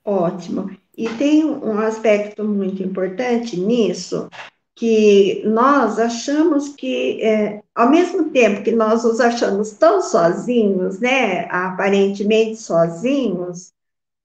Ótimo. 0.06 0.70
E 0.98 1.10
tem 1.10 1.44
um 1.44 1.80
aspecto 1.80 2.44
muito 2.46 2.84
importante 2.84 3.60
nisso, 3.60 4.30
que 4.76 5.44
nós 5.46 6.00
achamos 6.00 6.70
que, 6.70 7.22
é, 7.22 7.62
ao 7.76 7.90
mesmo 7.90 8.32
tempo 8.32 8.64
que 8.64 8.72
nós 8.72 9.04
nos 9.04 9.20
achamos 9.20 9.72
tão 9.72 10.02
sozinhos, 10.02 11.00
né, 11.00 11.48
aparentemente 11.50 12.58
sozinhos, 12.58 13.72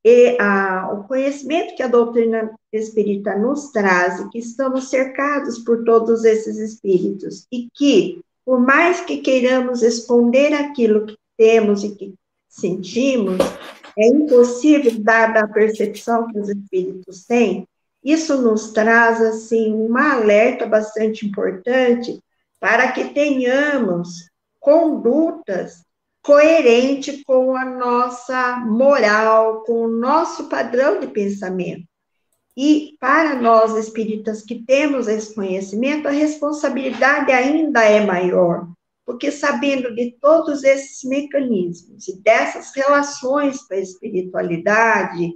e 0.04 0.38
a, 0.40 0.90
o 0.92 1.04
conhecimento 1.04 1.76
que 1.76 1.82
a 1.82 1.88
doutrina 1.88 2.54
espírita 2.72 3.36
nos 3.36 3.70
traz, 3.70 4.26
que 4.30 4.38
estamos 4.38 4.88
cercados 4.88 5.58
por 5.58 5.84
todos 5.84 6.24
esses 6.24 6.56
espíritos, 6.56 7.46
e 7.52 7.68
que, 7.74 8.22
por 8.44 8.58
mais 8.58 9.00
que 9.00 9.18
queiramos 9.18 9.82
esconder 9.82 10.54
aquilo 10.54 11.06
que 11.06 11.16
temos 11.36 11.84
e 11.84 11.94
que 11.94 12.14
sentimos, 12.48 13.38
é 13.98 14.06
impossível, 14.06 14.92
dada 15.00 15.40
a 15.40 15.48
percepção 15.48 16.28
que 16.28 16.38
os 16.38 16.48
espíritos 16.48 17.26
têm, 17.26 17.66
isso 18.02 18.40
nos 18.40 18.72
traz, 18.72 19.20
assim, 19.20 19.72
um 19.74 19.96
alerta 19.96 20.66
bastante 20.66 21.26
importante 21.26 22.22
para 22.60 22.92
que 22.92 23.10
tenhamos 23.10 24.28
condutas 24.60 25.82
coerentes 26.22 27.22
com 27.24 27.56
a 27.56 27.64
nossa 27.64 28.58
moral, 28.58 29.62
com 29.64 29.86
o 29.86 29.88
nosso 29.88 30.48
padrão 30.48 31.00
de 31.00 31.06
pensamento. 31.06 31.86
E 32.56 32.96
para 32.98 33.40
nós 33.40 33.74
espíritas 33.76 34.42
que 34.42 34.64
temos 34.64 35.06
esse 35.06 35.34
conhecimento, 35.34 36.08
a 36.08 36.10
responsabilidade 36.10 37.30
ainda 37.30 37.84
é 37.84 38.04
maior, 38.04 38.68
porque 39.06 39.30
sabendo 39.30 39.94
de 39.94 40.10
todos 40.20 40.64
esses 40.64 41.08
mecanismos 41.08 42.08
e 42.08 42.20
dessas 42.20 42.74
relações 42.74 43.62
com 43.62 43.74
a 43.74 43.78
espiritualidade, 43.78 45.32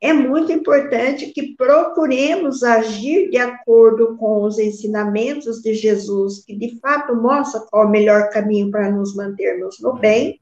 é 0.00 0.14
muito 0.14 0.50
importante 0.50 1.26
que 1.26 1.54
procuremos 1.54 2.62
agir 2.62 3.28
de 3.30 3.36
acordo 3.36 4.16
com 4.16 4.44
os 4.44 4.58
ensinamentos 4.58 5.60
de 5.60 5.74
Jesus, 5.74 6.42
que 6.42 6.56
de 6.56 6.78
fato 6.80 7.14
mostra 7.14 7.60
qual 7.60 7.84
é 7.84 7.86
o 7.86 7.90
melhor 7.90 8.30
caminho 8.30 8.70
para 8.70 8.90
nos 8.90 9.14
mantermos 9.14 9.78
no 9.78 9.92
bem, 9.92 10.40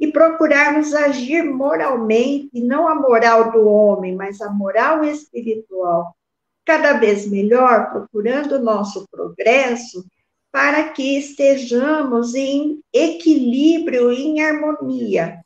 e 0.00 0.10
procurarmos 0.10 0.94
agir 0.94 1.42
moralmente, 1.42 2.60
não 2.60 2.88
a 2.88 2.94
moral 2.94 3.52
do 3.52 3.66
homem, 3.66 4.14
mas 4.14 4.40
a 4.40 4.50
moral 4.50 5.04
espiritual, 5.04 6.14
cada 6.64 6.94
vez 6.94 7.28
melhor, 7.28 7.90
procurando 7.90 8.56
o 8.56 8.62
nosso 8.62 9.06
progresso, 9.10 10.04
para 10.50 10.88
que 10.88 11.18
estejamos 11.18 12.34
em 12.34 12.80
equilíbrio, 12.92 14.10
em 14.10 14.42
harmonia 14.42 15.44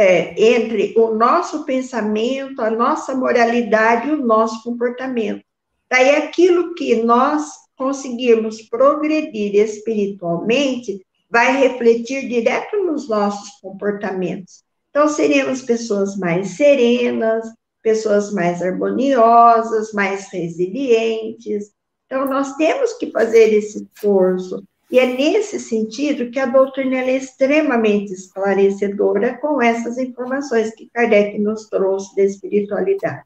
é, 0.00 0.34
entre 0.54 0.94
o 0.96 1.14
nosso 1.14 1.66
pensamento, 1.66 2.62
a 2.62 2.70
nossa 2.70 3.14
moralidade 3.14 4.08
e 4.08 4.12
o 4.12 4.24
nosso 4.24 4.62
comportamento. 4.62 5.44
Daí 5.90 6.16
aquilo 6.16 6.74
que 6.74 7.02
nós 7.02 7.50
conseguirmos 7.76 8.62
progredir 8.62 9.54
espiritualmente 9.56 11.04
vai 11.28 11.54
refletir 11.54 12.26
direto 12.26 12.82
nos 12.82 13.10
nossos 13.10 13.50
comportamentos. 13.60 14.64
Então, 14.88 15.06
seremos 15.06 15.60
pessoas 15.60 16.16
mais 16.16 16.52
serenas, 16.52 17.46
pessoas 17.82 18.32
mais 18.32 18.62
harmoniosas, 18.62 19.92
mais 19.92 20.28
resilientes. 20.32 21.72
Então, 22.06 22.24
nós 22.24 22.56
temos 22.56 22.94
que 22.94 23.10
fazer 23.10 23.52
esse 23.52 23.84
esforço 23.84 24.64
e 24.90 24.98
é 24.98 25.06
nesse 25.06 25.60
sentido 25.60 26.30
que 26.30 26.38
a 26.38 26.46
doutrina 26.46 26.96
é 26.96 27.16
extremamente 27.16 28.12
esclarecedora 28.12 29.38
com 29.38 29.62
essas 29.62 29.96
informações 29.98 30.74
que 30.74 30.90
Kardec 30.92 31.38
nos 31.38 31.68
trouxe 31.68 32.14
da 32.16 32.24
espiritualidade. 32.24 33.22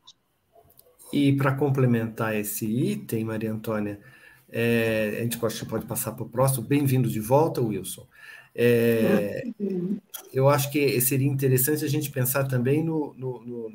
E 1.12 1.32
para 1.32 1.54
complementar 1.54 2.36
esse 2.36 2.66
item, 2.66 3.24
Maria 3.24 3.52
Antônia, 3.52 3.98
é, 4.50 5.16
a 5.18 5.22
gente 5.22 5.38
pode, 5.38 5.64
pode 5.64 5.86
passar 5.86 6.12
para 6.12 6.24
o 6.24 6.28
próximo. 6.28 6.66
Bem-vindo 6.66 7.08
de 7.08 7.20
volta, 7.20 7.62
Wilson. 7.62 8.06
É, 8.54 9.44
eu 10.32 10.48
acho 10.48 10.70
que 10.70 11.00
seria 11.00 11.26
interessante 11.26 11.84
a 11.84 11.88
gente 11.88 12.10
pensar 12.10 12.44
também 12.44 12.84
no, 12.84 13.14
no, 13.16 13.42
no, 13.42 13.72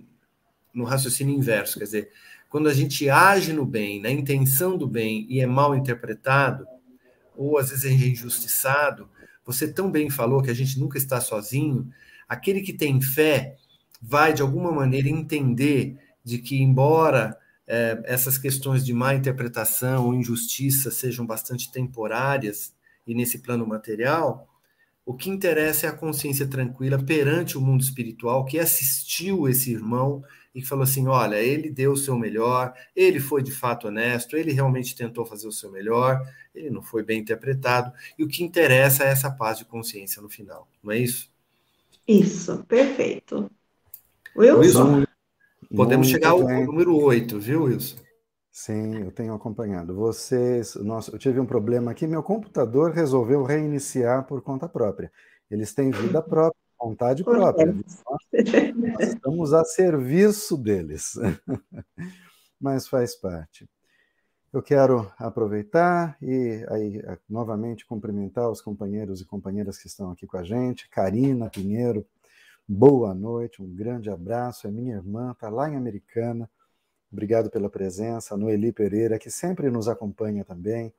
no 0.74 0.84
raciocínio 0.84 1.36
inverso, 1.36 1.80
quer 1.80 1.86
dizer, 1.86 2.12
quando 2.50 2.70
a 2.70 2.74
gente 2.74 3.10
age 3.10 3.52
no 3.52 3.66
bem, 3.66 4.02
na 4.02 4.10
intenção 4.10 4.78
do 4.78 4.88
bem 4.88 5.26
e 5.30 5.40
é 5.40 5.46
mal 5.46 5.76
interpretado, 5.76 6.66
ou 7.40 7.58
às 7.58 7.70
vezes 7.70 7.86
é 7.86 7.90
injustiçado. 7.90 9.10
Você 9.46 9.72
tão 9.72 9.90
bem 9.90 10.10
falou 10.10 10.44
que 10.44 10.52
a 10.52 10.54
gente 10.54 10.78
nunca 10.78 10.98
está 10.98 11.22
sozinho. 11.22 11.90
Aquele 12.28 12.60
que 12.60 12.74
tem 12.74 13.00
fé 13.00 13.56
vai, 14.02 14.34
de 14.34 14.42
alguma 14.42 14.74
maneira, 14.74 15.08
entender 15.08 15.98
de 16.22 16.38
que, 16.40 16.62
embora 16.62 17.38
é, 17.66 18.02
essas 18.04 18.38
questões 18.38 18.86
de 18.86 18.94
má 18.94 19.16
interpretação 19.16 20.08
ou 20.08 20.14
injustiça 20.14 20.92
sejam 20.92 21.26
bastante 21.26 21.72
temporárias 21.72 22.74
e 23.08 23.16
nesse 23.16 23.40
plano 23.40 23.66
material, 23.66 24.49
o 25.10 25.16
que 25.16 25.28
interessa 25.28 25.88
é 25.88 25.90
a 25.90 25.98
consciência 25.98 26.46
tranquila 26.46 27.04
perante 27.04 27.58
o 27.58 27.62
mundo 27.62 27.82
espiritual 27.82 28.46
que 28.46 28.60
assistiu 28.60 29.50
esse 29.50 29.72
irmão 29.72 30.24
e 30.54 30.62
que 30.62 30.68
falou 30.68 30.84
assim: 30.84 31.08
olha, 31.08 31.38
ele 31.38 31.68
deu 31.68 31.94
o 31.94 31.98
seu 31.98 32.16
melhor, 32.16 32.76
ele 32.96 33.20
foi 33.20 33.42
de 33.42 33.52
fato 33.52 33.88
honesto, 33.88 34.38
ele 34.38 34.54
realmente 34.54 34.96
tentou 34.96 35.26
fazer 35.26 35.48
o 35.48 35.52
seu 35.52 35.72
melhor, 35.72 36.22
ele 36.54 36.70
não 36.70 36.84
foi 36.84 37.02
bem 37.02 37.20
interpretado, 37.20 37.92
e 38.20 38.24
o 38.24 38.28
que 38.28 38.44
interessa 38.44 39.04
é 39.04 39.08
essa 39.08 39.32
paz 39.32 39.58
de 39.58 39.66
consciência 39.66 40.22
no 40.22 40.30
final, 40.30 40.68
não 40.84 40.92
é 40.92 41.00
isso? 41.00 41.32
Isso, 42.08 42.64
perfeito. 42.68 43.50
Wilson? 44.38 44.60
Wilson 44.60 45.06
podemos 45.76 46.08
chegar 46.08 46.30
ao 46.30 46.46
bem. 46.46 46.68
número 46.68 46.96
8, 46.96 47.40
viu, 47.40 47.64
Wilson? 47.64 47.98
Sim, 48.62 49.04
eu 49.04 49.10
tenho 49.10 49.34
acompanhado. 49.34 49.96
Vocês, 49.96 50.76
nossa, 50.76 51.12
eu 51.12 51.18
tive 51.18 51.40
um 51.40 51.46
problema 51.46 51.92
aqui, 51.92 52.06
meu 52.06 52.22
computador 52.22 52.92
resolveu 52.92 53.42
reiniciar 53.42 54.26
por 54.26 54.42
conta 54.42 54.68
própria. 54.68 55.10
Eles 55.50 55.74
têm 55.74 55.92
vida 55.92 56.22
própria 56.22 56.60
vontade 56.78 57.24
própria. 57.24 57.74
Nós 57.74 59.14
estamos 59.14 59.54
a 59.54 59.64
serviço 59.64 60.58
deles. 60.58 61.14
Mas 62.60 62.86
faz 62.86 63.16
parte. 63.16 63.66
Eu 64.52 64.62
quero 64.62 65.10
aproveitar 65.18 66.18
e 66.22 66.66
aí 66.70 67.02
novamente 67.30 67.86
cumprimentar 67.86 68.52
os 68.52 68.60
companheiros 68.60 69.22
e 69.22 69.26
companheiras 69.26 69.78
que 69.78 69.88
estão 69.88 70.12
aqui 70.12 70.28
com 70.28 70.36
a 70.36 70.44
gente. 70.44 70.90
Karina 70.90 71.50
Pinheiro, 71.50 72.06
boa 72.68 73.14
noite, 73.14 73.64
um 73.64 73.74
grande 73.74 74.10
abraço. 74.10 74.68
É 74.68 74.70
minha 74.70 74.96
irmã, 74.96 75.32
está 75.32 75.48
lá 75.48 75.70
em 75.70 75.78
Americana. 75.78 76.50
Obrigado 77.12 77.50
pela 77.50 77.70
presença. 77.70 78.36
A 78.36 78.38
Noeli 78.38 78.72
Pereira, 78.72 79.18
que 79.18 79.30
sempre 79.30 79.70
nos 79.70 79.88
acompanha 79.88 80.46
também. 80.46 80.94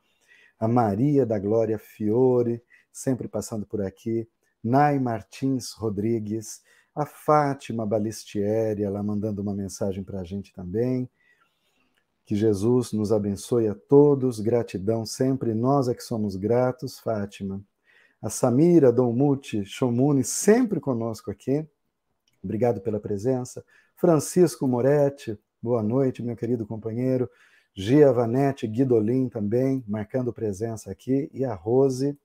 A 0.58 0.66
Maria 0.66 1.24
da 1.24 1.38
Glória 1.38 1.78
Fiore, 1.78 2.62
sempre 2.92 3.28
passando 3.28 3.64
por 3.64 3.80
aqui. 3.80 4.28
Nai 4.62 4.98
Martins 4.98 5.72
Rodrigues, 5.72 6.62
a 6.94 7.06
Fátima 7.06 7.86
Balistieri, 7.86 8.82
ela 8.82 9.02
mandando 9.02 9.40
uma 9.40 9.54
mensagem 9.54 10.04
para 10.04 10.20
a 10.20 10.24
gente 10.24 10.52
também. 10.52 11.08
Que 12.26 12.36
Jesus 12.36 12.92
nos 12.92 13.10
abençoe 13.10 13.68
a 13.68 13.74
todos, 13.74 14.38
gratidão 14.38 15.06
sempre, 15.06 15.54
nós 15.54 15.88
é 15.88 15.94
que 15.94 16.02
somos 16.02 16.36
gratos, 16.36 16.98
Fátima. 16.98 17.62
A 18.20 18.28
Samira 18.28 18.92
Donmuti 18.92 19.64
Chomuni, 19.64 20.22
sempre 20.22 20.78
conosco 20.78 21.30
aqui, 21.30 21.66
obrigado 22.44 22.80
pela 22.80 23.00
presença. 23.00 23.64
Francisco 23.96 24.68
Moretti, 24.68 25.38
boa 25.62 25.82
noite, 25.82 26.22
meu 26.22 26.34
querido 26.34 26.66
companheiro. 26.66 27.28
Gia 27.74 28.10
Vanete 28.12 28.66
Guidolin 28.66 29.28
também, 29.28 29.84
marcando 29.86 30.32
presença 30.32 30.90
aqui. 30.90 31.30
E 31.32 31.44
a 31.44 31.54
Rose 31.54 32.18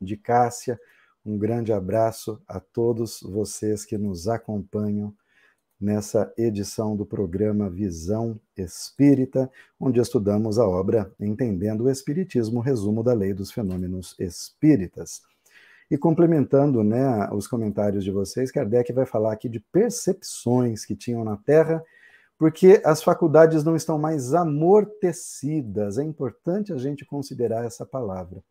de 0.00 0.16
Cássia, 0.16 0.80
um 1.24 1.38
grande 1.38 1.72
abraço 1.72 2.40
a 2.48 2.58
todos 2.58 3.20
vocês 3.20 3.84
que 3.84 3.98
nos 3.98 4.26
acompanham 4.26 5.14
nessa 5.78 6.32
edição 6.38 6.96
do 6.96 7.04
programa 7.04 7.68
Visão 7.68 8.40
Espírita, 8.56 9.50
onde 9.78 10.00
estudamos 10.00 10.58
a 10.58 10.66
obra 10.66 11.12
Entendendo 11.20 11.84
o 11.84 11.90
Espiritismo, 11.90 12.60
resumo 12.60 13.02
da 13.02 13.12
lei 13.12 13.34
dos 13.34 13.52
fenômenos 13.52 14.16
espíritas. 14.18 15.20
E 15.90 15.98
complementando 15.98 16.82
né, 16.82 17.28
os 17.32 17.46
comentários 17.46 18.02
de 18.02 18.10
vocês, 18.10 18.50
Kardec 18.50 18.92
vai 18.92 19.04
falar 19.04 19.32
aqui 19.32 19.48
de 19.48 19.60
percepções 19.60 20.86
que 20.86 20.96
tinham 20.96 21.22
na 21.22 21.36
Terra, 21.36 21.84
porque 22.42 22.82
as 22.84 23.00
faculdades 23.00 23.62
não 23.62 23.76
estão 23.76 23.96
mais 23.96 24.34
amortecidas. 24.34 25.96
É 25.96 26.02
importante 26.02 26.72
a 26.72 26.76
gente 26.76 27.04
considerar 27.04 27.64
essa 27.64 27.86
palavra 27.86 28.42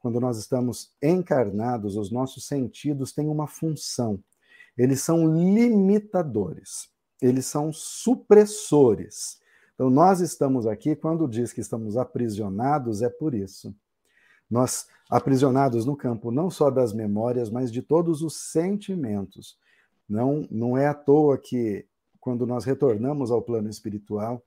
quando 0.00 0.18
nós 0.18 0.36
estamos 0.36 0.92
encarnados, 1.00 1.96
os 1.96 2.10
nossos 2.10 2.44
sentidos 2.44 3.12
têm 3.12 3.28
uma 3.28 3.46
função. 3.46 4.20
Eles 4.76 5.00
são 5.00 5.32
limitadores, 5.32 6.88
eles 7.22 7.46
são 7.46 7.72
supressores. 7.72 9.40
Então, 9.74 9.90
nós 9.90 10.20
estamos 10.20 10.66
aqui, 10.66 10.96
quando 10.96 11.28
diz 11.28 11.52
que 11.52 11.60
estamos 11.60 11.96
aprisionados, 11.96 13.00
é 13.00 13.08
por 13.08 13.32
isso. 13.32 13.72
Nós, 14.50 14.88
aprisionados 15.08 15.86
no 15.86 15.96
campo 15.96 16.32
não 16.32 16.50
só 16.50 16.68
das 16.68 16.92
memórias, 16.92 17.48
mas 17.48 17.70
de 17.70 17.80
todos 17.80 18.22
os 18.22 18.36
sentimentos. 18.36 19.56
Não, 20.08 20.48
não 20.50 20.76
é 20.76 20.88
à 20.88 20.94
toa 20.94 21.38
que, 21.38 21.86
quando 22.26 22.44
nós 22.44 22.64
retornamos 22.64 23.30
ao 23.30 23.40
plano 23.40 23.70
espiritual, 23.70 24.44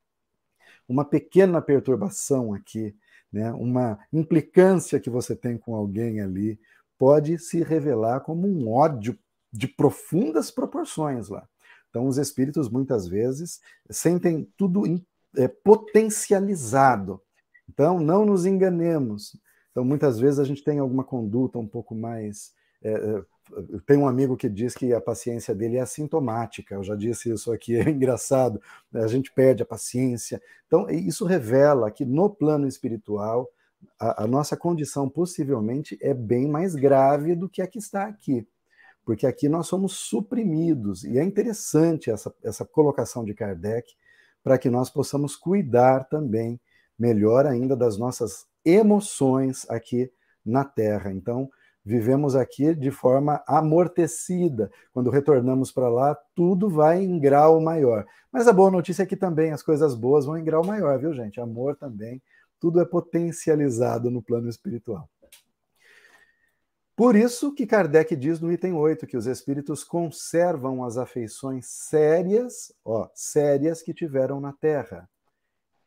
uma 0.86 1.06
pequena 1.06 1.62
perturbação 1.62 2.54
aqui 2.54 2.94
né, 3.32 3.52
uma 3.54 4.00
implicância 4.12 5.00
que 5.00 5.10
você 5.10 5.36
tem 5.36 5.58
com 5.58 5.76
alguém 5.76 6.20
ali, 6.20 6.60
pode 6.98 7.38
se 7.38 7.64
revelar 7.64 8.22
como 8.22 8.48
um 8.48 8.70
ódio 8.70 9.18
de 9.52 9.68
profundas 9.68 10.52
proporções 10.52 11.30
lá. 11.30 11.48
Então, 11.90 12.06
os 12.08 12.18
espíritos 12.18 12.70
muitas 12.70 13.08
vezes 13.08 13.60
sentem 13.90 14.48
tudo 14.58 14.84
é, 15.36 15.48
potencializado. 15.48 17.22
Então, 17.68 18.00
não 18.00 18.26
nos 18.26 18.46
enganemos. 18.46 19.40
Então, 19.72 19.84
muitas 19.86 20.20
vezes 20.20 20.40
a 20.40 20.44
gente 20.44 20.64
tem 20.64 20.80
alguma 20.80 21.04
conduta 21.04 21.58
um 21.58 21.68
pouco 21.68 21.96
mais 21.96 22.52
é, 22.82 23.24
tem 23.86 23.98
um 23.98 24.08
amigo 24.08 24.38
que 24.38 24.48
diz 24.48 24.76
que 24.76 24.94
a 24.94 25.02
paciência 25.02 25.56
dele 25.56 25.78
é 25.78 25.82
assintomática. 25.82 26.76
Eu 26.76 26.84
já 26.84 26.96
disse 26.96 27.32
isso 27.32 27.52
aqui, 27.52 27.76
é 27.78 27.90
engraçado. 27.90 28.62
Né? 28.92 29.04
A 29.04 29.08
gente 29.08 29.32
perde 29.32 29.64
a 29.64 29.66
paciência. 29.66 30.42
Então, 30.68 30.90
isso 30.90 31.26
revela 31.26 31.92
que 31.92 32.06
no 32.06 32.30
plano 32.30 32.68
espiritual, 32.68 33.50
a, 34.00 34.24
a 34.24 34.28
nossa 34.28 34.56
condição 34.56 35.10
possivelmente 35.10 35.98
é 36.02 36.14
bem 36.14 36.48
mais 36.48 36.76
grave 36.76 37.36
do 37.36 37.50
que 37.50 37.62
a 37.62 37.68
que 37.68 37.80
está 37.80 38.06
aqui. 38.06 38.48
Porque 39.04 39.26
aqui 39.26 39.50
nós 39.50 39.68
somos 39.68 39.94
suprimidos. 39.94 41.04
E 41.04 41.18
é 41.18 41.24
interessante 41.24 42.12
essa, 42.12 42.34
essa 42.44 42.66
colocação 42.66 43.26
de 43.26 43.34
Kardec 43.34 43.94
para 44.44 44.58
que 44.58 44.70
nós 44.70 44.90
possamos 44.90 45.36
cuidar 45.36 46.06
também, 46.06 46.60
melhor 46.98 47.46
ainda, 47.46 47.76
das 47.76 47.98
nossas 47.98 48.46
emoções 48.64 49.70
aqui 49.70 50.12
na 50.46 50.64
Terra. 50.64 51.12
Então, 51.12 51.50
vivemos 51.90 52.36
aqui 52.36 52.76
de 52.76 52.92
forma 52.92 53.44
amortecida. 53.48 54.72
Quando 54.94 55.10
retornamos 55.10 55.72
para 55.72 55.90
lá, 55.90 56.16
tudo 56.36 56.70
vai 56.70 57.04
em 57.04 57.20
grau 57.20 57.60
maior. 57.60 58.06
Mas 58.32 58.48
a 58.48 58.54
boa 58.54 58.70
notícia 58.70 59.02
é 59.02 59.06
que 59.08 59.16
também 59.16 59.52
as 59.52 59.64
coisas 59.64 59.96
boas 59.96 60.24
vão 60.24 60.38
em 60.38 60.44
grau 60.44 60.64
maior, 60.64 61.00
viu, 61.00 61.16
gente? 61.16 61.42
Amor 61.42 61.76
também, 61.76 62.22
tudo 62.60 62.80
é 62.80 62.86
potencializado 62.86 64.12
no 64.12 64.22
plano 64.22 64.48
espiritual. 64.48 65.10
Por 66.96 67.16
isso 67.16 67.56
que 67.56 67.66
Kardec 67.66 68.16
diz 68.16 68.40
no 68.40 68.52
item 68.52 68.74
8 68.74 69.08
que 69.08 69.18
os 69.18 69.26
espíritos 69.26 69.84
conservam 69.84 70.84
as 70.84 70.96
afeições 70.96 71.66
sérias, 71.66 72.72
ó, 72.86 73.10
sérias 73.16 73.82
que 73.82 73.96
tiveram 73.96 74.40
na 74.40 74.54
terra. 74.54 75.10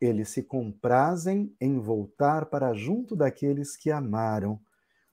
Eles 0.00 0.30
se 0.30 0.42
comprazem 0.42 1.54
em 1.60 1.78
voltar 1.78 2.46
para 2.46 2.74
junto 2.74 3.14
daqueles 3.14 3.76
que 3.76 3.88
amaram 3.88 4.58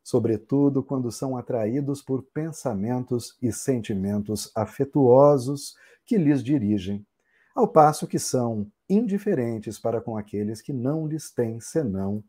sobretudo 0.03 0.83
quando 0.83 1.11
são 1.11 1.37
atraídos 1.37 2.01
por 2.01 2.23
pensamentos 2.23 3.37
e 3.41 3.51
sentimentos 3.51 4.51
afetuosos 4.55 5.75
que 6.05 6.17
lhes 6.17 6.43
dirigem, 6.43 7.05
ao 7.53 7.67
passo 7.67 8.07
que 8.07 8.17
são 8.17 8.71
indiferentes 8.89 9.77
para 9.77 10.01
com 10.01 10.17
aqueles 10.17 10.61
que 10.61 10.73
não 10.73 11.07
lhes 11.07 11.29
têm 11.29 11.59
senão 11.59 12.23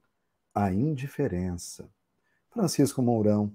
a 0.54 0.72
indiferença. 0.72 1.88
Francisco 2.50 3.00
Mourão. 3.00 3.52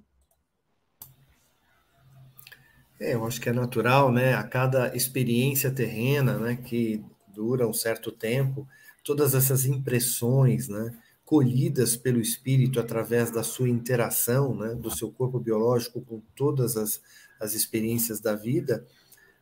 É, 2.99 3.13
eu 3.13 3.25
acho 3.25 3.41
que 3.41 3.49
é 3.49 3.53
natural, 3.53 4.11
né? 4.11 4.33
A 4.33 4.43
cada 4.43 4.95
experiência 4.95 5.69
terrena, 5.69 6.37
né, 6.37 6.55
que 6.55 7.03
dura 7.27 7.67
um 7.67 7.73
certo 7.73 8.09
tempo, 8.11 8.65
todas 9.03 9.35
essas 9.35 9.65
impressões, 9.65 10.69
né, 10.69 10.97
colhidas 11.25 11.97
pelo 11.97 12.21
espírito 12.21 12.79
através 12.79 13.31
da 13.31 13.41
sua 13.41 13.67
interação, 13.67 14.55
né, 14.55 14.75
do 14.75 14.91
seu 14.91 15.11
corpo 15.11 15.39
biológico 15.39 15.99
com 16.01 16.21
todas 16.35 16.77
as, 16.77 17.01
as 17.39 17.55
experiências 17.55 18.19
da 18.19 18.35
vida, 18.35 18.85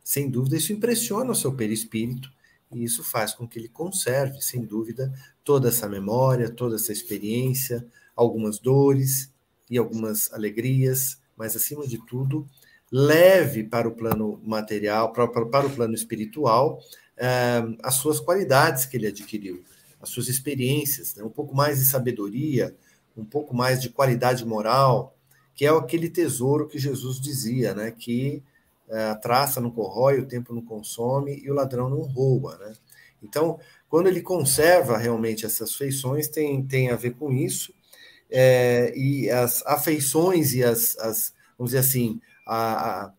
sem 0.02 0.30
dúvida 0.30 0.56
isso 0.56 0.72
impressiona 0.72 1.30
o 1.30 1.34
seu 1.34 1.54
perispírito 1.54 2.32
e 2.72 2.82
isso 2.82 3.04
faz 3.04 3.34
com 3.34 3.46
que 3.46 3.58
ele 3.58 3.68
conserve, 3.68 4.40
sem 4.40 4.64
dúvida, 4.64 5.12
toda 5.44 5.68
essa 5.68 5.88
memória, 5.88 6.50
toda 6.50 6.76
essa 6.76 6.90
experiência, 6.92 7.86
algumas 8.16 8.58
dores 8.58 9.30
e 9.70 9.76
algumas 9.76 10.32
alegrias, 10.32 11.18
mas 11.36 11.54
acima 11.54 11.86
de 11.86 11.98
tudo, 12.06 12.48
leve 12.90 13.62
para 13.62 13.86
o 13.86 13.94
plano 13.94 14.40
material, 14.42 15.12
para, 15.12 15.28
para, 15.28 15.46
para 15.46 15.66
o 15.66 15.70
plano 15.70 15.94
espiritual, 15.94 16.80
eh, 17.16 17.62
as 17.82 17.94
suas 17.94 18.18
qualidades 18.18 18.86
que 18.86 18.96
ele 18.96 19.06
adquiriu 19.06 19.62
as 20.04 20.10
suas 20.10 20.28
experiências, 20.28 21.14
né? 21.14 21.24
um 21.24 21.30
pouco 21.30 21.54
mais 21.54 21.78
de 21.78 21.86
sabedoria, 21.86 22.76
um 23.16 23.24
pouco 23.24 23.54
mais 23.54 23.80
de 23.80 23.88
qualidade 23.88 24.44
moral, 24.44 25.16
que 25.54 25.64
é 25.64 25.70
aquele 25.70 26.10
tesouro 26.10 26.68
que 26.68 26.78
Jesus 26.78 27.20
dizia, 27.20 27.74
né? 27.74 27.90
que 27.90 28.42
é, 28.88 29.04
a 29.04 29.14
traça 29.14 29.60
não 29.60 29.70
corrói, 29.70 30.20
o 30.20 30.26
tempo 30.26 30.54
não 30.54 30.62
consome 30.62 31.40
e 31.42 31.50
o 31.50 31.54
ladrão 31.54 31.88
não 31.88 32.00
rouba. 32.00 32.58
Né? 32.58 32.74
Então, 33.22 33.58
quando 33.88 34.08
ele 34.08 34.20
conserva 34.20 34.98
realmente 34.98 35.46
essas 35.46 35.74
feições, 35.74 36.28
tem, 36.28 36.62
tem 36.62 36.90
a 36.90 36.96
ver 36.96 37.14
com 37.14 37.32
isso, 37.32 37.72
é, 38.30 38.92
e 38.96 39.30
as 39.30 39.64
afeições 39.66 40.54
e 40.54 40.62
as, 40.62 40.98
as 40.98 41.32
vamos 41.56 41.70
dizer 41.70 41.78
assim, 41.78 42.20
a, 42.46 43.04
a 43.04 43.12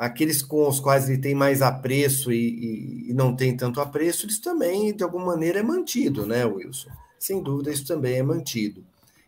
aqueles 0.00 0.40
com 0.40 0.66
os 0.66 0.80
quais 0.80 1.10
ele 1.10 1.18
tem 1.18 1.34
mais 1.34 1.60
apreço 1.60 2.32
e, 2.32 2.38
e, 2.38 3.10
e, 3.10 3.12
não 3.12 3.36
tem 3.36 3.54
tanto 3.54 3.82
apreço, 3.82 4.24
eles 4.24 4.38
também, 4.38 4.96
de 4.96 5.04
alguma 5.04 5.26
maneira, 5.26 5.58
é 5.58 5.62
mantido, 5.62 6.24
né, 6.24 6.42
Wilson? 6.42 6.88
Sem 7.18 7.42
dúvida, 7.42 7.70
isso 7.70 7.86
também 7.86 8.16
é 8.16 8.22
mantido. 8.22 8.82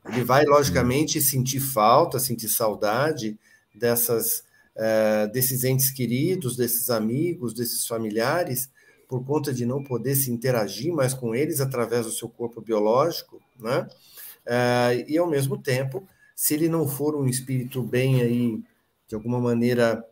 Ele 0.08 0.24
vai, 0.24 0.46
logicamente, 0.46 1.20
sentir 1.20 1.60
falta, 1.60 2.18
sentir 2.18 2.48
saudade 2.48 3.38
dessas, 3.74 4.44
uh, 4.74 5.30
desses 5.30 5.62
entes 5.62 5.90
queridos, 5.90 6.56
desses 6.56 6.88
amigos, 6.88 7.52
desses 7.52 7.86
familiares, 7.86 8.70
por 9.06 9.22
conta 9.26 9.52
de 9.52 9.66
não 9.66 9.84
poder 9.84 10.14
se 10.14 10.30
interagir 10.30 10.90
mais 10.90 11.12
com 11.12 11.34
eles 11.34 11.60
através 11.60 12.06
do 12.06 12.12
seu 12.12 12.30
corpo 12.30 12.62
biológico, 12.62 13.42
né? 13.60 13.86
Uh, 14.46 15.04
e, 15.06 15.18
ao 15.18 15.28
mesmo 15.28 15.58
tempo, 15.58 16.08
se 16.34 16.54
ele 16.54 16.70
não 16.70 16.88
for 16.88 17.14
um 17.14 17.26
espírito 17.26 17.82
bem 17.82 18.22
aí, 18.22 18.62
de 19.06 19.14
alguma 19.14 19.38
maneira, 19.38 20.02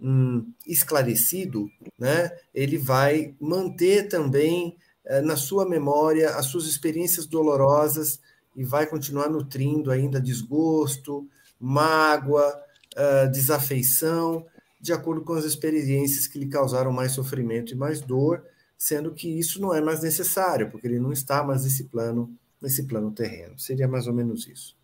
hum, 0.00 0.52
esclarecido, 0.66 1.68
né, 1.98 2.30
ele 2.54 2.78
vai 2.78 3.34
manter 3.40 4.08
também 4.08 4.76
eh, 5.04 5.20
na 5.20 5.36
sua 5.36 5.68
memória 5.68 6.30
as 6.30 6.46
suas 6.46 6.66
experiências 6.66 7.26
dolorosas 7.26 8.20
e 8.56 8.64
vai 8.64 8.86
continuar 8.86 9.28
nutrindo 9.28 9.90
ainda 9.90 10.20
desgosto, 10.20 11.28
mágoa, 11.60 12.58
uh, 12.96 13.30
desafeição, 13.30 14.46
de 14.80 14.92
acordo 14.92 15.22
com 15.22 15.34
as 15.34 15.44
experiências 15.44 16.26
que 16.26 16.38
lhe 16.38 16.48
causaram 16.48 16.92
mais 16.92 17.12
sofrimento 17.12 17.72
e 17.72 17.76
mais 17.76 18.00
dor, 18.00 18.42
sendo 18.78 19.12
que 19.12 19.28
isso 19.28 19.60
não 19.60 19.74
é 19.74 19.80
mais 19.80 20.02
necessário, 20.02 20.70
porque 20.70 20.86
ele 20.86 20.98
não 20.98 21.12
está 21.12 21.42
mais 21.42 21.64
nesse 21.64 21.84
plano, 21.84 22.30
nesse 22.60 22.84
plano 22.84 23.10
terreno. 23.10 23.58
Seria 23.58 23.88
mais 23.88 24.06
ou 24.06 24.14
menos 24.14 24.46
isso. 24.46 24.76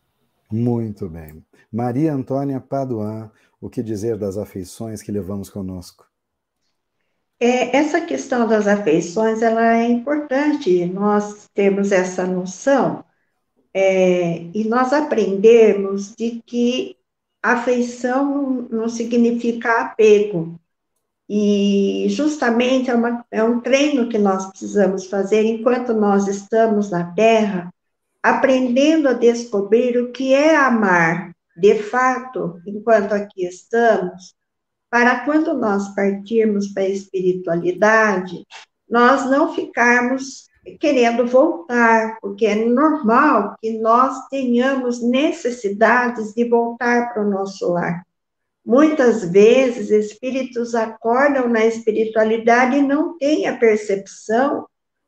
Muito 0.51 1.09
bem. 1.09 1.45
Maria 1.73 2.13
Antônia 2.15 2.61
Paduan, 2.61 3.31
o 3.63 3.71
que 3.71 3.81
dizer 3.81 4.19
das 4.19 4.37
afeições 4.37 5.01
que 5.01 5.13
levamos 5.13 5.49
conosco? 5.49 6.05
É, 7.39 7.77
essa 7.77 8.01
questão 8.01 8.47
das 8.47 8.67
afeições, 8.67 9.41
ela 9.41 9.79
é 9.79 9.89
importante 9.89 10.85
nós 10.87 11.49
termos 11.55 11.93
essa 11.93 12.27
noção 12.27 13.05
é, 13.73 14.43
e 14.53 14.65
nós 14.65 14.93
aprendermos 14.93 16.13
de 16.15 16.43
que 16.45 16.97
afeição 17.41 18.67
não, 18.69 18.89
significa 18.89 19.81
apego. 19.81 20.59
E 21.29 22.07
justamente 22.11 22.91
é, 22.91 22.95
uma, 22.95 23.25
é 23.31 23.45
um 23.45 23.61
treino 23.61 24.09
que 24.09 24.19
nós 24.19 24.47
precisamos 24.47 25.07
fazer 25.07 25.45
enquanto 25.45 25.95
nós 25.95 26.27
estamos 26.27 26.91
na 26.91 27.13
Terra, 27.13 27.73
aprendendo 28.21 29.09
a 29.09 29.13
descobrir 29.13 29.97
o 29.99 30.11
que 30.11 30.35
é 30.35 30.57
amar, 30.57 31.32
de 31.57 31.83
fato, 31.83 32.61
enquanto 32.67 33.13
aqui 33.13 33.47
estamos, 33.47 34.35
para 34.91 35.25
quando 35.25 35.55
nós 35.55 35.95
partirmos 35.95 36.69
para 36.69 36.83
a 36.83 36.89
espiritualidade, 36.89 38.47
nós 38.89 39.31
não 39.31 39.55
ficarmos 39.55 40.47
querendo 40.79 41.27
voltar, 41.27 42.19
porque 42.21 42.47
é 42.47 42.55
normal 42.55 43.57
que 43.61 43.79
nós 43.79 44.29
tenhamos 44.29 45.03
necessidades 45.03 46.33
de 46.35 46.45
voltar 46.49 47.13
para 47.13 47.27
o 47.27 47.31
nosso 47.31 47.73
lar. 47.73 48.07
Muitas 48.65 49.25
vezes, 49.25 49.91
espíritos 49.91 50.75
acordam 50.75 51.49
na 51.49 51.67
espiritualidade 51.67 52.77
e 52.77 52.83
não 52.83 53.19
têm 53.19 53.49
a 53.49 53.57
percepção 53.57 54.67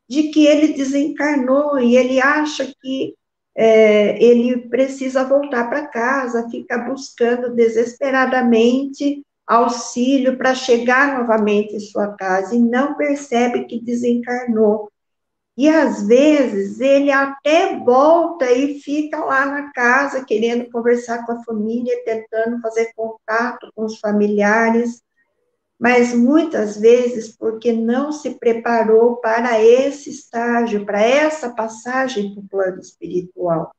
de 0.08 0.24
que 0.24 0.46
ele 0.46 0.72
desencarnou 0.72 1.78
e 1.78 1.96
ele 1.96 2.20
acha 2.20 2.72
que 2.82 3.14
é, 3.56 4.22
ele 4.22 4.68
precisa 4.68 5.24
voltar 5.24 5.68
para 5.68 5.86
casa, 5.86 6.48
fica 6.50 6.78
buscando 6.78 7.54
desesperadamente 7.54 9.22
auxílio 9.46 10.36
para 10.36 10.54
chegar 10.54 11.18
novamente 11.18 11.76
em 11.76 11.80
sua 11.80 12.14
casa 12.14 12.54
e 12.54 12.58
não 12.58 12.94
percebe 12.94 13.64
que 13.66 13.80
desencarnou. 13.80 14.90
E 15.56 15.68
às 15.68 16.04
vezes 16.04 16.80
ele 16.80 17.12
até 17.12 17.78
volta 17.78 18.50
e 18.50 18.80
fica 18.80 19.24
lá 19.24 19.46
na 19.46 19.72
casa 19.72 20.24
querendo 20.24 20.68
conversar 20.70 21.24
com 21.24 21.32
a 21.32 21.44
família, 21.44 22.02
tentando 22.04 22.60
fazer 22.60 22.92
contato 22.96 23.70
com 23.74 23.84
os 23.84 24.00
familiares, 24.00 25.03
mas 25.78 26.14
muitas 26.14 26.76
vezes 26.76 27.28
porque 27.28 27.72
não 27.72 28.12
se 28.12 28.38
preparou 28.38 29.16
para 29.16 29.62
esse 29.62 30.10
estágio, 30.10 30.84
para 30.86 31.02
essa 31.02 31.50
passagem 31.50 32.34
para 32.34 32.42
o 32.42 32.48
plano 32.48 32.80
espiritual. 32.80 33.74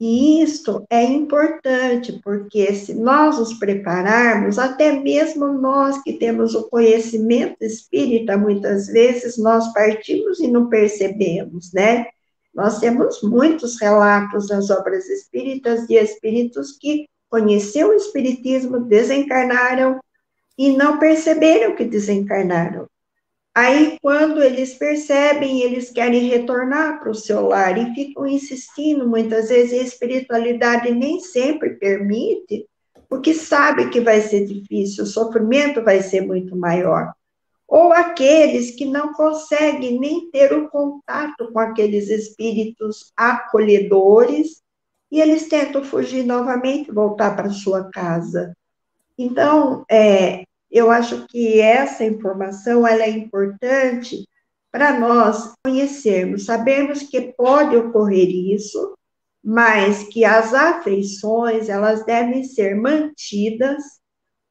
E 0.00 0.42
isto 0.42 0.84
é 0.88 1.02
importante, 1.02 2.20
porque 2.22 2.72
se 2.72 2.94
nós 2.94 3.36
nos 3.36 3.54
prepararmos, 3.54 4.56
até 4.56 4.92
mesmo 4.92 5.48
nós 5.48 6.00
que 6.02 6.12
temos 6.12 6.54
o 6.54 6.68
conhecimento 6.68 7.56
espírita, 7.62 8.36
muitas 8.36 8.86
vezes 8.86 9.36
nós 9.36 9.72
partimos 9.72 10.38
e 10.38 10.46
não 10.46 10.68
percebemos, 10.68 11.72
né? 11.72 12.06
Nós 12.54 12.78
temos 12.78 13.22
muitos 13.22 13.80
relatos 13.80 14.46
das 14.46 14.70
obras 14.70 15.08
espíritas 15.08 15.86
de 15.88 15.94
espíritos 15.94 16.78
que 16.78 17.08
conhecer 17.28 17.84
o 17.84 17.92
Espiritismo, 17.92 18.80
desencarnaram 18.80 20.00
e 20.58 20.76
não 20.76 20.98
perceberam 20.98 21.76
que 21.76 21.84
desencarnaram. 21.84 22.88
Aí, 23.54 23.96
quando 24.02 24.42
eles 24.42 24.74
percebem, 24.74 25.62
eles 25.62 25.90
querem 25.90 26.28
retornar 26.28 27.00
para 27.00 27.10
o 27.10 27.14
seu 27.14 27.48
lar 27.48 27.76
e 27.78 27.94
ficam 27.94 28.26
insistindo. 28.26 29.08
Muitas 29.08 29.48
vezes 29.48 29.80
a 29.80 29.82
espiritualidade 29.82 30.92
nem 30.92 31.20
sempre 31.20 31.70
permite, 31.70 32.68
porque 33.08 33.34
sabe 33.34 33.88
que 33.88 34.00
vai 34.00 34.20
ser 34.20 34.46
difícil, 34.46 35.04
o 35.04 35.06
sofrimento 35.06 35.82
vai 35.82 36.02
ser 36.02 36.20
muito 36.20 36.54
maior. 36.54 37.12
Ou 37.66 37.92
aqueles 37.92 38.70
que 38.72 38.84
não 38.84 39.12
conseguem 39.12 39.98
nem 39.98 40.30
ter 40.30 40.52
o 40.52 40.68
contato 40.68 41.52
com 41.52 41.58
aqueles 41.58 42.08
espíritos 42.08 43.12
acolhedores 43.16 44.62
e 45.10 45.20
eles 45.20 45.48
tentam 45.48 45.82
fugir 45.84 46.24
novamente, 46.24 46.92
voltar 46.92 47.34
para 47.34 47.50
sua 47.50 47.90
casa. 47.90 48.54
Então, 49.18 49.84
é, 49.90 50.44
eu 50.70 50.90
acho 50.90 51.26
que 51.28 51.60
essa 51.60 52.04
informação 52.04 52.86
ela 52.86 53.02
é 53.02 53.10
importante 53.10 54.28
para 54.70 54.98
nós 54.98 55.54
conhecermos, 55.64 56.44
sabemos 56.44 57.02
que 57.02 57.32
pode 57.32 57.74
ocorrer 57.76 58.28
isso, 58.28 58.96
mas 59.42 60.04
que 60.04 60.24
as 60.24 60.52
afeições 60.52 61.68
elas 61.68 62.04
devem 62.04 62.44
ser 62.44 62.74
mantidas. 62.74 63.82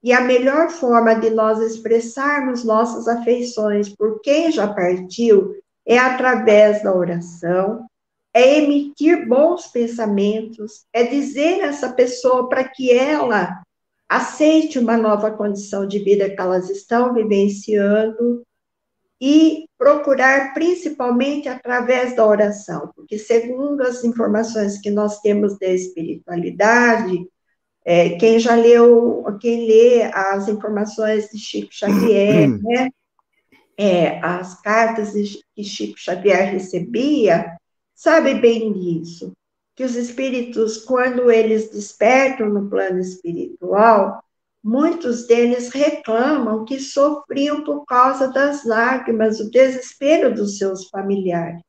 E 0.03 0.11
a 0.13 0.21
melhor 0.21 0.69
forma 0.69 1.15
de 1.15 1.29
nós 1.29 1.59
expressarmos 1.59 2.63
nossas 2.63 3.07
afeições 3.07 3.89
por 3.89 4.21
quem 4.21 4.51
já 4.51 4.67
partiu 4.67 5.53
é 5.85 5.97
através 5.97 6.83
da 6.83 6.93
oração, 6.93 7.85
é 8.33 8.59
emitir 8.59 9.27
bons 9.27 9.67
pensamentos, 9.67 10.85
é 10.93 11.03
dizer 11.03 11.61
a 11.61 11.67
essa 11.67 11.91
pessoa 11.93 12.47
para 12.49 12.63
que 12.63 12.91
ela 12.91 13.61
aceite 14.07 14.79
uma 14.79 14.97
nova 14.97 15.31
condição 15.31 15.85
de 15.85 15.99
vida 15.99 16.29
que 16.29 16.39
elas 16.39 16.69
estão 16.69 17.13
vivenciando 17.13 18.43
e 19.19 19.65
procurar 19.77 20.53
principalmente 20.53 21.49
através 21.49 22.15
da 22.15 22.25
oração, 22.25 22.91
porque 22.95 23.17
segundo 23.17 23.81
as 23.81 24.03
informações 24.03 24.79
que 24.79 24.91
nós 24.91 25.19
temos 25.19 25.57
da 25.57 25.67
espiritualidade, 25.67 27.27
é, 27.83 28.11
quem 28.17 28.39
já 28.39 28.55
leu, 28.55 29.23
quem 29.41 29.65
lê 29.65 30.03
as 30.03 30.47
informações 30.47 31.29
de 31.29 31.39
Chico 31.39 31.69
Xavier, 31.71 32.49
hum. 32.49 32.59
né, 32.63 32.89
é, 33.77 34.19
as 34.19 34.61
cartas 34.61 35.13
que 35.55 35.63
Chico 35.63 35.97
Xavier 35.97 36.51
recebia, 36.51 37.57
sabe 37.95 38.35
bem 38.35 38.71
disso 38.71 39.33
que 39.77 39.83
os 39.83 39.95
espíritos, 39.95 40.79
quando 40.79 41.29
eles 41.29 41.69
despertam 41.69 42.49
no 42.49 42.67
plano 42.67 42.99
espiritual, 42.99 44.23
muitos 44.63 45.27
deles 45.27 45.69
reclamam 45.69 46.65
que 46.65 46.79
sofriam 46.79 47.63
por 47.63 47.85
causa 47.85 48.27
das 48.27 48.65
lágrimas, 48.65 49.39
o 49.39 49.51
desespero 49.51 50.33
dos 50.33 50.57
seus 50.57 50.89
familiares. 50.89 51.61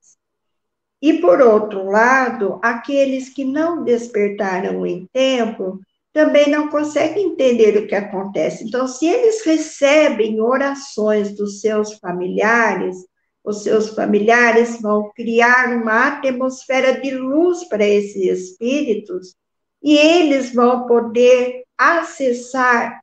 E, 1.02 1.20
por 1.20 1.42
outro 1.42 1.84
lado, 1.84 2.58
aqueles 2.62 3.28
que 3.28 3.44
não 3.44 3.84
despertaram 3.84 4.86
em 4.86 5.06
tempo 5.12 5.78
também 6.10 6.48
não 6.48 6.68
conseguem 6.68 7.26
entender 7.26 7.76
o 7.76 7.86
que 7.86 7.94
acontece. 7.94 8.64
Então, 8.64 8.88
se 8.88 9.06
eles 9.06 9.44
recebem 9.44 10.40
orações 10.40 11.36
dos 11.36 11.60
seus 11.60 11.92
familiares, 11.98 12.96
os 13.44 13.62
seus 13.62 13.90
familiares 13.90 14.80
vão 14.80 15.10
criar 15.14 15.74
uma 15.76 16.08
atmosfera 16.08 17.00
de 17.00 17.10
luz 17.12 17.64
para 17.68 17.86
esses 17.86 18.24
espíritos 18.24 19.34
e 19.82 19.96
eles 19.96 20.52
vão 20.52 20.86
poder 20.86 21.64
acessar 21.76 23.00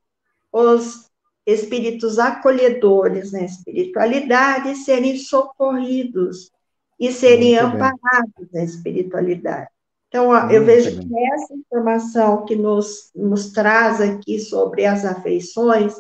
os 0.52 1.10
espíritos 1.46 2.18
acolhedores 2.20 3.32
na 3.32 3.44
espiritualidade 3.44 4.72
e 4.72 4.76
serem 4.76 5.18
socorridos 5.18 6.52
e 7.00 7.12
serem 7.12 7.62
Muito 7.62 7.76
amparados 7.76 8.34
bem. 8.38 8.48
na 8.54 8.64
espiritualidade. 8.64 9.70
Então, 10.08 10.30
Muito 10.30 10.54
eu 10.54 10.64
vejo 10.64 10.98
bem. 10.98 11.08
que 11.08 11.34
essa 11.34 11.54
informação 11.54 12.46
que 12.46 12.56
nos, 12.56 13.12
nos 13.16 13.52
traz 13.52 14.00
aqui 14.00 14.40
sobre 14.40 14.86
as 14.86 15.04
afeições, 15.04 15.94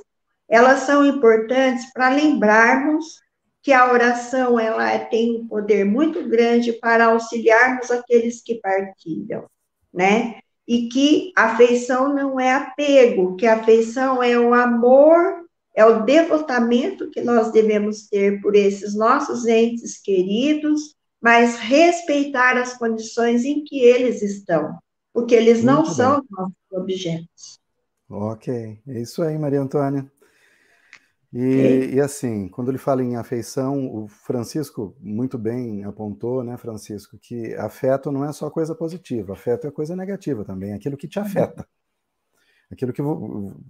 elas 0.47 0.81
são 0.81 1.05
importantes 1.05 1.91
para 1.91 2.09
lembrarmos 2.09 3.19
que 3.65 3.73
a 3.73 3.91
oração 3.91 4.59
ela 4.59 4.99
tem 4.99 5.39
um 5.39 5.47
poder 5.47 5.83
muito 5.83 6.29
grande 6.29 6.71
para 6.71 7.07
auxiliarmos 7.07 7.89
aqueles 7.89 8.39
que 8.39 8.61
partilham, 8.61 9.49
né? 9.91 10.35
E 10.67 10.87
que 10.87 11.33
afeição 11.35 12.13
não 12.13 12.39
é 12.39 12.53
apego, 12.53 13.35
que 13.35 13.47
a 13.47 13.55
afeição 13.55 14.21
é 14.21 14.37
o 14.37 14.53
amor, 14.53 15.47
é 15.75 15.83
o 15.83 16.03
devotamento 16.03 17.09
que 17.09 17.21
nós 17.21 17.51
devemos 17.51 18.07
ter 18.07 18.39
por 18.39 18.55
esses 18.55 18.95
nossos 18.95 19.47
entes 19.47 19.99
queridos, 19.99 20.95
mas 21.19 21.57
respeitar 21.57 22.59
as 22.59 22.77
condições 22.77 23.45
em 23.45 23.63
que 23.63 23.79
eles 23.79 24.21
estão, 24.21 24.77
porque 25.11 25.33
eles 25.33 25.63
muito 25.63 25.65
não 25.65 25.81
bem. 25.85 25.91
são 25.91 26.23
nossos 26.29 26.55
objetos. 26.71 27.59
Ok, 28.07 28.77
é 28.87 29.01
isso 29.01 29.23
aí, 29.23 29.35
Maria 29.39 29.61
Antônia. 29.61 30.05
E, 31.37 31.95
e, 31.95 31.99
assim, 31.99 32.47
quando 32.47 32.71
ele 32.71 32.77
fala 32.77 33.03
em 33.03 33.17
afeição, 33.17 33.93
o 33.93 34.07
Francisco 34.07 34.95
muito 35.01 35.37
bem 35.37 35.83
apontou, 35.83 36.41
né, 36.45 36.55
Francisco, 36.55 37.17
que 37.17 37.53
afeto 37.55 38.09
não 38.09 38.23
é 38.23 38.31
só 38.31 38.49
coisa 38.49 38.73
positiva, 38.73 39.33
afeto 39.33 39.67
é 39.67 39.71
coisa 39.71 39.97
negativa 39.97 40.45
também, 40.45 40.71
aquilo 40.71 40.95
que 40.95 41.09
te 41.09 41.19
uhum. 41.19 41.25
afeta, 41.25 41.67
aquilo 42.71 42.93
que 42.93 43.01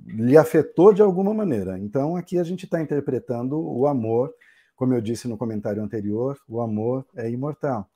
lhe 0.05 0.37
afetou 0.37 0.93
de 0.93 1.01
alguma 1.01 1.33
maneira. 1.33 1.79
Então, 1.79 2.15
aqui 2.15 2.37
a 2.37 2.43
gente 2.43 2.65
está 2.65 2.79
interpretando 2.79 3.59
o 3.59 3.87
amor, 3.87 4.31
como 4.75 4.93
eu 4.93 5.01
disse 5.01 5.27
no 5.27 5.35
comentário 5.35 5.81
anterior, 5.81 6.37
o 6.47 6.61
amor 6.61 7.03
é 7.15 7.31
imortal. 7.31 7.89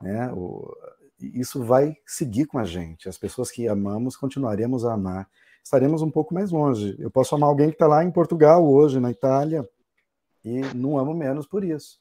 Né? 0.00 0.30
O, 0.32 0.72
isso 1.18 1.64
vai 1.64 1.96
seguir 2.06 2.46
com 2.46 2.60
a 2.60 2.64
gente. 2.64 3.08
As 3.08 3.18
pessoas 3.18 3.50
que 3.50 3.66
amamos 3.66 4.16
continuaremos 4.16 4.84
a 4.84 4.92
amar 4.92 5.28
estaremos 5.62 6.02
um 6.02 6.10
pouco 6.10 6.34
mais 6.34 6.50
longe. 6.50 6.96
Eu 6.98 7.10
posso 7.10 7.34
amar 7.34 7.48
alguém 7.48 7.68
que 7.68 7.74
está 7.74 7.86
lá 7.86 8.04
em 8.04 8.10
Portugal 8.10 8.66
hoje, 8.66 9.00
na 9.00 9.10
Itália, 9.10 9.68
e 10.44 10.60
não 10.74 10.98
amo 10.98 11.14
menos 11.14 11.46
por 11.46 11.64
isso. 11.64 11.98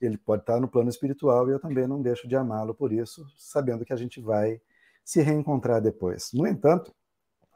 Ele 0.00 0.18
pode 0.18 0.42
estar 0.42 0.60
no 0.60 0.68
plano 0.68 0.88
espiritual 0.88 1.48
e 1.48 1.52
eu 1.52 1.60
também 1.60 1.86
não 1.86 2.02
deixo 2.02 2.26
de 2.26 2.34
amá-lo 2.34 2.74
por 2.74 2.92
isso, 2.92 3.24
sabendo 3.36 3.84
que 3.84 3.92
a 3.92 3.96
gente 3.96 4.20
vai 4.20 4.60
se 5.04 5.20
reencontrar 5.20 5.80
depois. 5.80 6.30
No 6.32 6.46
entanto, 6.46 6.92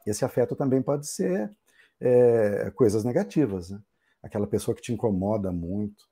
esse 0.07 0.24
afeto 0.24 0.55
também 0.55 0.82
pode 0.82 1.07
ser 1.09 1.51
é, 2.01 2.70
coisas 2.74 3.05
negativas. 3.05 3.70
Né? 3.70 3.80
Aquela 4.22 4.47
pessoa 4.47 4.74
que 4.74 4.82
te 4.82 4.92
incomoda 4.92 5.51
muito, 5.53 6.05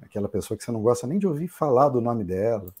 aquela 0.00 0.28
pessoa 0.28 0.56
que 0.56 0.64
você 0.64 0.72
não 0.72 0.82
gosta 0.82 1.06
nem 1.06 1.18
de 1.18 1.26
ouvir 1.26 1.48
falar 1.48 1.88
do 1.90 2.00
nome 2.00 2.24
dela, 2.24 2.72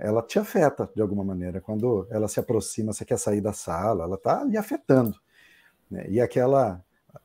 ela 0.00 0.22
te 0.22 0.38
afeta 0.38 0.90
de 0.94 1.02
alguma 1.02 1.24
maneira. 1.24 1.60
Quando 1.60 2.06
ela 2.10 2.28
se 2.28 2.40
aproxima, 2.40 2.92
você 2.92 3.04
quer 3.04 3.18
sair 3.18 3.40
da 3.40 3.52
sala, 3.52 4.04
ela 4.04 4.16
está 4.16 4.44
lhe 4.44 4.56
afetando. 4.56 5.16
Né? 5.90 6.06
E 6.08 6.20
aquela. 6.20 6.82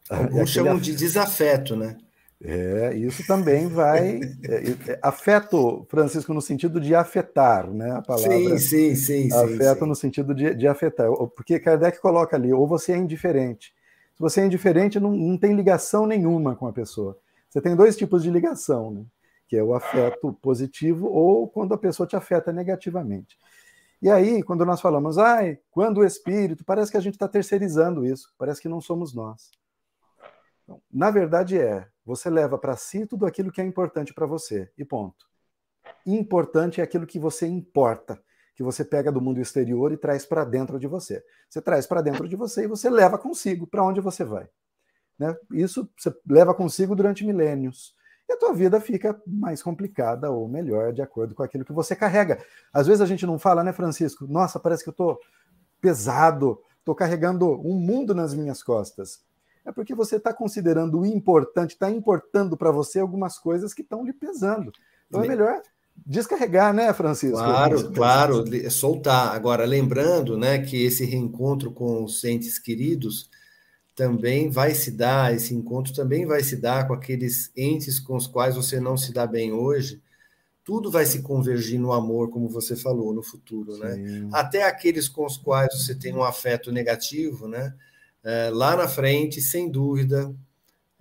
Alguns 0.09 0.49
chamam 0.49 0.78
de 0.78 0.95
desafeto, 0.95 1.76
né? 1.76 1.97
É, 2.43 2.93
isso 2.95 3.26
também 3.26 3.67
vai. 3.67 4.19
É, 4.47 4.91
é, 4.91 4.99
afeto, 5.01 5.86
Francisco, 5.89 6.34
no 6.34 6.41
sentido 6.41 6.80
de 6.80 6.93
afetar, 6.93 7.69
né? 7.71 7.91
A 7.91 8.01
palavra. 8.01 8.57
Sim, 8.59 8.95
sim, 8.95 8.95
sim. 8.95 9.34
Afeto 9.34 9.80
sim, 9.80 9.86
no 9.88 9.95
sentido 9.95 10.36
de, 10.36 10.53
de 10.53 10.67
afetar. 10.67 11.09
Porque 11.36 11.59
Kardec 11.59 11.99
coloca 11.99 12.36
ali, 12.36 12.53
ou 12.53 12.67
você 12.67 12.91
é 12.91 12.97
indiferente. 12.97 13.73
Se 14.13 14.19
você 14.19 14.41
é 14.41 14.45
indiferente, 14.45 14.99
não, 14.99 15.11
não 15.11 15.38
tem 15.38 15.55
ligação 15.55 16.05
nenhuma 16.05 16.55
com 16.55 16.67
a 16.67 16.73
pessoa. 16.73 17.17
Você 17.49 17.59
tem 17.59 17.76
dois 17.76 17.97
tipos 17.97 18.21
de 18.21 18.30
ligação, 18.30 18.91
né? 18.91 19.01
Que 19.47 19.55
é 19.55 19.63
o 19.63 19.73
afeto 19.73 20.33
positivo, 20.41 21.07
ou 21.07 21.47
quando 21.47 21.73
a 21.73 21.77
pessoa 21.77 22.07
te 22.07 22.15
afeta 22.15 22.51
negativamente. 22.51 23.37
E 24.01 24.09
aí, 24.09 24.43
quando 24.43 24.65
nós 24.65 24.81
falamos, 24.81 25.17
ai, 25.17 25.59
quando 25.71 25.99
o 25.99 26.05
espírito, 26.05 26.65
parece 26.65 26.91
que 26.91 26.97
a 26.97 27.01
gente 27.01 27.13
está 27.13 27.27
terceirizando 27.27 28.05
isso, 28.05 28.33
parece 28.37 28.61
que 28.61 28.69
não 28.69 28.81
somos 28.81 29.13
nós. 29.13 29.51
Então, 30.63 30.81
na 30.91 31.11
verdade 31.11 31.59
é, 31.59 31.87
você 32.03 32.29
leva 32.29 32.57
para 32.57 32.75
si 32.75 33.05
tudo 33.05 33.25
aquilo 33.25 33.51
que 33.51 33.61
é 33.61 33.63
importante 33.63 34.13
para 34.13 34.25
você, 34.25 34.69
e 34.77 34.83
ponto. 34.83 35.25
Importante 36.05 36.81
é 36.81 36.83
aquilo 36.83 37.05
que 37.05 37.19
você 37.19 37.47
importa, 37.47 38.21
que 38.55 38.63
você 38.63 38.83
pega 38.83 39.11
do 39.11 39.21
mundo 39.21 39.39
exterior 39.39 39.91
e 39.91 39.97
traz 39.97 40.25
para 40.25 40.43
dentro 40.43 40.79
de 40.79 40.87
você. 40.87 41.23
Você 41.49 41.61
traz 41.61 41.85
para 41.85 42.01
dentro 42.01 42.27
de 42.27 42.35
você 42.35 42.63
e 42.63 42.67
você 42.67 42.89
leva 42.89 43.17
consigo 43.17 43.67
para 43.67 43.83
onde 43.83 44.01
você 44.01 44.23
vai. 44.23 44.47
Né? 45.19 45.35
Isso 45.51 45.89
você 45.97 46.13
leva 46.27 46.53
consigo 46.53 46.95
durante 46.95 47.25
milênios 47.25 47.93
e 48.28 48.34
a 48.34 48.38
tua 48.38 48.53
vida 48.53 48.82
fica 48.82 49.19
mais 49.26 49.61
complicada 49.61 50.32
ou 50.32 50.47
melhor 50.47 50.91
de 50.91 51.01
acordo 51.01 51.36
com 51.36 51.43
aquilo 51.43 51.65
que 51.65 51.73
você 51.73 51.95
carrega. 51.95 52.43
Às 52.73 52.88
vezes 52.88 53.01
a 53.01 53.05
gente 53.05 53.26
não 53.26 53.38
fala, 53.38 53.63
né, 53.63 53.71
Francisco? 53.71 54.26
Nossa, 54.28 54.59
parece 54.59 54.84
que 54.84 54.89
eu 54.89 54.93
estou 54.93 55.19
pesado, 55.80 56.59
estou 56.80 56.95
carregando 56.95 57.47
um 57.65 57.76
mundo 57.76 58.15
nas 58.15 58.34
minhas 58.34 58.63
costas. 58.63 59.23
É 59.63 59.71
porque 59.71 59.95
você 59.95 60.17
está 60.17 60.34
considerando 60.34 60.99
o 60.99 61.05
importante, 61.05 61.71
está 61.71 61.89
importando 61.89 62.55
para 62.57 62.71
você 62.71 62.99
algumas 62.99 63.38
coisas 63.38 63.73
que 63.73 63.82
estão 63.82 64.05
lhe 64.05 64.13
pesando. 64.13 64.71
Então 65.07 65.23
é 65.23 65.28
melhor 65.28 65.61
descarregar, 66.05 66.73
né, 66.73 66.93
Francisco? 66.93 67.38
Claro, 67.38 67.91
claro, 67.91 68.71
soltar. 68.71 69.34
Agora, 69.36 69.65
lembrando 69.65 70.38
né, 70.38 70.59
que 70.59 70.84
esse 70.84 71.05
reencontro 71.05 71.71
com 71.71 72.03
os 72.03 72.23
entes 72.23 72.59
queridos 72.59 73.30
também 73.95 74.49
vai 74.49 74.75
se 74.75 74.91
dar, 74.91 75.33
esse 75.33 75.55
encontro 75.55 75.93
também 75.93 76.25
vai 76.25 76.43
se 76.43 76.57
dar 76.57 76.85
com 76.85 76.93
aqueles 76.93 77.49
entes 77.55 77.99
com 77.99 78.15
os 78.15 78.27
quais 78.27 78.55
você 78.55 78.79
não 78.79 78.97
se 78.97 79.13
dá 79.13 79.25
bem 79.25 79.53
hoje. 79.53 80.01
Tudo 80.63 80.91
vai 80.91 81.05
se 81.05 81.21
convergir 81.21 81.79
no 81.79 81.93
amor, 81.93 82.29
como 82.29 82.49
você 82.49 82.75
falou, 82.75 83.13
no 83.13 83.23
futuro, 83.23 83.77
né? 83.77 83.93
Sim. 83.93 84.01
né? 84.01 84.29
Até 84.33 84.63
aqueles 84.63 85.07
com 85.07 85.25
os 85.25 85.37
quais 85.37 85.73
você 85.73 85.95
tem 85.95 86.13
um 86.13 86.23
afeto 86.23 86.71
negativo, 86.71 87.47
né? 87.47 87.73
É, 88.23 88.49
lá 88.51 88.75
na 88.75 88.87
frente, 88.87 89.39
sem 89.39 89.69
dúvida, 89.69 90.35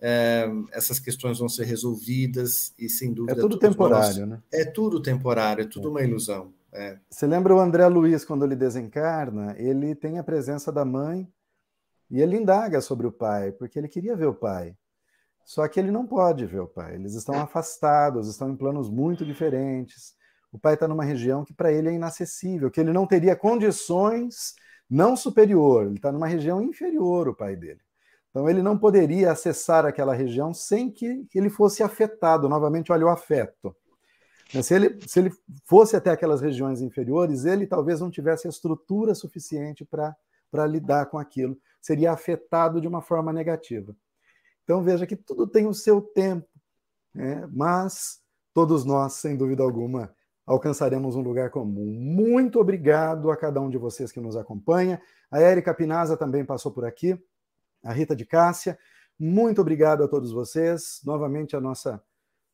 é, 0.00 0.46
essas 0.70 1.00
questões 1.00 1.38
vão 1.38 1.48
ser 1.48 1.64
resolvidas 1.64 2.74
e 2.78 2.88
sem 2.88 3.12
dúvida. 3.12 3.38
É 3.38 3.40
tudo 3.40 3.58
temporário, 3.58 4.26
nós, 4.26 4.28
né? 4.28 4.42
É 4.52 4.64
tudo 4.64 5.00
temporário, 5.00 5.62
é 5.62 5.66
tudo 5.66 5.88
é. 5.88 5.90
uma 5.90 6.02
ilusão. 6.02 6.52
É. 6.72 6.98
Você 7.08 7.26
lembra 7.26 7.54
o 7.54 7.60
André 7.60 7.86
Luiz, 7.88 8.24
quando 8.24 8.44
ele 8.44 8.54
desencarna, 8.54 9.56
ele 9.58 9.94
tem 9.94 10.18
a 10.18 10.24
presença 10.24 10.70
da 10.70 10.84
mãe 10.84 11.26
e 12.10 12.20
ele 12.20 12.36
indaga 12.36 12.80
sobre 12.80 13.06
o 13.06 13.12
pai, 13.12 13.52
porque 13.52 13.78
ele 13.78 13.88
queria 13.88 14.16
ver 14.16 14.26
o 14.26 14.34
pai. 14.34 14.76
Só 15.44 15.66
que 15.68 15.78
ele 15.78 15.90
não 15.90 16.06
pode 16.06 16.46
ver 16.46 16.60
o 16.60 16.68
pai. 16.68 16.94
Eles 16.94 17.14
estão 17.14 17.34
afastados, 17.40 18.28
estão 18.28 18.50
em 18.50 18.56
planos 18.56 18.88
muito 18.88 19.24
diferentes. 19.24 20.14
O 20.50 20.58
pai 20.58 20.74
está 20.74 20.86
numa 20.88 21.04
região 21.04 21.44
que 21.44 21.52
para 21.52 21.72
ele 21.72 21.88
é 21.88 21.92
inacessível, 21.92 22.70
que 22.70 22.80
ele 22.80 22.92
não 22.92 23.06
teria 23.06 23.36
condições, 23.36 24.54
não 24.88 25.16
superior, 25.16 25.86
ele 25.86 25.96
está 25.96 26.12
numa 26.12 26.26
região 26.26 26.62
inferior, 26.62 27.28
o 27.28 27.34
pai 27.34 27.56
dele. 27.56 27.80
Então 28.30 28.48
ele 28.48 28.62
não 28.62 28.76
poderia 28.78 29.30
acessar 29.32 29.84
aquela 29.84 30.14
região 30.14 30.52
sem 30.52 30.90
que 30.90 31.26
ele 31.34 31.50
fosse 31.50 31.82
afetado. 31.82 32.48
Novamente, 32.48 32.90
olha 32.90 33.06
o 33.06 33.08
afeto. 33.08 33.74
Se 34.62 34.74
ele, 34.74 34.98
se 35.06 35.18
ele 35.18 35.32
fosse 35.64 35.96
até 35.96 36.10
aquelas 36.10 36.40
regiões 36.40 36.80
inferiores, 36.80 37.44
ele 37.44 37.66
talvez 37.66 38.00
não 38.00 38.10
tivesse 38.10 38.46
a 38.46 38.50
estrutura 38.50 39.14
suficiente 39.14 39.84
para 39.84 40.14
lidar 40.66 41.06
com 41.06 41.18
aquilo. 41.18 41.58
Seria 41.80 42.12
afetado 42.12 42.80
de 42.80 42.86
uma 42.86 43.02
forma 43.02 43.32
negativa. 43.32 43.94
Então 44.62 44.82
veja 44.82 45.06
que 45.06 45.16
tudo 45.16 45.46
tem 45.46 45.66
o 45.66 45.74
seu 45.74 46.00
tempo, 46.00 46.48
né? 47.14 47.46
mas 47.52 48.20
todos 48.54 48.84
nós, 48.84 49.14
sem 49.14 49.36
dúvida 49.36 49.62
alguma, 49.62 50.14
alcançaremos 50.46 51.16
um 51.16 51.20
lugar 51.20 51.50
comum. 51.50 51.84
Muito 51.84 52.58
obrigado 52.58 53.30
a 53.30 53.36
cada 53.36 53.60
um 53.60 53.68
de 53.68 53.76
vocês 53.76 54.12
que 54.12 54.20
nos 54.20 54.36
acompanha. 54.36 55.00
A 55.30 55.40
Érica 55.40 55.74
Pinaza 55.74 56.16
também 56.16 56.44
passou 56.44 56.72
por 56.72 56.84
aqui 56.84 57.18
a 57.82 57.92
Rita 57.92 58.16
de 58.16 58.24
Cássia. 58.24 58.78
Muito 59.18 59.60
obrigado 59.60 60.02
a 60.02 60.08
todos 60.08 60.32
vocês. 60.32 61.00
Novamente, 61.04 61.54
a 61.54 61.60
nossa, 61.60 62.02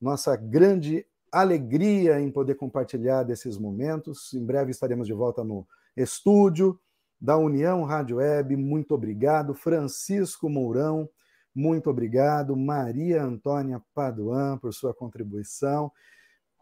nossa 0.01 0.36
grande 0.36 1.07
alegria 1.32 2.20
em 2.20 2.30
poder 2.30 2.57
compartilhar 2.57 3.22
desses 3.22 3.57
momentos. 3.57 4.34
Em 4.34 4.44
breve 4.44 4.72
estaremos 4.72 5.07
de 5.07 5.12
volta 5.12 5.44
no 5.44 5.66
estúdio 5.96 6.78
da 7.21 7.37
União 7.37 7.85
Rádio 7.85 8.16
Web. 8.16 8.57
Muito 8.57 8.95
obrigado. 8.95 9.55
Francisco 9.55 10.49
Mourão, 10.49 11.09
muito 11.55 11.91
obrigado. 11.91 12.57
Maria 12.57 13.23
Antônia 13.23 13.83
Paduan, 13.95 14.59
por 14.59 14.73
sua 14.73 14.95
contribuição, 14.95 15.93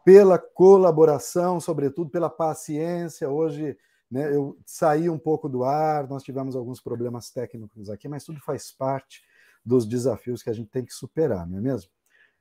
pela 0.05 0.39
colaboração, 0.39 1.61
sobretudo 1.61 2.11
pela 2.11 2.31
paciência. 2.31 3.29
Hoje 3.29 3.77
né? 4.11 4.35
Eu 4.35 4.59
saí 4.65 5.11
um 5.11 5.19
pouco 5.19 5.49
do 5.49 5.65
ar, 5.65 6.09
nós 6.09 6.23
tivemos 6.23 6.57
alguns 6.57 6.81
problemas 6.81 7.31
técnicos 7.31 7.91
aqui, 7.91 8.09
mas 8.09 8.25
tudo 8.25 8.41
faz 8.41 8.73
parte 8.73 9.23
dos 9.65 9.85
desafios 9.87 10.43
que 10.43 10.51
a 10.51 10.53
gente 10.53 10.71
tem 10.71 10.85
que 10.85 10.95
superar, 10.95 11.47
não 11.47 11.59
é 11.59 11.61
mesmo? 11.61 11.91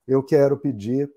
Eu 0.08 0.24
quero 0.24 0.58
pedir 0.58 1.12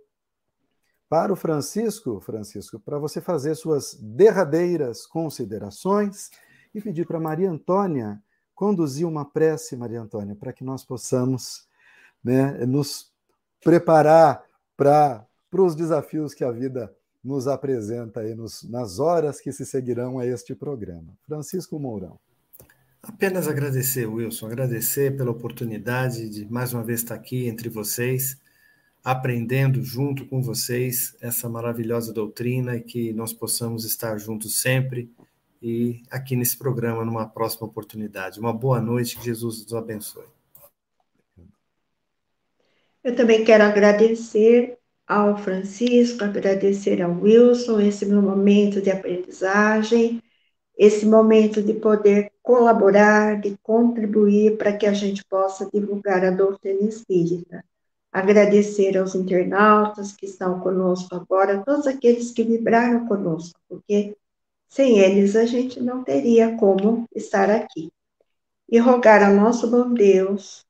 para 1.09 1.33
o 1.33 1.37
Francisco, 1.37 2.21
Francisco, 2.21 2.81
para 2.81 2.99
você 2.99 3.21
fazer 3.21 3.55
suas 3.55 3.95
derradeiras 3.95 5.07
considerações 5.07 6.31
e 6.75 6.81
pedir 6.81 7.07
para 7.07 7.21
Maria 7.21 7.51
Antônia 7.51 8.23
conduzir 8.55 9.07
uma 9.07 9.25
prece, 9.25 9.75
Maria 9.75 10.03
Antônia, 10.03 10.37
para 10.37 10.53
que 10.53 10.63
nós 10.63 10.85
possamos 10.85 11.67
né, 12.23 12.65
nos 12.67 13.11
preparar 13.65 14.45
para 14.77 15.27
os 15.53 15.75
desafios 15.75 16.35
que 16.35 16.45
a 16.45 16.51
vida 16.51 16.95
nos 17.25 17.49
apresenta 17.49 18.21
aí 18.21 18.35
nos, 18.35 18.63
nas 18.65 18.99
horas 18.99 19.41
que 19.41 19.51
se 19.51 19.65
seguirão 19.65 20.19
a 20.19 20.27
este 20.27 20.55
programa. 20.55 21.13
Francisco 21.27 21.79
Mourão. 21.79 22.19
Apenas 23.03 23.49
agradecer, 23.49 24.07
Wilson, 24.07 24.47
agradecer 24.47 25.17
pela 25.17 25.31
oportunidade 25.31 26.29
de 26.29 26.51
mais 26.53 26.75
uma 26.75 26.85
vez 26.85 27.01
estar 27.01 27.15
aqui 27.15 27.49
entre 27.49 27.71
vocês, 27.71 28.39
aprendendo 29.03 29.83
junto 29.83 30.27
com 30.27 30.43
vocês 30.43 31.17
essa 31.19 31.49
maravilhosa 31.49 32.13
doutrina 32.13 32.77
e 32.77 32.83
que 32.83 33.13
nós 33.15 33.33
possamos 33.33 33.87
estar 33.87 34.19
juntos 34.19 34.61
sempre 34.61 35.11
e 35.63 36.03
aqui 36.11 36.35
nesse 36.35 36.57
programa 36.57 37.05
numa 37.05 37.29
próxima 37.29 37.67
oportunidade. 37.67 38.41
Uma 38.41 38.53
boa 38.53 38.81
noite, 38.81 39.17
que 39.17 39.25
Jesus 39.25 39.63
nos 39.63 39.75
abençoe. 39.75 40.25
Eu 43.03 43.15
também 43.15 43.45
quero 43.45 43.65
agradecer 43.65 44.79
ao 45.07 45.37
Francisco, 45.39 46.23
agradecer 46.23 47.03
ao 47.03 47.13
Wilson 47.13 47.81
esse 47.81 48.07
meu 48.07 48.23
momento 48.23 48.81
de 48.81 48.91
aprendizagem, 48.91 50.23
esse 50.79 51.05
momento 51.05 51.63
de 51.63 51.75
poder 51.75 52.33
colaborar, 52.43 53.41
de 53.41 53.57
contribuir 53.63 54.57
para 54.57 54.77
que 54.77 54.87
a 54.87 54.93
gente 54.93 55.25
possa 55.25 55.69
divulgar 55.73 56.25
a 56.25 56.31
doutrina 56.31 56.89
espírita. 56.89 57.65
Agradecer 58.13 58.97
aos 58.97 59.15
internautas 59.15 60.13
que 60.13 60.27
estão 60.27 60.61
conosco 60.61 61.15
agora, 61.15 61.63
todos 61.65 61.87
aqueles 61.87 62.31
que 62.33 62.43
vibraram 62.43 63.07
conosco, 63.07 63.59
porque 63.69 64.17
sem 64.71 65.01
eles 65.01 65.35
a 65.35 65.45
gente 65.45 65.81
não 65.81 66.05
teria 66.05 66.57
como 66.57 67.07
estar 67.15 67.51
aqui. 67.51 67.93
E 68.71 68.79
rogar 68.79 69.21
ao 69.21 69.35
nosso 69.35 69.69
bom 69.69 69.93
Deus 69.93 70.65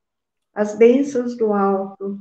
as 0.53 0.75
bênçãos 0.75 1.37
do 1.37 1.53
alto, 1.53 2.19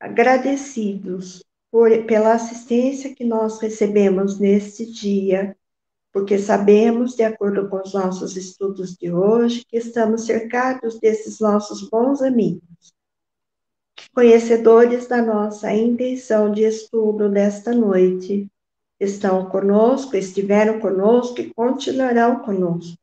agradecidos 0.00 1.44
por, 1.70 1.90
pela 2.06 2.32
assistência 2.32 3.14
que 3.14 3.24
nós 3.24 3.60
recebemos 3.60 4.40
neste 4.40 4.90
dia, 4.90 5.54
porque 6.12 6.38
sabemos, 6.38 7.14
de 7.14 7.22
acordo 7.22 7.68
com 7.68 7.76
os 7.76 7.92
nossos 7.92 8.36
estudos 8.36 8.96
de 8.96 9.12
hoje, 9.12 9.64
que 9.66 9.76
estamos 9.76 10.24
cercados 10.24 10.98
desses 10.98 11.38
nossos 11.40 11.88
bons 11.88 12.20
amigos, 12.20 12.92
conhecedores 14.14 15.06
da 15.06 15.22
nossa 15.22 15.72
intenção 15.72 16.50
de 16.50 16.64
estudo 16.64 17.28
desta 17.30 17.72
noite, 17.72 18.50
estão 19.04 19.46
conosco, 19.46 20.16
estiveram 20.16 20.78
conosco 20.78 21.40
e 21.40 21.52
continuarão 21.52 22.40
conosco, 22.40 22.96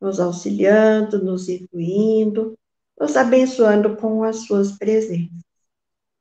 nos 0.00 0.18
auxiliando, 0.18 1.22
nos 1.22 1.48
incluindo, 1.48 2.58
nos 2.98 3.16
abençoando 3.16 3.96
com 3.96 4.24
as 4.24 4.46
suas 4.46 4.72
presenças. 4.72 5.38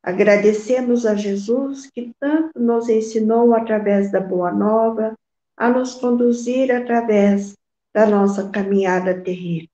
Agradecemos 0.03 1.05
a 1.05 1.15
Jesus 1.15 1.89
que 1.89 2.13
tanto 2.19 2.59
nos 2.59 2.87
ensinou 2.87 3.53
através 3.53 4.11
da 4.11 4.19
Boa 4.19 4.51
Nova 4.51 5.15
a 5.57 5.69
nos 5.69 5.95
conduzir 5.95 6.71
através 6.71 7.55
da 7.93 8.05
nossa 8.05 8.49
caminhada 8.49 9.19
terrena. 9.19 9.67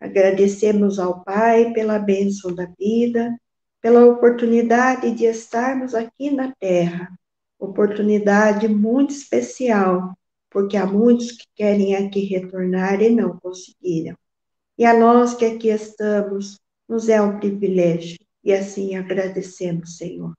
Agradecemos 0.00 0.98
ao 0.98 1.22
Pai 1.22 1.72
pela 1.72 1.98
bênção 1.98 2.54
da 2.54 2.66
vida, 2.78 3.34
pela 3.80 4.04
oportunidade 4.04 5.12
de 5.12 5.24
estarmos 5.24 5.94
aqui 5.94 6.30
na 6.30 6.52
Terra, 6.58 7.16
oportunidade 7.58 8.68
muito 8.68 9.10
especial, 9.10 10.16
porque 10.50 10.76
há 10.76 10.86
muitos 10.86 11.32
que 11.32 11.46
querem 11.54 11.94
aqui 11.94 12.20
retornar 12.20 13.02
e 13.02 13.10
não 13.10 13.38
conseguiram. 13.38 14.16
E 14.78 14.84
a 14.84 14.98
nós 14.98 15.34
que 15.34 15.44
aqui 15.44 15.68
estamos, 15.68 16.58
nos 16.88 17.08
é 17.08 17.20
um 17.20 17.38
privilégio 17.38 18.18
e 18.44 18.52
assim 18.52 18.94
agradecemos, 18.94 19.96
Senhor. 19.96 20.32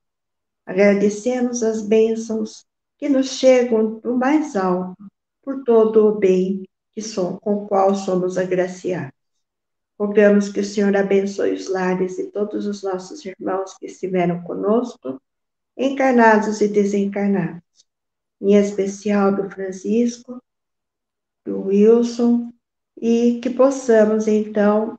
Agradecemos 0.65 1.63
as 1.63 1.81
bênçãos 1.81 2.65
que 2.97 3.09
nos 3.09 3.31
chegam 3.31 3.99
do 3.99 4.15
mais 4.15 4.55
alto, 4.55 4.95
por 5.41 5.63
todo 5.63 6.07
o 6.07 6.17
bem 6.17 6.63
que 6.93 7.01
som, 7.01 7.37
com 7.37 7.63
o 7.63 7.67
qual 7.67 7.95
somos 7.95 8.37
agraciados. 8.37 9.13
Rogamos 9.99 10.49
que 10.49 10.59
o 10.59 10.65
Senhor 10.65 10.95
abençoe 10.95 11.53
os 11.53 11.67
lares 11.67 12.17
de 12.17 12.25
todos 12.31 12.67
os 12.67 12.83
nossos 12.83 13.25
irmãos 13.25 13.75
que 13.77 13.87
estiveram 13.87 14.41
conosco, 14.43 15.21
encarnados 15.77 16.59
e 16.61 16.67
desencarnados, 16.67 17.61
em 18.41 18.55
especial 18.55 19.35
do 19.35 19.49
Francisco, 19.49 20.41
do 21.45 21.61
Wilson, 21.67 22.51
e 22.99 23.39
que 23.41 23.49
possamos, 23.49 24.27
então, 24.27 24.97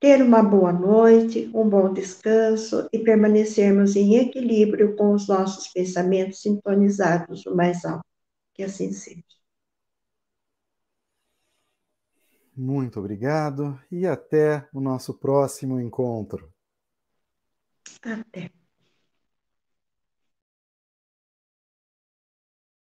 ter 0.00 0.20
uma 0.20 0.42
boa 0.42 0.72
noite, 0.72 1.48
um 1.54 1.68
bom 1.68 1.92
descanso 1.92 2.88
e 2.92 2.98
permanecermos 2.98 3.94
em 3.94 4.16
equilíbrio 4.16 4.96
com 4.96 5.12
os 5.12 5.28
nossos 5.28 5.68
pensamentos 5.68 6.42
sintonizados 6.42 7.44
no 7.44 7.54
mais 7.54 7.84
alto. 7.84 8.04
Que 8.52 8.64
assim 8.64 8.92
seja. 8.92 9.22
Muito 12.54 12.98
obrigado 12.98 13.80
e 13.90 14.06
até 14.06 14.68
o 14.74 14.80
nosso 14.80 15.14
próximo 15.14 15.80
encontro. 15.80 16.52
Até. 18.02 18.61